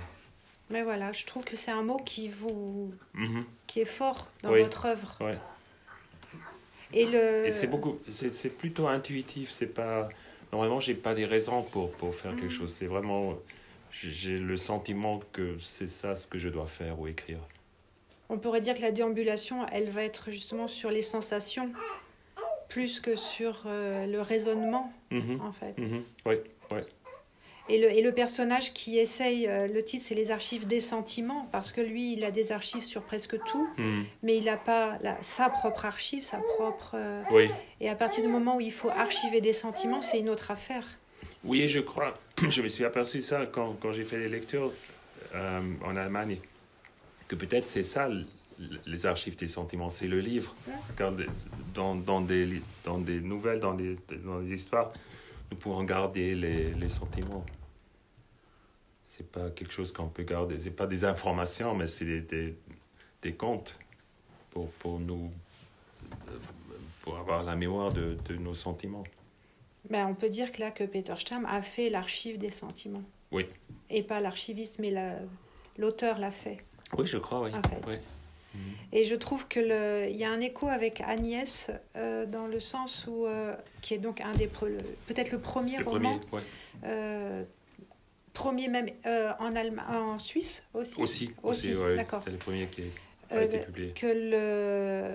Mais 0.70 0.82
voilà, 0.82 1.12
je 1.12 1.26
trouve 1.26 1.44
que 1.44 1.56
c'est 1.56 1.72
un 1.72 1.84
mot 1.84 1.98
qui 1.98 2.28
vous 2.28 2.94
mhm. 3.14 3.46
qui 3.68 3.82
est 3.82 3.86
fort 3.86 4.32
dans 4.42 4.52
votre 4.52 4.86
œuvre. 4.86 5.18
Ouais. 5.22 5.38
Et, 6.94 7.06
le... 7.06 7.50
c'est 7.50 7.68
beaucoup, 7.68 8.00
c'est 8.10 8.50
plutôt 8.50 8.88
intuitif. 8.88 9.52
C'est 9.52 9.74
pas 9.74 10.10
normalement 10.52 10.80
j'ai 10.80 10.96
pas 10.96 11.14
des 11.14 11.26
raisons 11.26 11.62
pour 11.64 11.92
pour 11.92 12.16
faire 12.16 12.36
quelque 12.36 12.46
mm. 12.46 12.50
chose. 12.50 12.74
C'est 12.74 12.88
vraiment 12.88 13.38
j'ai 13.92 14.40
le 14.40 14.58
sentiment 14.58 15.20
que 15.32 15.58
c'est 15.60 15.88
ça 15.88 16.16
ce 16.16 16.28
que 16.28 16.38
je 16.38 16.50
dois 16.50 16.68
faire 16.68 17.00
ou 17.00 17.08
écrire. 17.08 17.40
On 18.30 18.38
pourrait 18.38 18.62
dire 18.62 18.76
que 18.76 18.82
la 18.82 18.92
déambulation, 18.92 19.68
elle 19.72 19.90
va 19.90 20.04
être 20.04 20.32
justement 20.32 20.68
sur 20.68 20.90
les 20.90 21.04
sensations 21.04 21.72
plus 22.70 23.00
que 23.00 23.16
sur 23.16 23.64
euh, 23.68 24.08
le 24.08 24.22
raisonnement, 24.22 24.92
mm-hmm. 25.12 25.42
en 25.42 25.52
fait. 25.52 25.76
Oui, 26.26 26.36
oui. 26.72 26.80
Et 27.68 27.80
le, 27.80 27.90
et 27.90 28.02
le 28.02 28.12
personnage 28.12 28.74
qui 28.74 29.00
essaye, 29.00 29.48
euh, 29.48 29.68
le 29.68 29.84
titre 29.84 30.06
c'est 30.08 30.14
les 30.14 30.30
archives 30.30 30.68
des 30.68 30.80
sentiments, 30.80 31.48
parce 31.52 31.72
que 31.72 31.82
lui 31.82 32.14
il 32.14 32.24
a 32.24 32.30
des 32.30 32.52
archives 32.52 32.84
sur 32.84 33.02
presque 33.02 33.38
tout, 33.46 33.68
hmm. 33.78 34.04
mais 34.22 34.38
il 34.38 34.44
n'a 34.44 34.58
pas 34.58 35.00
la, 35.02 35.18
sa 35.22 35.50
propre 35.50 35.86
archive, 35.86 36.24
sa 36.24 36.38
propre... 36.38 36.92
Euh, 36.94 37.24
oui. 37.32 37.50
Et 37.82 37.90
à 37.90 37.96
partir 37.96 38.24
du 38.24 38.30
moment 38.30 38.58
où 38.58 38.62
il 38.62 38.72
faut 38.72 38.90
archiver 38.90 39.42
des 39.42 39.54
sentiments, 39.54 40.04
c'est 40.04 40.20
une 40.20 40.30
autre 40.30 40.52
affaire. 40.52 40.86
Oui, 41.44 41.68
je 41.68 41.80
crois, 41.80 42.16
je 42.50 42.62
me 42.62 42.68
suis 42.68 42.86
aperçu 42.86 43.22
ça 43.24 43.48
quand, 43.48 43.76
quand 43.82 43.94
j'ai 43.94 44.04
fait 44.04 44.20
des 44.20 44.30
lectures 44.30 44.72
euh, 45.34 45.62
en 45.84 45.96
Allemagne, 45.96 46.38
que 47.28 47.36
peut-être 47.36 47.68
c'est 47.68 47.84
ça 47.84 48.10
les 48.86 49.06
archives 49.06 49.36
des 49.36 49.48
sentiments, 49.48 49.90
c'est 49.90 50.08
le 50.08 50.20
livre. 50.20 50.56
Quand 50.98 51.14
dans, 51.74 51.96
dans, 51.96 52.22
des, 52.22 52.62
dans 52.84 53.00
des 53.00 53.20
nouvelles, 53.20 53.60
dans 53.60 53.74
des, 53.74 53.98
dans 54.24 54.40
des 54.40 54.54
histoires, 54.54 54.94
nous 55.52 55.58
pouvons 55.58 55.84
garder 55.84 56.36
les, 56.36 56.74
les 56.74 56.88
sentiments. 56.88 57.46
C'est 59.04 59.32
pas 59.32 59.50
quelque 59.52 59.72
chose 59.72 59.92
qu'on 59.92 60.08
peut 60.08 60.24
garder. 60.24 60.58
C'est 60.58 60.72
pas 60.72 60.88
des 60.88 61.06
informations, 61.06 61.76
mais 61.76 61.88
c'est 61.88 62.06
des, 62.06 62.22
des, 62.22 62.58
des, 63.22 63.34
comptes 63.34 63.78
pour, 64.52 64.70
pour 64.72 65.00
nous, 65.00 65.32
pour 67.02 67.18
avoir 67.18 67.44
la 67.44 67.56
mémoire 67.56 67.94
de, 67.94 68.18
de 68.26 68.36
nos 68.36 68.56
sentiments. 68.56 69.04
Ben, 69.90 70.08
on 70.08 70.16
peut 70.16 70.30
dire 70.30 70.52
que 70.52 70.60
là 70.60 70.72
que 70.72 70.84
Peter 70.84 71.14
Stamm 71.18 71.46
a 71.46 71.62
fait 71.62 71.90
l'archive 71.90 72.40
des 72.40 72.50
sentiments. 72.50 73.04
Oui. 73.32 73.46
Et 73.90 74.02
pas 74.02 74.20
l'archiviste, 74.20 74.80
mais 74.80 74.92
l'auteur 75.78 76.18
l'a 76.18 76.32
fait. 76.32 76.58
Oui, 76.98 77.06
je 77.06 77.18
crois, 77.18 77.42
oui. 77.42 77.52
En 77.54 77.62
fait. 77.62 77.82
Oui. 77.88 77.96
Et 78.92 79.04
je 79.04 79.16
trouve 79.16 79.48
qu'il 79.48 79.68
y 79.68 80.24
a 80.24 80.30
un 80.30 80.40
écho 80.40 80.70
avec 80.70 81.02
Agnès 81.02 81.70
euh, 81.96 82.26
dans 82.26 82.48
le 82.48 82.60
sens 82.60 83.06
où, 83.08 83.26
euh, 83.26 83.54
qui 83.82 83.94
est 83.94 83.98
donc 83.98 84.22
un 84.22 84.32
des 84.32 84.48
peut-être 84.48 85.32
le 85.32 85.40
premier 85.40 85.80
roman, 85.82 86.20
premier, 86.20 86.44
euh, 86.86 87.44
premier 88.34 88.68
même 88.70 88.90
en 89.40 89.56
Allemagne, 89.56 89.86
en 89.90 90.20
Suisse 90.20 90.64
aussi. 90.74 91.02
Aussi, 91.02 91.34
aussi, 91.44 91.74
d'accord. 91.96 92.22
C'est 92.24 92.32
le 92.32 92.38
premier 92.38 92.68
qui 92.68 92.84
a 93.32 93.44
été 93.44 93.60
publié. 93.60 93.92
Que 93.92 94.08
le, 94.08 95.14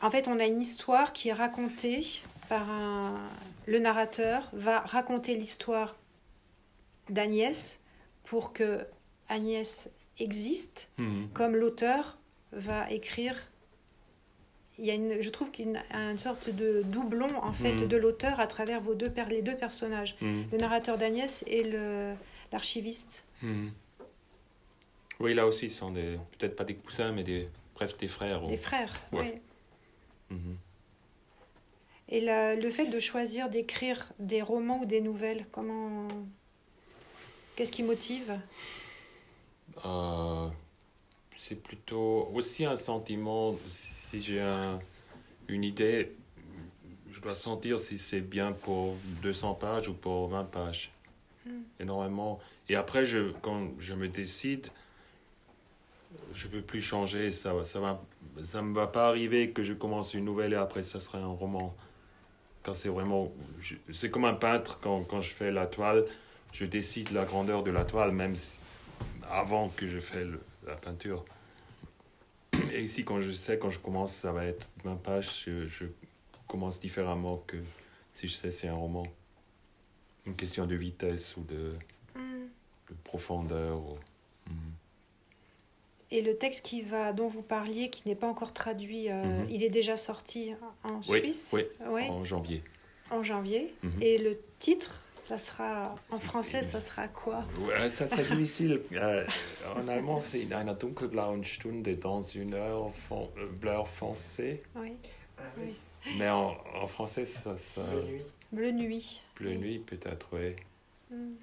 en 0.00 0.10
fait, 0.10 0.26
on 0.26 0.38
a 0.40 0.46
une 0.46 0.60
histoire 0.60 1.12
qui 1.12 1.28
est 1.28 1.32
racontée 1.32 2.00
par 2.48 2.68
un, 2.68 3.14
le 3.66 3.78
narrateur 3.78 4.50
va 4.52 4.80
raconter 4.80 5.36
l'histoire 5.36 5.96
d'Agnès 7.08 7.80
pour 8.24 8.52
que 8.52 8.84
Agnès 9.28 9.88
existe, 10.18 10.88
mhm. 10.98 11.28
comme 11.32 11.54
l'auteur 11.54 12.19
va 12.52 12.90
écrire. 12.90 13.36
Il 14.78 14.86
y 14.86 14.90
a 14.90 14.94
une, 14.94 15.20
je 15.20 15.30
trouve 15.30 15.50
qu'il 15.50 15.70
y 15.70 15.76
a 15.76 16.10
une, 16.10 16.18
sorte 16.18 16.48
de 16.48 16.82
doublon 16.86 17.28
en 17.42 17.52
fait 17.52 17.74
mm. 17.74 17.88
de 17.88 17.96
l'auteur 17.96 18.40
à 18.40 18.46
travers 18.46 18.80
vos 18.80 18.94
deux, 18.94 19.12
les 19.28 19.42
deux 19.42 19.56
personnages, 19.56 20.16
mm. 20.20 20.42
le 20.52 20.58
narrateur 20.58 20.96
d'Agnès 20.96 21.44
et 21.46 21.64
le, 21.64 22.14
l'archiviste. 22.50 23.24
Mm. 23.42 23.68
Oui, 25.20 25.34
là 25.34 25.46
aussi, 25.46 25.66
ils 25.66 25.70
sont 25.70 25.90
des, 25.90 26.18
peut-être 26.38 26.56
pas 26.56 26.64
des 26.64 26.76
cousins, 26.76 27.12
mais 27.12 27.22
des, 27.22 27.48
presque 27.74 28.00
des 28.00 28.08
frères. 28.08 28.46
Des 28.46 28.56
frères, 28.56 28.94
oui. 29.12 29.32
Et 32.08 32.20
le 32.20 32.70
fait 32.70 32.86
de 32.86 32.98
choisir 32.98 33.48
d'écrire 33.50 34.12
des 34.18 34.42
romans 34.42 34.80
ou 34.80 34.84
des 34.84 35.00
nouvelles, 35.00 35.46
comment. 35.52 36.08
Qu'est-ce 37.54 37.70
qui 37.70 37.82
motive? 37.82 38.38
Euh, 39.84 40.48
c'est 41.40 41.56
plutôt 41.56 42.30
aussi 42.34 42.66
un 42.66 42.76
sentiment. 42.76 43.56
Si 43.68 44.20
j'ai 44.20 44.44
une 45.48 45.64
idée, 45.64 46.12
je 47.10 47.20
dois 47.20 47.34
sentir 47.34 47.80
si 47.80 47.96
c'est 47.96 48.20
bien 48.20 48.52
pour 48.52 48.94
200 49.22 49.54
pages 49.54 49.88
ou 49.88 49.94
pour 49.94 50.28
20 50.28 50.44
pages. 50.44 50.92
Hmm. 51.46 51.62
Énormément. 51.80 52.40
Et 52.68 52.76
après, 52.76 53.06
je, 53.06 53.32
quand 53.40 53.70
je 53.78 53.94
me 53.94 54.06
décide, 54.06 54.68
je 56.34 56.46
ne 56.46 56.52
peux 56.52 56.60
plus 56.60 56.82
changer. 56.82 57.32
Ça 57.32 57.54
ne 57.54 57.62
ça 57.62 57.80
va, 57.80 58.02
ça 58.42 58.60
me 58.60 58.74
va 58.74 58.86
pas 58.86 59.08
arriver 59.08 59.50
que 59.50 59.62
je 59.62 59.72
commence 59.72 60.12
une 60.12 60.26
nouvelle 60.26 60.52
et 60.52 60.56
après, 60.56 60.82
ça 60.82 61.00
sera 61.00 61.18
un 61.18 61.26
roman. 61.26 61.74
Quand 62.62 62.74
c'est 62.74 62.90
vraiment. 62.90 63.32
C'est 63.94 64.10
comme 64.10 64.26
un 64.26 64.34
peintre, 64.34 64.78
quand, 64.82 65.04
quand 65.04 65.22
je 65.22 65.30
fais 65.30 65.50
la 65.50 65.66
toile, 65.66 66.04
je 66.52 66.66
décide 66.66 67.12
la 67.12 67.24
grandeur 67.24 67.62
de 67.62 67.70
la 67.70 67.86
toile, 67.86 68.12
même 68.12 68.34
avant 69.30 69.70
que 69.70 69.86
je 69.86 70.00
fais 70.00 70.26
la 70.70 70.76
peinture. 70.76 71.24
Et 72.72 72.82
ici, 72.82 73.04
quand 73.04 73.20
je 73.20 73.32
sais, 73.32 73.58
quand 73.58 73.70
je 73.70 73.78
commence, 73.78 74.14
ça 74.14 74.32
va 74.32 74.44
être 74.44 74.70
20 74.84 74.96
pages, 74.96 75.44
je, 75.46 75.86
commence 76.46 76.80
différemment 76.80 77.44
que 77.46 77.58
si 78.12 78.26
je 78.26 78.34
sais 78.34 78.50
c'est 78.50 78.66
un 78.66 78.74
roman. 78.74 79.06
Une 80.26 80.34
question 80.34 80.66
de 80.66 80.74
vitesse 80.74 81.36
ou 81.36 81.42
de, 81.42 81.74
mm. 82.16 82.48
profondeur. 83.04 83.80
Mm. 84.46 84.52
Et 86.10 86.22
le 86.22 86.36
texte 86.36 86.66
qui 86.66 86.82
va, 86.82 87.12
dont 87.12 87.28
vous 87.28 87.42
parliez, 87.42 87.88
qui 87.88 88.08
n'est 88.08 88.16
pas 88.16 88.26
encore 88.26 88.52
traduit, 88.52 89.10
euh, 89.10 89.22
mm-hmm. 89.22 89.46
il 89.50 89.62
est 89.62 89.70
déjà 89.70 89.94
sorti 89.94 90.52
en 90.82 91.00
Suisse 91.02 91.54
Oui, 91.54 92.08
en 92.08 92.24
janvier. 92.24 92.64
En 93.10 93.22
janvier. 93.22 93.72
Mm-hmm. 93.84 94.02
Et 94.02 94.18
le 94.18 94.40
titre? 94.58 95.04
Ça 95.30 95.38
sera, 95.38 95.94
en 96.10 96.18
français, 96.18 96.60
ça 96.64 96.80
sera 96.80 97.06
quoi? 97.06 97.44
Ouais, 97.60 97.88
Ça 97.88 98.08
serait 98.08 98.24
difficile. 98.24 98.80
Euh, 98.92 99.24
en 99.76 99.86
allemand, 99.86 100.18
c'est 100.18 100.42
in 100.42 100.50
einer 100.50 100.74
dunkelblauen 100.74 101.44
Stunde 101.44 101.88
dans 102.00 102.20
une 102.20 102.54
heure 102.54 102.90
fon 102.92 103.30
euh, 103.38 103.46
bleu 103.46 103.84
foncé. 103.84 104.60
Oui. 104.74 104.94
Ah 105.38 105.42
oui. 105.56 105.76
Mais 106.18 106.28
en, 106.28 106.56
en 106.74 106.86
français, 106.88 107.24
ça. 107.24 107.56
ça... 107.56 107.80
Bleu 107.82 108.02
nuit. 108.02 108.22
Bleu 108.50 108.70
nuit. 108.72 109.22
Bleu 109.36 109.54
nuit, 109.54 109.78
peut-être, 109.78 110.26
oui. 110.32 110.56
Mm. 111.12 111.34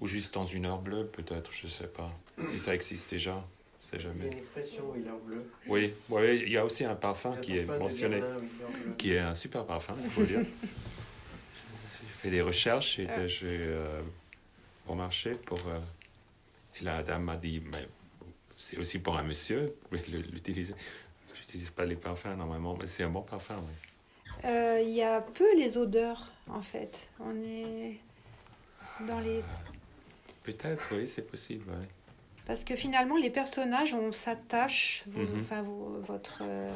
Ou 0.00 0.08
juste 0.08 0.34
dans 0.34 0.44
une 0.46 0.66
heure 0.66 0.80
bleue, 0.80 1.06
peut-être, 1.06 1.52
je 1.52 1.68
sais 1.68 1.86
pas. 1.86 2.10
Si 2.48 2.58
ça 2.58 2.74
existe 2.74 3.10
déjà, 3.10 3.40
c'est 3.80 3.98
Il 3.98 4.02
y 4.02 4.06
a 4.06 4.08
jamais. 4.08 4.26
une 4.26 4.38
expression, 4.38 4.82
oui, 4.92 5.04
l'heure 5.06 5.20
bleue. 5.24 5.48
Oui, 5.68 5.92
oui, 6.10 6.42
il 6.44 6.50
y 6.52 6.56
a 6.56 6.64
aussi 6.64 6.84
un 6.84 6.96
parfum 6.96 7.36
qui 7.36 7.58
est 7.58 7.64
mentionné, 7.64 8.18
Berlin, 8.18 8.36
oui, 8.40 8.92
qui 8.98 9.12
est 9.12 9.20
un 9.20 9.36
super 9.36 9.64
parfum, 9.64 9.94
il 10.02 10.10
faut 10.10 10.24
dire. 10.24 10.40
Fait 12.24 12.30
des 12.30 12.40
recherches 12.40 12.98
et 13.00 13.06
Ah. 13.06 13.26
j'ai 13.26 13.58
euh, 13.60 14.00
remarché 14.86 15.32
pour. 15.32 15.58
euh, 15.68 15.78
et 16.80 16.84
la 16.84 17.02
dame 17.02 17.24
m'a 17.24 17.36
dit, 17.36 17.60
mais 17.74 17.86
c'est 18.56 18.78
aussi 18.78 18.98
pour 18.98 19.18
un 19.18 19.22
monsieur, 19.22 19.76
vous 19.92 19.98
pouvez 19.98 20.22
l'utiliser. 20.32 20.74
Je 21.34 21.40
n'utilise 21.40 21.68
pas 21.70 21.84
les 21.84 21.96
parfums 21.96 22.34
normalement, 22.34 22.74
mais 22.80 22.86
c'est 22.86 23.02
un 23.02 23.10
bon 23.10 23.20
parfum, 23.20 23.56
oui. 23.58 24.40
Euh, 24.46 24.80
Il 24.82 24.88
y 24.94 25.02
a 25.02 25.20
peu 25.20 25.54
les 25.54 25.76
odeurs, 25.76 26.30
en 26.48 26.62
fait. 26.62 27.08
On 27.20 27.36
est 27.44 27.98
dans 29.06 29.20
les... 29.20 29.42
Peut-être, 30.44 30.82
oui, 30.92 31.06
c'est 31.06 31.28
possible. 31.30 31.64
oui. 31.68 31.86
Parce 32.46 32.64
que 32.64 32.74
finalement, 32.74 33.16
les 33.18 33.30
personnages, 33.30 33.92
on 33.92 34.12
s'attache. 34.12 35.04
Mhm. 35.08 35.40
Enfin, 35.40 35.60
vous- 35.60 36.00
votre... 36.00 36.38
euh, 36.40 36.72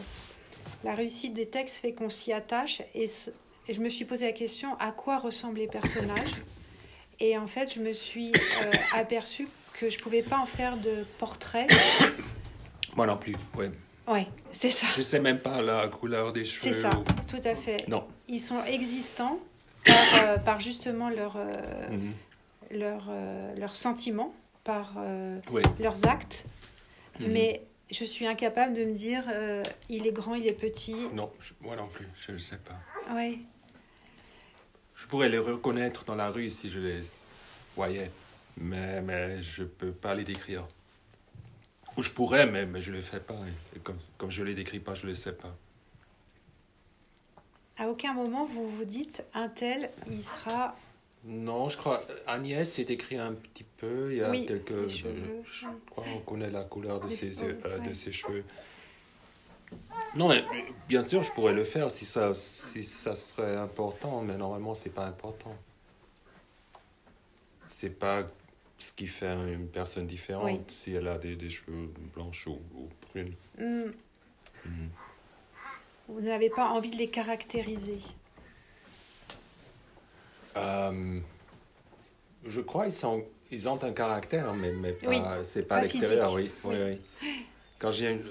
La 0.85 0.95
réussite 0.95 1.33
des 1.33 1.49
textes 1.49 1.79
fait 1.79 1.95
qu'on 1.95 2.11
s'y 2.11 2.35
attache. 2.35 2.83
Et, 2.95 3.07
ce- 3.07 3.31
et 3.69 3.75
je 3.75 3.81
me 3.81 3.89
suis 3.89 4.05
posé 4.05 4.27
la 4.27 4.33
question, 4.33 4.77
à 4.81 4.91
quoi 4.93 5.19
ressemblent 5.19 5.59
les 5.59 5.67
personnages? 5.69 6.31
Et 7.21 7.37
en 7.37 7.47
fait, 7.47 7.73
je 7.75 7.81
me 7.81 7.93
suis 7.93 8.33
euh, 8.63 8.71
aperçue 8.95 9.49
que 9.75 9.91
je 9.91 9.99
pouvais 9.99 10.23
pas 10.23 10.39
en 10.39 10.47
faire 10.47 10.77
de 10.77 11.05
portrait. 11.19 11.67
Moi 12.97 13.07
non 13.07 13.17
plus, 13.17 13.35
oui. 13.57 13.67
Ouais, 14.07 14.27
c'est 14.53 14.71
ça. 14.71 14.87
Je 14.97 15.03
sais 15.03 15.21
même 15.21 15.39
pas 15.41 15.61
la 15.61 15.89
couleur 15.89 16.33
des 16.33 16.45
cheveux. 16.45 16.73
C'est 16.73 16.81
ça, 16.81 16.91
ou- 16.91 17.05
tout 17.29 17.41
à 17.47 17.55
fait. 17.55 17.87
Non. 17.89 18.07
Ils 18.29 18.41
sont 18.41 18.65
existants 18.65 19.39
par, 19.85 19.97
euh, 20.25 20.37
par 20.39 20.61
justement 20.61 21.11
leur, 21.11 21.37
euh, 21.37 21.89
Mhm. 21.91 22.13
leur, 22.71 23.07
euh, 23.11 23.55
leurs 23.57 23.77
sentiments, 23.77 24.33
par 24.65 24.95
Oui. 25.53 25.63
leurs 25.79 26.07
actes. 26.09 26.47
Mhm. 27.21 27.33
Mais 27.33 27.63
je 27.91 28.05
suis 28.05 28.27
incapable 28.27 28.75
de 28.75 28.85
me 28.85 28.93
dire 28.95 29.25
il 29.89 30.07
est 30.07 30.13
grand, 30.13 30.35
il 30.35 30.47
est 30.47 30.53
petit. 30.53 30.97
Non, 31.13 31.31
je- 31.41 31.53
moi 31.61 31.77
non 31.77 31.89
plus, 31.89 32.07
je 32.27 32.33
ne 32.33 32.39
sais 32.39 32.59
pas. 32.59 33.15
Ouais. 33.15 33.39
Je 34.99 35.07
pourrais 35.07 35.29
les 35.29 35.39
reconnaître 35.39 36.05
dans 36.05 36.17
la 36.17 36.29
rue 36.29 36.51
si 36.51 36.71
je 36.71 36.81
les 36.81 37.01
voyais, 37.77 38.11
mais, 38.57 39.01
mais 39.01 39.41
je 39.43 39.63
ne 39.63 39.67
peux 39.69 39.93
pas 39.93 40.13
les 40.15 40.25
décrire. 40.25 40.67
Ou 41.97 42.03
je 42.03 42.11
pourrais, 42.11 42.47
mais, 42.47 42.67
mais 42.67 42.81
je 42.83 42.91
ne 42.91 42.97
le 42.97 43.03
fais 43.03 43.21
pas. 43.21 43.39
Et 43.77 43.79
comme, 43.79 43.99
comme 44.19 44.31
je 44.33 44.43
ne 44.43 44.49
les 44.49 44.55
décris 44.55 44.81
pas, 44.81 44.95
je 44.95 45.05
ne 45.05 45.11
le 45.11 45.15
sais 45.15 45.33
pas. 45.33 45.55
À 47.77 47.87
aucun 47.89 48.13
moment 48.13 48.45
vous 48.45 48.69
vous 48.69 48.85
dites 48.85 49.23
un 49.35 49.49
tel, 49.49 49.91
il 50.11 50.23
sera. 50.25 50.77
Non, 51.25 51.69
je 51.69 51.77
crois. 51.77 52.03
Agnès 52.27 52.69
s'est 52.69 52.83
écrit 52.83 53.19
un 53.19 53.35
petit 53.35 53.65
peu. 53.77 54.11
Il 54.11 54.19
y 54.19 54.23
a 54.23 54.31
Oui, 54.31 54.47
quelques. 54.47 54.71
les 54.71 54.89
cheveux. 54.89 55.43
Je 55.45 55.67
crois 55.91 56.05
qu'on 56.05 56.21
connaît 56.21 56.51
la 56.51 56.65
couleur 56.65 56.99
de, 56.99 57.09
Les 57.09 57.15
ses, 57.15 57.31
cheveux, 57.31 57.59
euh, 57.67 57.79
de 57.79 57.89
ouais. 57.89 57.95
ses 57.95 58.11
cheveux. 58.11 58.45
Non, 60.15 60.29
mais 60.29 60.45
bien 60.89 61.03
sûr, 61.03 61.23
je 61.23 61.31
pourrais 61.33 61.53
le 61.53 61.65
faire 61.65 61.91
si 61.91 62.05
ça, 62.05 62.33
si 62.35 62.83
ça 62.83 63.15
serait 63.15 63.57
important, 63.57 64.23
mais 64.23 64.37
normalement, 64.37 64.75
c'est 64.75 64.91
pas 64.91 65.07
important. 65.07 65.55
C'est 67.69 67.91
pas 67.91 68.25
ce 68.79 68.93
qui 68.93 69.07
fait 69.07 69.33
une 69.33 69.69
personne 69.69 70.07
différente 70.07 70.45
Oui. 70.45 70.61
si 70.69 70.93
elle 70.95 71.09
a 71.09 71.19
des, 71.19 71.37
des 71.37 71.51
cheveux 71.51 71.93
blanches 72.15 72.47
ou, 72.47 72.59
ou 72.75 72.89
brunes. 73.13 73.35
Hmm, 73.59 73.93
Mhm. 74.65 74.89
vous 76.09 76.21
n'avez 76.23 76.51
pas 76.51 76.69
envie 76.71 76.91
de 76.91 76.97
les 76.97 77.09
caractériser? 77.09 77.99
Euh, 80.57 81.21
je 82.45 82.61
crois 82.61 82.85
qu'ils 82.85 82.93
sont, 82.93 83.25
ils 83.51 83.69
ont 83.69 83.83
un 83.83 83.93
caractère, 83.93 84.53
mais, 84.55 84.73
mais 84.73 84.93
pas, 84.93 85.09
Oui, 85.09 85.21
c'est 85.45 85.63
pas, 85.63 85.77
pas 85.77 85.77
à 85.77 85.83
l'extérieur, 85.83 86.33
oui, 86.35 86.51
oui, 86.65 86.77
oui. 87.23 87.37
Quand 87.79 87.93
j'ai 87.93 88.11
une- 88.13 88.25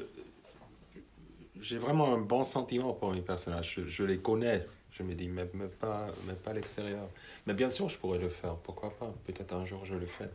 j'ai 1.61 1.77
vraiment 1.77 2.13
un 2.13 2.17
bon 2.17 2.43
sentiment 2.43 2.93
pour 2.93 3.11
mes 3.13 3.21
personnages, 3.21 3.75
je, 3.77 3.87
je 3.87 4.03
les 4.03 4.17
connais, 4.17 4.65
je 4.91 5.03
me 5.03 5.13
dis, 5.13 5.27
mais, 5.27 5.47
mais 5.53 5.67
pas, 5.67 6.07
mais 6.25 6.33
pas 6.33 6.51
à 6.51 6.53
l'extérieur. 6.53 7.07
Mais 7.45 7.53
bien 7.53 7.69
sûr, 7.69 7.89
je 7.89 7.97
pourrais 7.97 8.19
le 8.19 8.29
faire, 8.29 8.55
pourquoi 8.57 8.91
pas? 8.91 9.13
Peut-être 9.25 9.53
un 9.53 9.65
jour 9.65 9.85
je 9.85 9.95
le 9.95 10.05
fais. 10.07 10.29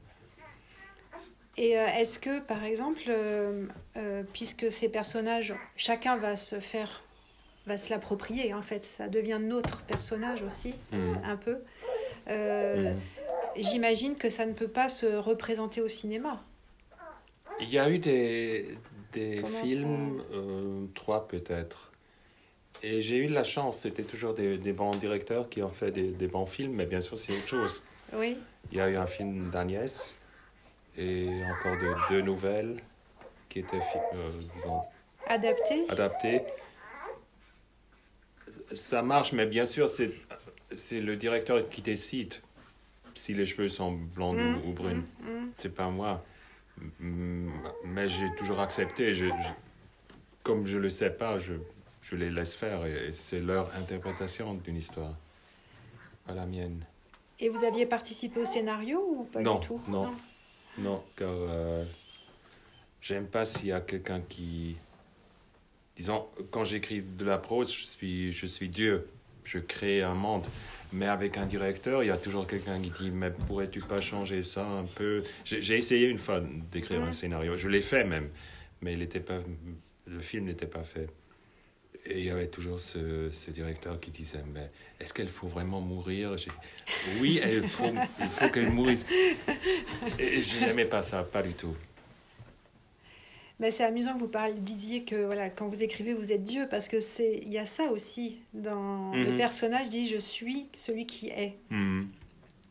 Et 1.58 1.78
euh, 1.78 1.86
est-ce 1.98 2.18
que, 2.18 2.40
par 2.40 2.64
exemple, 2.64 3.02
euh, 3.08 3.66
euh, 3.96 4.22
puisque 4.32 4.72
ces 4.72 4.88
personnages, 4.88 5.54
chacun 5.76 6.16
va 6.16 6.36
se 6.36 6.60
faire, 6.60 7.02
va 7.66 7.76
se 7.76 7.90
l'approprier, 7.90 8.54
en 8.54 8.62
fait, 8.62 8.84
ça 8.84 9.08
devient 9.08 9.38
notre 9.40 9.82
personnage 9.82 10.42
aussi, 10.42 10.74
Mhm. 10.92 11.20
un 11.24 11.36
peu. 11.36 11.58
Mhm. 12.28 12.98
J'imagine 13.56 14.16
que 14.16 14.30
ça 14.30 14.46
ne 14.46 14.54
peut 14.54 14.68
pas 14.68 14.88
se 14.88 15.04
représenter 15.06 15.82
au 15.82 15.88
cinéma. 15.88 16.42
Il 17.60 17.68
y 17.68 17.78
a 17.78 17.90
eu 17.90 17.98
des, 17.98 18.78
des 19.12 19.36
Comment 19.42 19.62
films, 19.62 20.22
euh, 20.32 20.86
trois 20.94 21.28
peut-être. 21.28 21.90
Et 22.82 23.02
j'ai 23.02 23.18
eu 23.18 23.26
de 23.26 23.34
la 23.34 23.44
chance, 23.44 23.78
c'était 23.80 24.02
toujours 24.02 24.34
des, 24.34 24.56
des 24.58 24.72
bons 24.72 24.90
directeurs 24.92 25.48
qui 25.48 25.62
ont 25.62 25.68
fait 25.68 25.90
des, 25.90 26.10
des 26.10 26.26
bons 26.26 26.46
films, 26.46 26.72
mais 26.72 26.86
bien 26.86 27.00
sûr 27.00 27.18
c'est 27.18 27.32
autre 27.32 27.46
chose. 27.48 27.82
Oui. 28.14 28.38
Il 28.70 28.78
y 28.78 28.80
a 28.80 28.88
eu 28.88 28.96
un 28.96 29.06
film 29.06 29.50
d'Agnès 29.50 30.16
et 30.96 31.28
encore 31.44 31.76
de, 31.76 31.94
deux 32.10 32.22
nouvelles 32.22 32.76
qui 33.48 33.60
étaient 33.60 33.76
euh, 34.14 34.30
disons, 34.56 34.80
Adapté. 35.26 35.84
adaptées. 35.88 36.42
Ça 38.74 39.02
marche, 39.02 39.32
mais 39.32 39.46
bien 39.46 39.66
sûr 39.66 39.88
c'est 39.88 40.10
c'est 40.74 41.00
le 41.00 41.16
directeur 41.16 41.68
qui 41.68 41.82
décide 41.82 42.34
si 43.14 43.34
les 43.34 43.44
cheveux 43.44 43.68
sont 43.68 43.92
blonds 43.92 44.32
Mm, 44.34 44.56
ou, 44.64 44.70
ou 44.70 44.72
bruns. 44.72 44.94
mm, 44.94 45.30
mm. 45.30 45.50
C'est 45.54 45.74
pas 45.74 45.88
moi. 45.90 46.24
Mm, 47.00 47.50
Mais 47.84 48.08
j'ai 48.08 48.28
toujours 48.38 48.60
accepté. 48.60 49.14
Je, 49.14 49.26
je- 49.26 49.32
comme 50.42 50.66
je 50.66 50.78
le 50.78 50.90
sais 50.90 51.10
pas, 51.10 51.38
je, 51.38 51.54
je 52.02 52.16
les 52.16 52.30
laisse 52.30 52.54
faire 52.54 52.84
et, 52.86 53.08
et 53.08 53.12
c'est 53.12 53.40
leur 53.40 53.72
interprétation 53.76 54.54
d'une 54.54 54.76
histoire, 54.76 55.14
pas 56.26 56.34
la 56.34 56.46
mienne. 56.46 56.84
Et 57.38 57.48
vous 57.48 57.64
aviez 57.64 57.86
participé 57.86 58.40
au 58.40 58.44
scénario 58.44 59.00
ou 59.08 59.24
pas 59.24 59.40
Non, 59.40 59.58
du 59.58 59.66
tout 59.66 59.80
non. 59.88 60.10
Non, 60.78 61.02
car 61.16 61.28
euh, 61.30 61.84
j'aime 63.00 63.26
pas 63.26 63.44
s'il 63.44 63.66
y 63.66 63.72
a 63.72 63.80
quelqu'un 63.80 64.20
qui. 64.20 64.76
Disons, 65.96 66.26
quand 66.50 66.64
j'écris 66.64 67.02
de 67.02 67.24
la 67.24 67.36
prose, 67.38 67.72
je 67.72 67.84
suis, 67.84 68.32
je 68.32 68.46
suis 68.46 68.68
Dieu. 68.68 69.08
Je 69.44 69.58
crée 69.58 70.02
un 70.02 70.14
monde. 70.14 70.44
Mais 70.94 71.06
avec 71.06 71.38
un 71.38 71.46
directeur, 71.46 72.02
il 72.02 72.08
y 72.08 72.10
a 72.10 72.16
toujours 72.18 72.46
quelqu'un 72.46 72.78
qui 72.80 72.90
dit 72.90 73.10
Mais 73.10 73.30
pourrais-tu 73.30 73.80
pas 73.80 74.00
changer 74.00 74.42
ça 74.42 74.64
un 74.64 74.84
peu? 74.84 75.22
J'ai 75.44 75.76
essayé 75.78 76.06
une 76.08 76.18
fois 76.18 76.40
d'écrire 76.70 77.00
un 77.02 77.06
Mhm. 77.06 77.12
scénario. 77.12 77.56
Je 77.56 77.68
l'ai 77.68 77.80
fait 77.80 78.04
même. 78.04 78.28
Mais 78.82 78.92
il 78.94 79.02
était 79.02 79.20
pas, 79.20 79.38
le 80.06 80.20
film 80.20 80.44
n'était 80.44 80.66
pas 80.66 80.84
fait. 80.84 81.08
Et 82.04 82.18
il 82.18 82.24
y 82.26 82.30
avait 82.30 82.48
toujours 82.48 82.80
ce, 82.80 83.30
ce 83.30 83.50
directeur 83.52 83.98
qui 84.00 84.10
disait 84.10 84.42
Mais 84.52 84.70
est-ce 85.00 85.14
qu'elle 85.14 85.28
faut 85.28 85.46
vraiment 85.48 85.80
mourir? 85.80 86.34
Oui, 87.20 87.40
il 87.42 87.68
faut, 87.68 87.92
il 88.20 88.26
faut 88.28 88.48
qu'elle 88.50 88.70
mourisse. 88.70 89.06
Et 90.18 90.42
je 90.42 90.66
n'aimais 90.66 90.84
pas 90.84 91.02
ça, 91.02 91.22
pas 91.22 91.42
du 91.42 91.54
tout. 91.54 91.74
Mais 93.62 93.70
c'est 93.70 93.84
amusant 93.84 94.14
que 94.14 94.18
vous 94.18 94.26
parliez, 94.28 94.54
disiez 94.58 95.04
que 95.04 95.24
voilà, 95.24 95.48
quand 95.48 95.68
vous 95.68 95.82
écrivez, 95.84 96.14
vous 96.14 96.32
êtes 96.32 96.42
Dieu, 96.42 96.66
parce 96.68 96.88
que 96.88 96.98
c'est 97.00 97.40
il 97.44 97.52
y 97.52 97.58
a 97.58 97.64
ça 97.64 97.92
aussi 97.92 98.38
dans 98.54 99.12
le 99.14 99.30
Mhm. 99.30 99.36
personnage 99.38 99.88
dit 99.88 100.04
je 100.06 100.16
suis 100.18 100.66
celui 100.74 101.06
qui 101.06 101.28
est. 101.28 101.54
Mhm. 101.70 102.08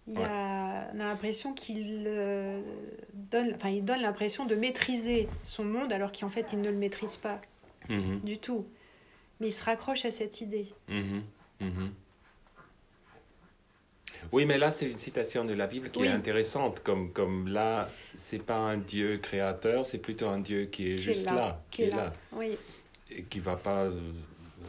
Il 0.07 0.17
Ouais. 0.19 0.25
a, 0.25 0.91
on 0.93 0.99
a 0.99 1.05
l'impression 1.05 1.53
qu'il 1.53 2.03
euh, 2.07 2.59
donne, 3.13 3.53
enfin 3.55 3.69
il 3.69 3.85
donne 3.85 4.01
l'impression 4.01 4.45
de 4.45 4.55
maîtriser 4.55 5.29
son 5.43 5.63
monde 5.63 5.93
alors 5.93 6.11
qu'en 6.11 6.27
fait 6.27 6.47
il 6.51 6.59
ne 6.59 6.69
le 6.69 6.75
maîtrise 6.77 7.15
pas 7.15 7.39
Mhm. 7.87 8.19
du 8.19 8.37
tout. 8.37 8.65
Mais 9.39 9.47
il 9.47 9.51
se 9.53 9.63
raccroche 9.63 10.03
à 10.03 10.11
cette 10.11 10.41
idée. 10.41 10.67
Oui, 14.32 14.45
mais 14.45 14.57
là, 14.57 14.72
c'est 14.72 14.89
une 14.89 14.97
citation 14.97 15.45
de 15.45 15.53
la 15.53 15.67
Bible 15.67 15.89
qui 15.91 15.99
Oui. 15.99 16.07
est 16.07 16.11
intéressante. 16.11 16.82
Comme, 16.84 17.11
comme 17.11 17.47
là, 17.47 17.89
c'est 18.17 18.43
pas 18.43 18.57
un 18.57 18.78
Dieu 18.78 19.17
créateur, 19.17 19.86
c'est 19.86 19.97
plutôt 19.99 20.28
un 20.30 20.39
Dieu 20.39 20.65
qui 20.65 20.91
est 20.91 20.95
Qui 20.95 21.03
juste 21.03 21.28
est 21.28 21.32
là, 21.32 21.36
là, 21.36 21.63
qui 21.72 21.84
est 21.84 21.89
là, 21.89 22.13
Oui. 22.34 22.57
et 23.09 23.24
qui 23.24 23.39
va 23.39 23.55
pas 23.55 23.88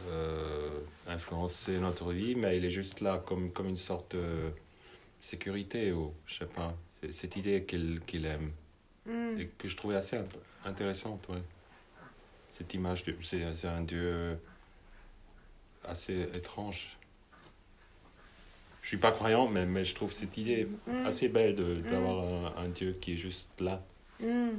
euh, 0.09 0.69
influencer 1.07 1.77
notre 1.77 2.11
vie, 2.11 2.35
mais 2.35 2.57
il 2.57 2.65
est 2.65 2.71
juste 2.71 2.99
là 3.01 3.21
comme, 3.25 3.51
comme 3.51 3.67
une 3.69 3.77
sorte 3.77 4.15
de 4.15 4.51
sécurité, 5.21 5.91
ou 5.91 6.13
je 6.25 6.39
sais 6.39 6.45
pas, 6.45 6.75
cette 7.11 7.35
idée 7.35 7.63
qu'il 7.63 8.01
qu'il 8.05 8.25
aime. 8.25 8.51
Mm. 9.05 9.37
et 9.39 9.49
que 9.57 9.67
je 9.67 9.75
trouvais 9.75 9.95
assez 9.97 10.15
int- 10.15 10.25
intéressante, 10.65 11.27
ouais. 11.29 11.41
Cette 12.49 12.73
image, 12.73 13.03
c'est 13.21 13.67
un 13.67 13.81
dieu 13.81 14.37
assez 15.83 16.21
étrange. 16.33 16.97
Suis 18.87 18.97
pas 18.97 19.11
croyant, 19.11 19.47
mais, 19.47 19.65
mais 19.65 19.85
je 19.85 19.95
trouve 19.95 20.11
cette 20.13 20.37
idée 20.37 20.67
Mm. 20.87 21.05
assez 21.05 21.27
belle 21.29 21.55
de- 21.55 21.75
d'avoir 21.89 22.23
un, 22.57 22.63
un 22.65 22.67
Dieu 22.69 22.97
qui 22.99 23.13
est 23.13 23.17
juste 23.17 23.49
là. 23.59 23.81
Mm. 24.19 24.49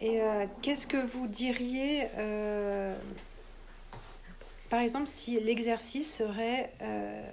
Et 0.00 0.20
euh, 0.20 0.46
qu'est-ce 0.62 0.86
que 0.86 0.96
vous 1.06 1.26
diriez, 1.26 2.06
euh, 2.16 2.94
par 4.70 4.80
exemple, 4.80 5.08
si 5.08 5.40
l'exercice 5.40 6.16
serait 6.18 6.72
euh, 6.82 7.32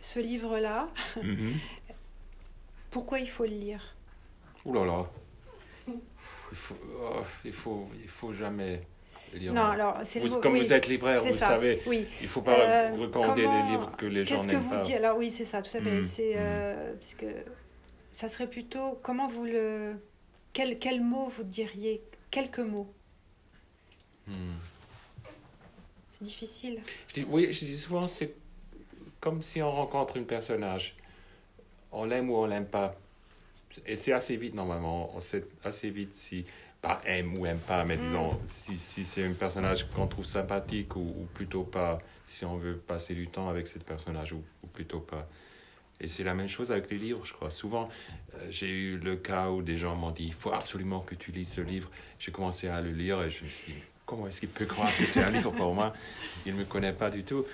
ce 0.00 0.18
livre-là, 0.18 0.88
Mhm. 1.22 1.54
pourquoi 2.90 3.18
il 3.20 3.28
faut 3.28 3.44
le 3.44 3.50
lire? 3.50 3.94
Ouh 4.64 4.72
là 4.74 4.84
là. 4.86 5.06
Il 6.52 6.56
faut, 6.56 6.74
oh, 7.00 7.22
il 7.44 7.52
faut, 7.52 7.88
il 8.02 8.08
faut 8.08 8.32
jamais 8.34 8.82
lire. 9.38 9.52
Non, 9.52 9.62
alors 9.62 9.98
c'est 10.04 10.20
le 10.20 10.28
Vous- 10.28 10.34
mot- 10.36 10.40
comme 10.40 10.52
oui, 10.52 10.60
vous 10.60 10.72
êtes 10.72 10.86
libraire, 10.88 11.22
vous 11.22 11.32
ça. 11.32 11.48
savez, 11.48 11.82
Oui. 11.86 12.06
il 12.20 12.28
faut 12.28 12.42
pas 12.42 12.58
Euh, 12.58 12.90
recommander 12.96 13.42
comment- 13.44 13.66
des 13.66 13.70
livres 13.72 13.92
que 13.96 14.06
les 14.06 14.24
gens 14.24 14.36
Qu'est-ce 14.36 14.48
que 14.48 14.52
n'aiment 14.52 14.62
vous 14.62 14.70
pas. 14.70 14.82
dites 14.82 14.96
Alors 14.96 15.16
oui, 15.18 15.30
c'est 15.30 15.44
ça, 15.44 15.62
tout 15.62 15.76
à 15.76 15.80
fait. 15.80 15.90
Mm, 16.00 16.04
C'est 16.04 16.34
mm. 16.34 16.38
euh, 16.38 16.94
parce 16.94 17.14
que 17.14 17.26
ça 18.12 18.28
serait 18.28 18.48
plutôt 18.48 18.98
comment 19.02 19.28
vous 19.28 19.44
le 19.44 19.94
quel 20.52 20.78
quel 20.78 21.00
mot 21.00 21.28
vous 21.28 21.44
diriez 21.44 22.02
Quelques 22.30 22.58
mots? 22.60 22.92
Hmm. 24.26 24.32
C'est 26.12 26.24
difficile. 26.24 26.80
Je 27.08 27.14
dis, 27.22 27.26
oui, 27.28 27.52
je 27.52 27.64
dis 27.64 27.78
souvent, 27.78 28.06
c'est 28.06 28.34
comme 29.20 29.42
si 29.42 29.60
on 29.62 29.70
rencontre 29.70 30.18
un 30.18 30.22
personnage. 30.22 30.94
On 31.92 32.04
l'aime 32.04 32.30
ou 32.30 32.36
on 32.36 32.46
l'aime 32.46 32.66
pas. 32.66 32.94
Et 33.86 33.96
c'est 33.96 34.12
assez 34.12 34.36
vite, 34.36 34.54
normalement. 34.54 35.10
On 35.16 35.20
sait 35.20 35.44
assez 35.64 35.90
vite 35.90 36.14
si, 36.14 36.44
pas 36.82 37.00
aime 37.04 37.36
ou 37.36 37.44
aime 37.46 37.58
pas, 37.58 37.84
mais 37.84 37.96
Mm. 37.96 38.00
disons, 38.00 38.40
si, 38.46 38.78
si 38.78 39.04
c'est 39.04 39.24
un 39.24 39.32
personnage 39.32 39.88
qu'on 39.90 40.06
trouve 40.06 40.24
sympathique 40.24 40.96
ou, 40.96 41.00
ou 41.00 41.28
plutôt 41.34 41.62
pas, 41.64 42.00
si 42.26 42.44
on 42.44 42.56
veut 42.56 42.76
passer 42.76 43.14
du 43.14 43.28
temps 43.28 43.48
avec 43.48 43.66
ce 43.66 43.78
personnage 43.78 44.32
ou, 44.32 44.42
ou 44.62 44.66
plutôt 44.66 45.00
pas. 45.00 45.28
Et 46.00 46.06
c'est 46.06 46.24
la 46.24 46.32
même 46.32 46.48
chose 46.48 46.72
avec 46.72 46.90
les 46.90 46.96
livres, 46.96 47.26
je 47.26 47.34
crois. 47.34 47.50
Souvent, 47.50 47.90
euh, 48.34 48.46
j'ai 48.50 48.70
eu 48.70 48.96
le 48.96 49.16
cas 49.16 49.50
où 49.50 49.60
des 49.60 49.76
gens 49.76 49.94
m'ont 49.94 50.10
dit, 50.12 50.24
il 50.24 50.32
faut 50.32 50.52
absolument 50.52 51.00
que 51.00 51.14
tu 51.14 51.30
lises 51.30 51.52
ce 51.52 51.60
livre. 51.60 51.90
J'ai 52.18 52.32
commencé 52.32 52.68
à 52.68 52.80
le 52.80 52.90
lire 52.90 53.22
et 53.22 53.28
je 53.30 53.44
me 53.44 53.48
suis 53.48 53.72
dit, 53.74 53.78
comment 54.06 54.26
est-ce 54.26 54.40
qu'il 54.40 54.48
peut 54.48 54.64
croire 54.64 54.90
que 54.96 55.04
c'est 55.04 55.22
un 55.22 55.30
livre 55.30 55.50
pour 55.50 55.74
moi? 55.74 55.92
Il 56.46 56.54
ne 56.54 56.60
me 56.60 56.64
connaît 56.64 56.94
pas 56.94 57.10
du 57.10 57.22
tout. 57.22 57.44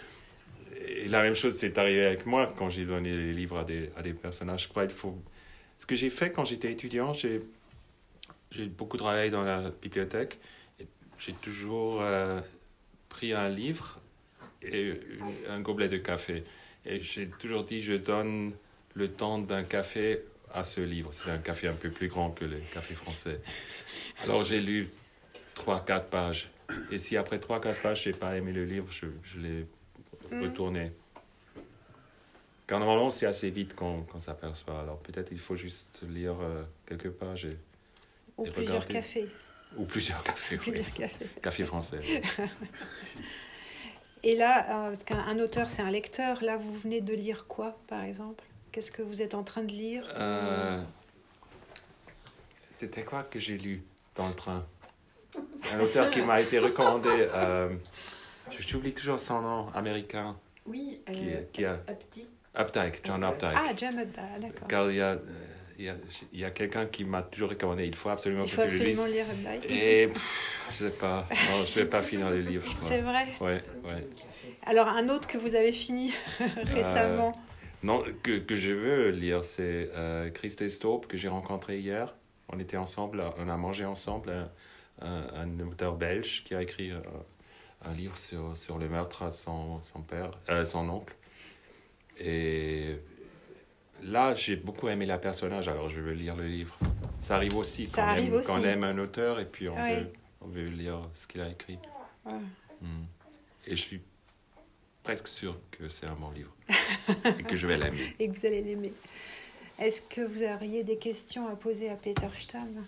Et 0.86 1.08
la 1.08 1.22
même 1.22 1.34
chose 1.34 1.56
s'est 1.56 1.76
arrivé 1.76 2.06
avec 2.06 2.24
moi 2.26 2.54
quand 2.56 2.68
j'ai 2.68 2.84
donné 2.84 3.10
les 3.10 3.32
livres 3.32 3.58
à 3.58 3.64
des, 3.64 3.90
à 3.96 4.02
des 4.02 4.12
personnages. 4.12 4.64
Je 4.64 4.68
crois 4.68 4.86
qu'il 4.86 4.94
faut... 4.94 5.18
Ce 5.76 5.84
que 5.84 5.96
j'ai 5.96 6.10
fait 6.10 6.30
quand 6.30 6.44
j'étais 6.44 6.70
étudiant, 6.70 7.12
j'ai, 7.14 7.40
j'ai 8.56 8.66
beaucoup 8.66 8.96
travaillé 8.96 9.30
dans 9.30 9.42
la 9.42 9.70
bibliothèque. 9.82 10.38
J'ai 11.18 11.32
toujours 11.34 12.00
euh, 12.02 12.40
pris 13.08 13.32
un 13.32 13.48
livre 13.48 14.00
et 14.62 14.82
une- 14.90 15.50
un 15.50 15.60
gobelet 15.60 15.88
de 15.88 15.98
café. 15.98 16.44
Et 16.84 17.00
j'ai 17.00 17.28
toujours 17.28 17.64
dit, 17.64 17.82
je 17.82 17.94
donne 17.94 18.52
le 18.94 19.08
temps 19.10 19.38
d'un 19.38 19.62
café 19.64 20.22
à 20.52 20.62
ce 20.64 20.80
livre. 20.80 21.12
C'est 21.12 21.30
un 21.30 21.38
café 21.38 21.68
un 21.68 21.74
peu 21.74 21.90
plus 21.90 22.08
grand 22.08 22.30
que 22.30 22.44
les 22.44 22.60
cafés 22.72 22.94
français. 22.94 23.40
Alors 24.24 24.42
j'ai 24.42 24.60
lu 24.60 24.88
3-4 25.54 26.04
pages. 26.06 26.48
Et 26.90 26.98
si 26.98 27.16
après 27.16 27.38
3-4 27.38 27.80
pages, 27.82 28.04
je 28.04 28.10
n'ai 28.10 28.16
pas 28.16 28.36
aimé 28.36 28.52
le 28.52 28.64
livre, 28.64 28.86
je, 28.90 29.06
je 29.24 29.38
l'ai 29.40 29.66
Mm. 30.30 30.42
retourné. 30.42 30.90
Car 32.66 32.80
normalement, 32.80 33.12
c'est 33.12 33.26
assez 33.26 33.48
vite 33.48 33.76
qu'on 33.76 34.04
s'aperçoit. 34.18 34.80
Alors 34.80 34.98
peut-être 34.98 35.30
il 35.30 35.38
faut 35.38 35.54
juste 35.54 36.02
lire 36.08 36.34
euh, 36.40 36.64
quelques 36.84 37.10
pages 37.10 37.44
et- 37.44 37.56
Ou 38.38 38.46
Et 38.46 38.50
plusieurs 38.50 38.86
cafés. 38.86 39.28
ou 39.76 39.84
plusieurs 39.84 40.22
cafés. 40.22 40.56
oui. 40.56 40.60
Plusieurs 40.60 40.92
cafés. 40.92 41.26
Café 41.42 41.64
français. 41.64 42.00
Et 44.22 44.34
là, 44.34 44.66
euh, 44.86 44.90
parce 44.90 45.04
qu'un 45.04 45.18
un 45.20 45.38
auteur, 45.38 45.70
c'est 45.70 45.82
un 45.82 45.90
lecteur. 45.90 46.42
Là, 46.42 46.56
vous 46.56 46.74
venez 46.76 47.00
de 47.00 47.14
lire 47.14 47.46
quoi, 47.46 47.78
par 47.86 48.02
exemple? 48.02 48.44
Qu'est-ce 48.72 48.90
que 48.90 49.02
vous 49.02 49.22
êtes 49.22 49.34
en 49.34 49.42
train 49.44 49.62
de 49.62 49.72
lire? 49.72 50.04
Euh, 50.16 50.82
C'était 52.72 53.04
quoi 53.04 53.22
que 53.22 53.38
j'ai 53.38 53.56
lu 53.56 53.82
dans 54.16 54.28
le 54.28 54.34
train? 54.34 54.66
C'est 55.56 55.72
un 55.74 55.80
auteur 55.80 56.10
qui 56.10 56.20
m'a 56.22 56.40
été 56.40 56.58
recommandé. 56.58 57.08
euh, 57.10 57.70
je- 58.50 58.62
J'oublie 58.66 58.92
toujours 58.94 59.20
son 59.20 59.40
nom, 59.42 59.68
américain, 59.74 60.36
Oui, 60.66 61.00
qui, 61.12 61.30
euh, 61.34 61.42
qui 61.52 61.64
a 61.64 61.74
Updike. 61.88 62.26
Updike, 62.54 63.00
John 63.04 63.22
Updike. 63.24 63.54
Ah, 63.56 63.74
Jamed, 63.76 64.08
ah, 64.18 64.38
d'accord. 64.38 64.68
Car 64.68 64.90
il 64.90 64.96
y 64.96 65.00
a, 65.00 65.10
euh, 65.12 65.18
il 65.78 65.94
y 66.32 66.44
a, 66.44 66.50
quelqu'un 66.50 66.86
qui 66.86 67.04
m'a 67.04 67.22
toujours 67.22 67.50
recommandé, 67.50 67.86
il 67.86 67.94
faut 67.94 68.08
absolument 68.08 68.44
Il 68.44 68.50
que 68.50 68.56
faut 68.56 68.68
tu 68.68 68.78
le 68.78 68.84
lises. 68.84 69.00
absolument 69.00 69.26
lire. 69.42 69.60
Et 69.68 70.08
pff, 70.08 70.68
je 70.72 70.84
sais 70.86 70.96
pas, 70.98 71.28
non, 71.30 71.64
je 71.66 71.80
vais 71.80 71.86
pas 71.86 72.02
finir 72.02 72.30
le 72.30 72.40
livre, 72.40 72.64
je 72.66 72.74
crois. 72.74 72.88
C'est 72.88 73.00
vrai. 73.00 73.26
Ouais, 73.40 73.62
ouais. 73.84 74.06
Alors, 74.64 74.88
un 74.88 75.08
autre 75.08 75.28
que 75.28 75.38
vous 75.38 75.54
avez 75.54 75.72
fini 75.72 76.12
récemment. 76.64 77.32
Non, 77.82 78.04
que, 78.22 78.38
que 78.38 78.56
je 78.56 78.70
veux 78.70 79.10
lire, 79.10 79.44
c'est 79.44 79.90
euh, 79.94 80.30
Christ 80.30 80.64
que 81.08 81.16
j'ai 81.16 81.28
rencontré 81.28 81.78
hier. 81.78 82.14
On 82.48 82.58
était 82.58 82.76
ensemble, 82.76 83.22
on 83.38 83.48
a 83.48 83.56
mangé 83.56 83.84
ensemble, 83.84 84.32
un 85.00 85.60
auteur 85.60 85.96
belge 85.96 86.44
qui 86.44 86.54
a 86.54 86.62
écrit 86.62 86.90
euh, 86.90 87.00
un 87.82 87.92
livre 87.92 88.16
sur, 88.16 88.56
sur 88.56 88.78
le 88.78 88.88
meurtre 88.88 89.22
à 89.22 89.30
son, 89.30 89.80
son 89.82 90.00
père, 90.00 90.30
euh, 90.48 90.64
son 90.64 90.88
oncle. 90.88 91.14
Et 92.18 92.96
là, 94.02 94.34
j'ai 94.34 94.56
beaucoup 94.56 94.88
aimé 94.88 95.06
la 95.06 95.18
personnage, 95.18 95.68
alors 95.68 95.88
je 95.88 96.00
veux 96.00 96.12
lire 96.12 96.36
le 96.36 96.46
livre. 96.46 96.76
Ça 97.18 97.36
arrive 97.36 97.56
aussi, 97.56 97.86
Ça 97.86 97.96
quand, 97.96 98.02
on 98.02 98.10
arrive 98.10 98.24
aime, 98.32 98.34
aussi. 98.40 98.48
quand 98.48 98.60
on 98.60 98.64
aime 98.64 98.84
un 98.84 98.98
auteur 98.98 99.40
et 99.40 99.46
puis 99.46 99.68
on, 99.68 99.74
Ouais. 99.76 100.00
veut, 100.00 100.12
on 100.42 100.46
veut 100.48 100.66
lire 100.68 101.00
ce 101.14 101.26
qu'il 101.26 101.40
a 101.40 101.48
écrit. 101.48 101.78
Ouais. 102.24 102.32
Mm. 102.80 103.04
Et 103.66 103.76
je 103.76 103.80
suis 103.80 104.00
presque 105.02 105.28
sûr 105.28 105.58
que 105.70 105.88
c'est 105.88 106.06
un 106.06 106.14
bon 106.14 106.30
livre 106.30 106.52
et 107.38 107.42
que 107.42 107.56
je 107.56 107.66
vais 107.66 107.76
l'aimer. 107.76 108.14
et 108.18 108.28
que 108.28 108.38
vous 108.38 108.46
allez 108.46 108.62
l'aimer. 108.62 108.92
Est-ce 109.78 110.00
que 110.02 110.20
vous 110.22 110.42
auriez 110.42 110.84
des 110.84 110.96
questions 110.98 111.48
à 111.48 111.56
poser 111.56 111.90
à 111.90 111.96
Peter 111.96 112.28
Stamm 112.34 112.84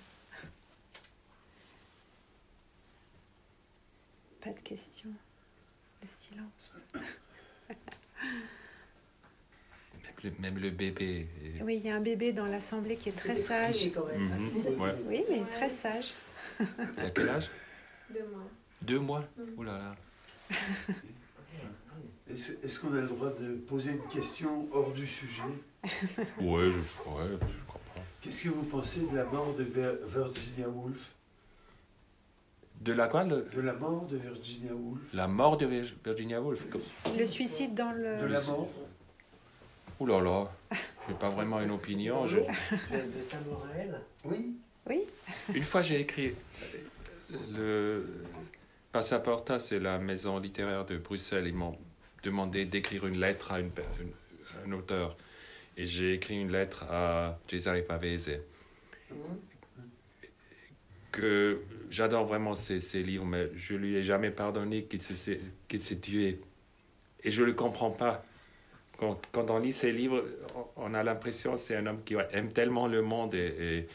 Pas 4.41 4.51
de 4.51 4.61
questions. 4.61 5.11
Le 6.03 6.09
silence. 6.09 6.81
Même 10.25 10.33
le, 10.37 10.41
même 10.41 10.59
le 10.59 10.71
bébé. 10.71 11.27
est- 11.45 11.63
Oui, 11.63 11.77
il 11.77 11.87
y 11.87 11.91
a 11.91 11.95
un 11.97 12.01
bébé 12.01 12.33
dans 12.33 12.47
l'assemblée 12.47 12.97
qui 12.97 13.09
est 13.09 13.13
très 13.13 13.37
sage. 13.37 13.91
quand 13.95 14.07
même. 14.07 14.23
Mhm, 14.29 14.81
ouais. 14.81 14.95
Oui, 15.07 15.25
mais 15.31 15.43
très 15.51 15.69
sage. 15.69 16.13
Il 16.61 16.67
a 17.05 17.11
quel 17.11 17.29
âge? 17.29 17.49
Deux 18.13 18.25
mois. 18.27 18.51
Deux 18.83 18.99
mois? 18.99 19.25
Ouh 19.57 19.63
là 19.63 19.79
là. 19.79 19.97
Est-ce 22.31 22.79
qu'on 22.81 22.93
a 22.95 23.01
le 23.01 23.07
droit 23.07 23.31
de 23.41 23.55
poser 23.55 23.93
une 23.93 24.07
question 24.09 24.69
hors 24.73 24.93
du 24.93 25.07
sujet? 25.07 25.43
Ouais, 26.41 26.71
je, 26.71 26.79
ouais, 27.11 27.29
je 27.31 27.37
comprends. 27.67 28.03
Qu'est-ce 28.21 28.43
que 28.43 28.49
vous 28.51 28.65
pensez 28.65 29.01
de 29.11 29.17
la 29.17 29.25
mort 29.25 29.55
de 29.57 29.63
Ver- 29.65 29.97
Virginia 30.07 30.69
Woolf? 30.69 31.13
De 32.81 32.93
la 32.93 33.09
quoi 33.09 33.25
le- 33.25 33.49
De 33.55 33.61
la 33.61 33.73
mort 33.73 34.07
de 34.07 34.17
Virginia 34.19 34.73
Woolf 34.75 35.13
La 35.13 35.27
mort 35.27 35.57
de 35.57 35.67
Vir- 35.67 35.95
Virginia 36.05 36.41
Woolf. 36.41 36.69
comme- 36.69 36.83
Le 37.19 37.27
suicide 37.27 37.75
dans 37.75 37.93
De 37.93 37.97
le. 37.99 38.27
la 38.29 38.43
mort 38.43 38.69
Ouh 40.01 40.07
là 40.07 40.21
là. 40.21 40.51
Je 41.07 41.13
n'ai 41.13 41.19
pas 41.19 41.29
vraiment 41.31 41.61
une 41.61 41.71
opinion. 41.71 42.27
je- 42.27 42.39
De, 42.39 42.43
de 43.17 43.23
Saint-Morel 43.23 44.01
Oui 44.25 44.57
Une 45.55 45.63
fois, 45.63 45.83
j'ai 45.83 46.01
écrit 46.01 46.35
le 47.53 48.05
Passaporta, 48.93 49.59
c'est 49.59 49.79
la 49.81 49.99
maison 49.99 50.39
littéraire 50.39 50.85
de 50.87 50.97
Bruxelles. 50.99 51.47
Ils 51.47 51.55
m'ont 51.55 51.77
demandé 52.23 52.65
d'écrire 52.65 53.07
une 53.07 53.19
lettre 53.19 53.53
à 53.53 53.61
une 53.61 53.71
un 54.67 54.73
auteur. 54.73 55.17
Et 55.77 55.87
j'ai 55.87 56.15
écrit 56.15 56.41
une 56.41 56.51
lettre 56.51 56.85
à 56.91 57.39
Cesare 57.49 57.85
Pavese. 57.87 58.41
que 61.13 61.61
j'adore 61.91 62.27
vraiment 62.27 62.55
ses, 62.55 62.81
ses 62.81 63.03
livres, 63.03 63.25
mais 63.25 63.51
je 63.57 63.75
lui 63.75 63.97
ai 63.97 64.03
jamais 64.03 64.31
pardonné 64.31 64.85
qu'il 64.85 65.01
s'est 65.03 65.41
qu'il 65.69 65.81
s'est 65.83 65.99
tué. 65.99 66.41
Et 67.25 67.31
je 67.31 67.41
ne 67.43 67.47
le 67.47 67.53
comprends 67.55 67.91
pas. 67.91 68.25
Quand, 68.99 69.51
on 69.51 69.59
lit 69.59 69.73
ses 69.73 69.93
livres, 69.93 70.25
on, 70.77 70.93
a 70.93 71.03
l'impression 71.05 71.53
que 71.53 71.59
c'est 71.59 71.77
un 71.77 71.87
homme 71.87 72.03
qui 72.05 72.17
aime 72.33 72.53
tellement 72.53 72.89
le 72.89 73.01
monde 73.01 73.35
et, 73.35 73.87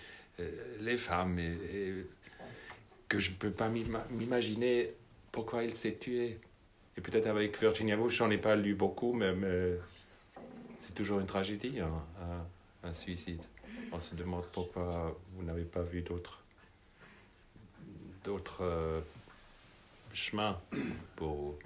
les 0.79 0.97
femmes, 0.97 1.39
que 3.07 3.19
je 3.19 3.29
ne 3.29 3.35
peux 3.35 3.51
pas 3.51 3.69
m'ima- 3.69 4.07
m'imaginer 4.09 4.93
pourquoi 5.31 5.63
il 5.63 5.73
s'est 5.73 5.95
tué. 5.95 6.39
Et 6.97 7.01
peut-être 7.01 7.27
avec 7.27 7.59
Virginia 7.59 7.97
Woolf, 7.97 8.13
j'en 8.13 8.29
ai 8.31 8.37
pas 8.37 8.55
lu 8.55 8.75
beaucoup, 8.75 9.13
mais, 9.13 9.33
c'est 10.79 10.95
toujours 10.95 11.19
une 11.19 11.27
tragédie, 11.27 11.79
hein, 11.79 11.91
un, 12.83 12.89
un 12.89 12.93
suicide. 12.93 13.41
On 13.91 13.99
se 13.99 14.15
demande 14.15 14.45
pourquoi 14.51 15.19
vous 15.33 15.43
n'avez 15.43 15.65
pas 15.65 15.81
vu 15.81 16.01
d'autres 16.01 16.43
d'autres 18.23 18.61
euh, 18.61 19.01
chemins 20.13 20.59
pour... 21.15 21.57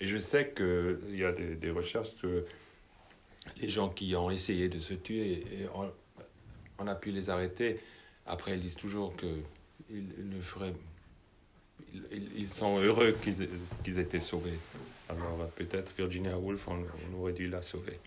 Et 0.00 0.06
je 0.06 0.18
sais 0.18 0.52
qu'il 0.54 1.16
y 1.16 1.24
a 1.24 1.32
des, 1.32 1.70
recherches 1.70 2.14
que 2.20 2.44
les 3.56 3.68
gens 3.68 3.88
qui 3.88 4.14
ont 4.14 4.30
essayé 4.30 4.68
de 4.68 4.78
se 4.78 4.94
tuer, 4.94 5.44
et 5.52 5.66
on, 6.78 6.86
a 6.86 6.94
pu 6.94 7.10
les 7.10 7.30
arrêter. 7.30 7.80
Après, 8.26 8.54
ils 8.54 8.60
disent 8.60 8.76
toujours 8.76 9.16
qu'ils 9.16 9.42
ils 9.90 10.30
le 10.30 10.40
feraient... 10.40 10.74
Ils, 12.12 12.48
sont 12.48 12.78
heureux 12.78 13.16
qu'ils 13.22 13.42
aient- 13.42 13.50
qu'ils 13.82 13.98
aient 13.98 14.02
été 14.02 14.20
sauvés. 14.20 14.58
Alors 15.08 15.40
euh, 15.40 15.46
peut-être 15.56 15.92
Virginia 15.96 16.36
Woolf, 16.38 16.68
on, 16.68 17.18
aurait 17.18 17.32
dû 17.32 17.48
la 17.48 17.62
sauver. 17.62 17.98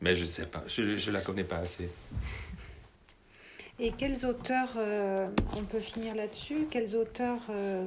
Mais 0.00 0.16
je 0.16 0.22
ne 0.22 0.26
sais 0.26 0.46
pas, 0.46 0.64
je 0.66 0.82
ne 0.82 1.12
la 1.12 1.20
connais 1.20 1.44
pas 1.44 1.58
assez. 1.58 1.88
Et 3.78 3.92
quels 3.92 4.26
auteurs, 4.26 4.74
euh, 4.76 5.28
on 5.56 5.62
peut 5.62 5.78
finir 5.78 6.14
là-dessus, 6.14 6.66
quels 6.70 6.96
auteurs 6.96 7.40
euh, 7.50 7.86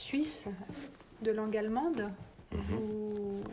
suisses 0.00 0.46
de 1.22 1.30
langue 1.30 1.56
allemande 1.56 2.10
Mhm. 2.52 2.62
vous, 2.62 3.44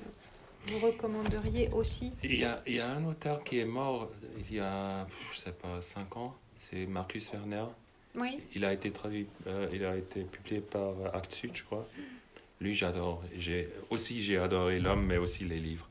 vous 0.67 0.79
recommanderiez 0.79 1.69
aussi 1.73 2.11
Il 2.23 2.35
y, 2.35 2.43
a, 2.45 2.63
il 2.65 2.75
y 2.75 2.79
a 2.79 2.89
un 2.89 3.05
auteur 3.05 3.43
qui 3.43 3.59
est 3.59 3.65
mort 3.65 4.09
il 4.49 4.55
y 4.55 4.59
a, 4.59 5.05
je 5.31 5.37
sais 5.37 5.51
pas, 5.51 5.81
5 5.81 6.17
ans, 6.17 6.35
c'est 6.55 6.85
Marcus 6.87 7.31
Werner. 7.31 7.65
Oui. 8.15 8.39
Il 8.55 8.65
a 8.65 8.73
été 8.73 8.89
traduit, 8.91 9.27
euh, 9.45 9.69
il 9.71 9.85
a 9.85 9.95
été 9.95 10.23
publié 10.23 10.61
par 10.61 10.93
Actes 11.13 11.33
Sud, 11.33 11.55
je 11.55 11.63
crois. 11.63 11.87
Lui, 12.59 12.73
j'adore. 12.73 13.21
J'ai 13.35 13.69
aussi 13.91 14.23
j'ai 14.23 14.37
adoré 14.39 14.79
l'homme, 14.79 15.05
mais 15.05 15.17
aussi 15.17 15.43
les 15.45 15.59
livres. 15.59 15.87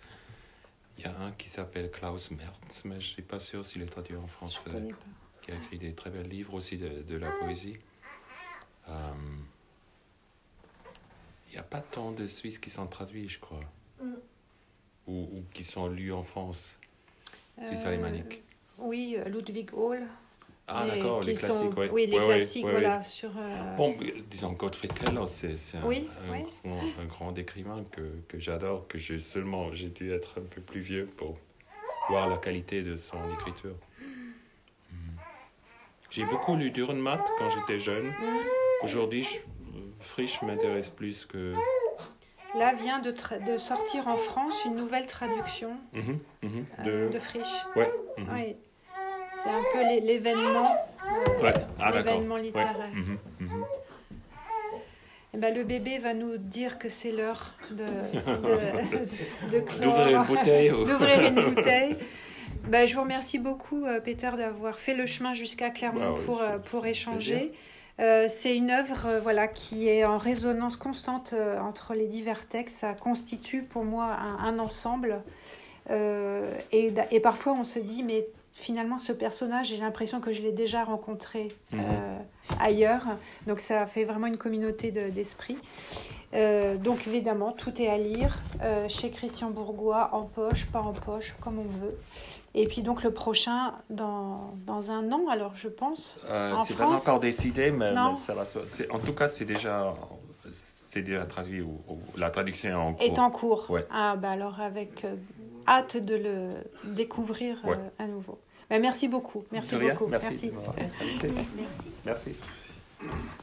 Il 0.98 1.04
y 1.04 1.06
a 1.06 1.16
un 1.20 1.30
qui 1.32 1.48
s'appelle 1.48 1.90
Klaus 1.92 2.32
Mertz, 2.32 2.84
mais 2.86 3.00
je 3.00 3.06
suis 3.06 3.22
pas 3.22 3.38
sûr 3.38 3.64
s'il 3.64 3.82
est 3.82 3.86
traduit 3.86 4.16
en 4.16 4.26
français. 4.26 4.70
Qui 5.42 5.52
a 5.52 5.54
écrit 5.54 5.78
des 5.78 5.92
très 5.92 6.10
belles 6.10 6.28
livres 6.28 6.54
aussi 6.54 6.76
de, 6.76 7.02
de 7.08 7.16
la 7.16 7.30
poésie. 7.30 7.76
Euh, 8.88 8.92
n'y 11.56 11.60
a 11.60 11.64
pas 11.64 11.80
tant 11.80 12.12
de 12.12 12.26
Suisses 12.26 12.58
qui 12.58 12.70
sont 12.70 12.86
traduits, 12.86 13.28
je 13.28 13.38
crois, 13.38 13.60
Mm. 14.02 14.12
ou, 15.06 15.12
ou 15.12 15.44
qui 15.54 15.62
sont 15.64 15.88
lus 15.88 16.12
en 16.12 16.22
France. 16.22 16.78
Suisse 17.64 17.84
Euh, 17.84 17.88
alémanique. 17.88 18.42
Oui, 18.78 19.16
Ludwig 19.26 19.70
Hall. 19.72 20.02
Ah, 20.68 20.84
d'accord, 20.86 21.22
les 21.22 21.34
sont- 21.34 21.46
classiques, 21.46 21.78
oui. 21.78 21.86
Oui, 21.92 22.06
les 22.06 22.18
Ouais, 22.18 22.26
ouais, 22.26 22.36
classiques, 22.38 22.64
ouais, 22.66 22.70
voilà. 22.72 23.02
Sur, 23.04 23.30
euh, 23.38 23.76
Bon, 23.76 23.96
euh, 24.02 24.10
disons 24.28 24.52
Gottfried 24.52 24.92
Keller, 24.92 25.26
c'est 25.26 25.54
Oui, 25.84 26.08
un 26.64 27.04
grand 27.06 27.32
écrivain 27.38 27.84
que, 27.92 28.02
que 28.28 28.38
j'adore, 28.40 28.86
que 28.88 28.98
j'ai 28.98 29.20
seulement, 29.20 29.72
j'ai 29.72 29.88
dû 29.88 30.12
être 30.12 30.40
un 30.40 30.44
peu 30.44 30.60
plus 30.60 30.80
vieux 30.80 31.06
pour 31.16 31.38
voir 32.10 32.28
la 32.28 32.36
qualité 32.36 32.82
de 32.82 32.96
son 32.96 33.16
écriture. 33.34 33.76
Mm. 34.90 34.96
J'ai 36.10 36.24
beaucoup 36.24 36.56
lu 36.56 36.70
Dürrenmatt 36.70 37.26
quand 37.38 37.48
j'étais 37.48 37.78
jeune. 37.78 38.08
Mm. 38.08 38.82
Aujourd'hui, 38.82 39.22
je- 39.22 39.38
Frisch 40.00 40.42
m'intéresse 40.42 40.88
plus 40.88 41.24
que... 41.26 41.52
Là 42.58 42.72
vient 42.74 43.00
de, 43.00 43.12
sortir 43.58 44.08
en 44.08 44.16
France 44.16 44.64
une 44.64 44.76
nouvelle 44.76 45.06
traduction 45.06 45.72
Mhm, 45.92 46.18
mhm, 46.42 46.64
euh, 46.86 47.06
de... 47.08 47.12
de 47.12 47.18
Frisch. 47.18 47.42
Ouais. 47.74 47.90
mhm. 48.16 48.26
Oui. 48.32 48.56
C'est 49.42 49.50
un 49.50 49.62
peu 49.72 49.80
l'é- 49.80 50.00
l'événement 50.00 50.64
euh, 51.04 51.42
Ouais. 51.42 51.52
Ah, 51.78 51.92
Ouais. 51.92 52.42
littéraire. 52.42 52.76
Eh 55.34 55.38
ben, 55.38 55.54
le 55.54 55.64
bébé 55.64 55.98
va 55.98 56.14
nous 56.14 56.38
dire 56.38 56.78
que 56.78 56.88
c'est 56.88 57.12
l'heure 57.12 57.54
de, 57.70 57.84
de, 59.50 59.58
une 60.10 60.24
bouteille 60.24 60.70
ou- 60.72 60.84
D'ouvrir 60.84 61.20
une 61.26 61.42
bouteille. 61.54 61.96
Ben, 62.68 62.88
je 62.88 62.94
vous 62.94 63.02
remercie 63.02 63.38
beaucoup, 63.38 63.84
euh, 63.84 64.00
Peter, 64.00 64.30
d'avoir 64.36 64.78
fait 64.78 64.94
le 64.94 65.04
chemin 65.06 65.34
jusqu'à 65.34 65.68
Clermont 65.70 66.00
Bah 66.00 66.14
oui, 66.18 66.24
pour, 66.24 66.40
euh, 66.40 66.58
pour 66.58 66.86
échanger. 66.86 67.52
Euh, 67.98 68.26
c'est 68.28 68.54
une 68.56 68.70
œuvre 68.70 69.06
euh, 69.06 69.20
voilà, 69.20 69.48
qui 69.48 69.88
est 69.88 70.04
en 70.04 70.18
résonance 70.18 70.76
constante 70.76 71.32
euh, 71.32 71.58
entre 71.60 71.94
les 71.94 72.06
divers 72.06 72.46
textes. 72.46 72.76
Ça 72.80 72.92
constitue 72.94 73.62
pour 73.62 73.84
moi 73.84 74.04
un, 74.20 74.38
un 74.44 74.58
ensemble. 74.58 75.22
Et, 76.72 77.20
parfois, 77.22 77.52
on 77.52 77.62
se 77.64 77.78
dit, 77.78 78.02
mais 78.02 78.26
finalement, 78.52 78.98
ce 78.98 79.12
personnage, 79.12 79.68
j'ai 79.68 79.76
l'impression 79.76 80.20
que 80.20 80.32
je 80.32 80.42
l'ai 80.42 80.50
déjà 80.52 80.82
rencontré 80.82 81.48
Mhm. 81.72 81.80
ailleurs. 82.58 83.06
Donc, 83.46 83.60
ça 83.60 83.86
fait 83.86 84.02
vraiment 84.04 84.26
une 84.26 84.36
communauté 84.36 84.90
de- 84.90 85.10
d'esprit. 85.10 85.56
Donc, 86.32 87.06
évidemment, 87.06 87.52
tout 87.52 87.80
est 87.80 87.86
à 87.88 87.98
lire 87.98 88.36
chez 88.88 89.10
Christian 89.10 89.50
Bourgois, 89.50 90.10
en 90.12 90.22
poche, 90.24 90.66
pas 90.66 90.80
en 90.82 90.92
poche, 90.92 91.36
comme 91.40 91.60
on 91.60 91.62
veut. 91.80 91.96
Et 92.58 92.66
puis, 92.66 92.82
donc, 92.82 93.02
le 93.02 93.10
prochain, 93.12 93.74
dans, 93.90 94.54
dans 94.66 94.90
un 94.90 95.12
an, 95.12 95.28
alors, 95.28 95.54
je 95.54 95.68
pense. 95.68 96.18
Euh, 96.24 96.54
c'est 96.64 96.72
France 96.72 97.04
pas 97.04 97.10
encore 97.10 97.20
décidé, 97.20 97.70
mais, 97.70 97.94
ça 98.16 98.34
va 98.34 98.44
En 98.90 98.98
tout 98.98 99.12
cas, 99.12 99.28
c'est 99.28 99.44
déjà, 99.44 99.94
c'est 100.50 101.02
déjà 101.02 101.26
traduit, 101.26 101.60
ou, 101.60 101.78
ou 101.88 101.98
la 102.16 102.30
traduction 102.30 102.70
est 102.70 102.74
en 102.74 102.94
cours. 102.94 103.04
est 103.04 103.18
en 103.18 103.30
cours. 103.30 103.70
Ouais. 103.70 103.84
Ah, 103.90 104.16
bah 104.16 104.30
alors 104.30 104.60
avec 104.60 105.04
euh, 105.04 105.16
hâte 105.68 105.98
de 105.98 106.14
le 106.14 106.94
découvrir 106.94 107.58
euh, 107.66 107.74
à 107.98 108.06
nouveau. 108.06 108.38
Bah, 108.70 108.78
merci 108.78 109.06
beaucoup. 109.06 109.44
Merci 109.52 109.76
beaucoup. 109.76 110.06
Merci. 110.06 110.50
Merci. 112.06 112.34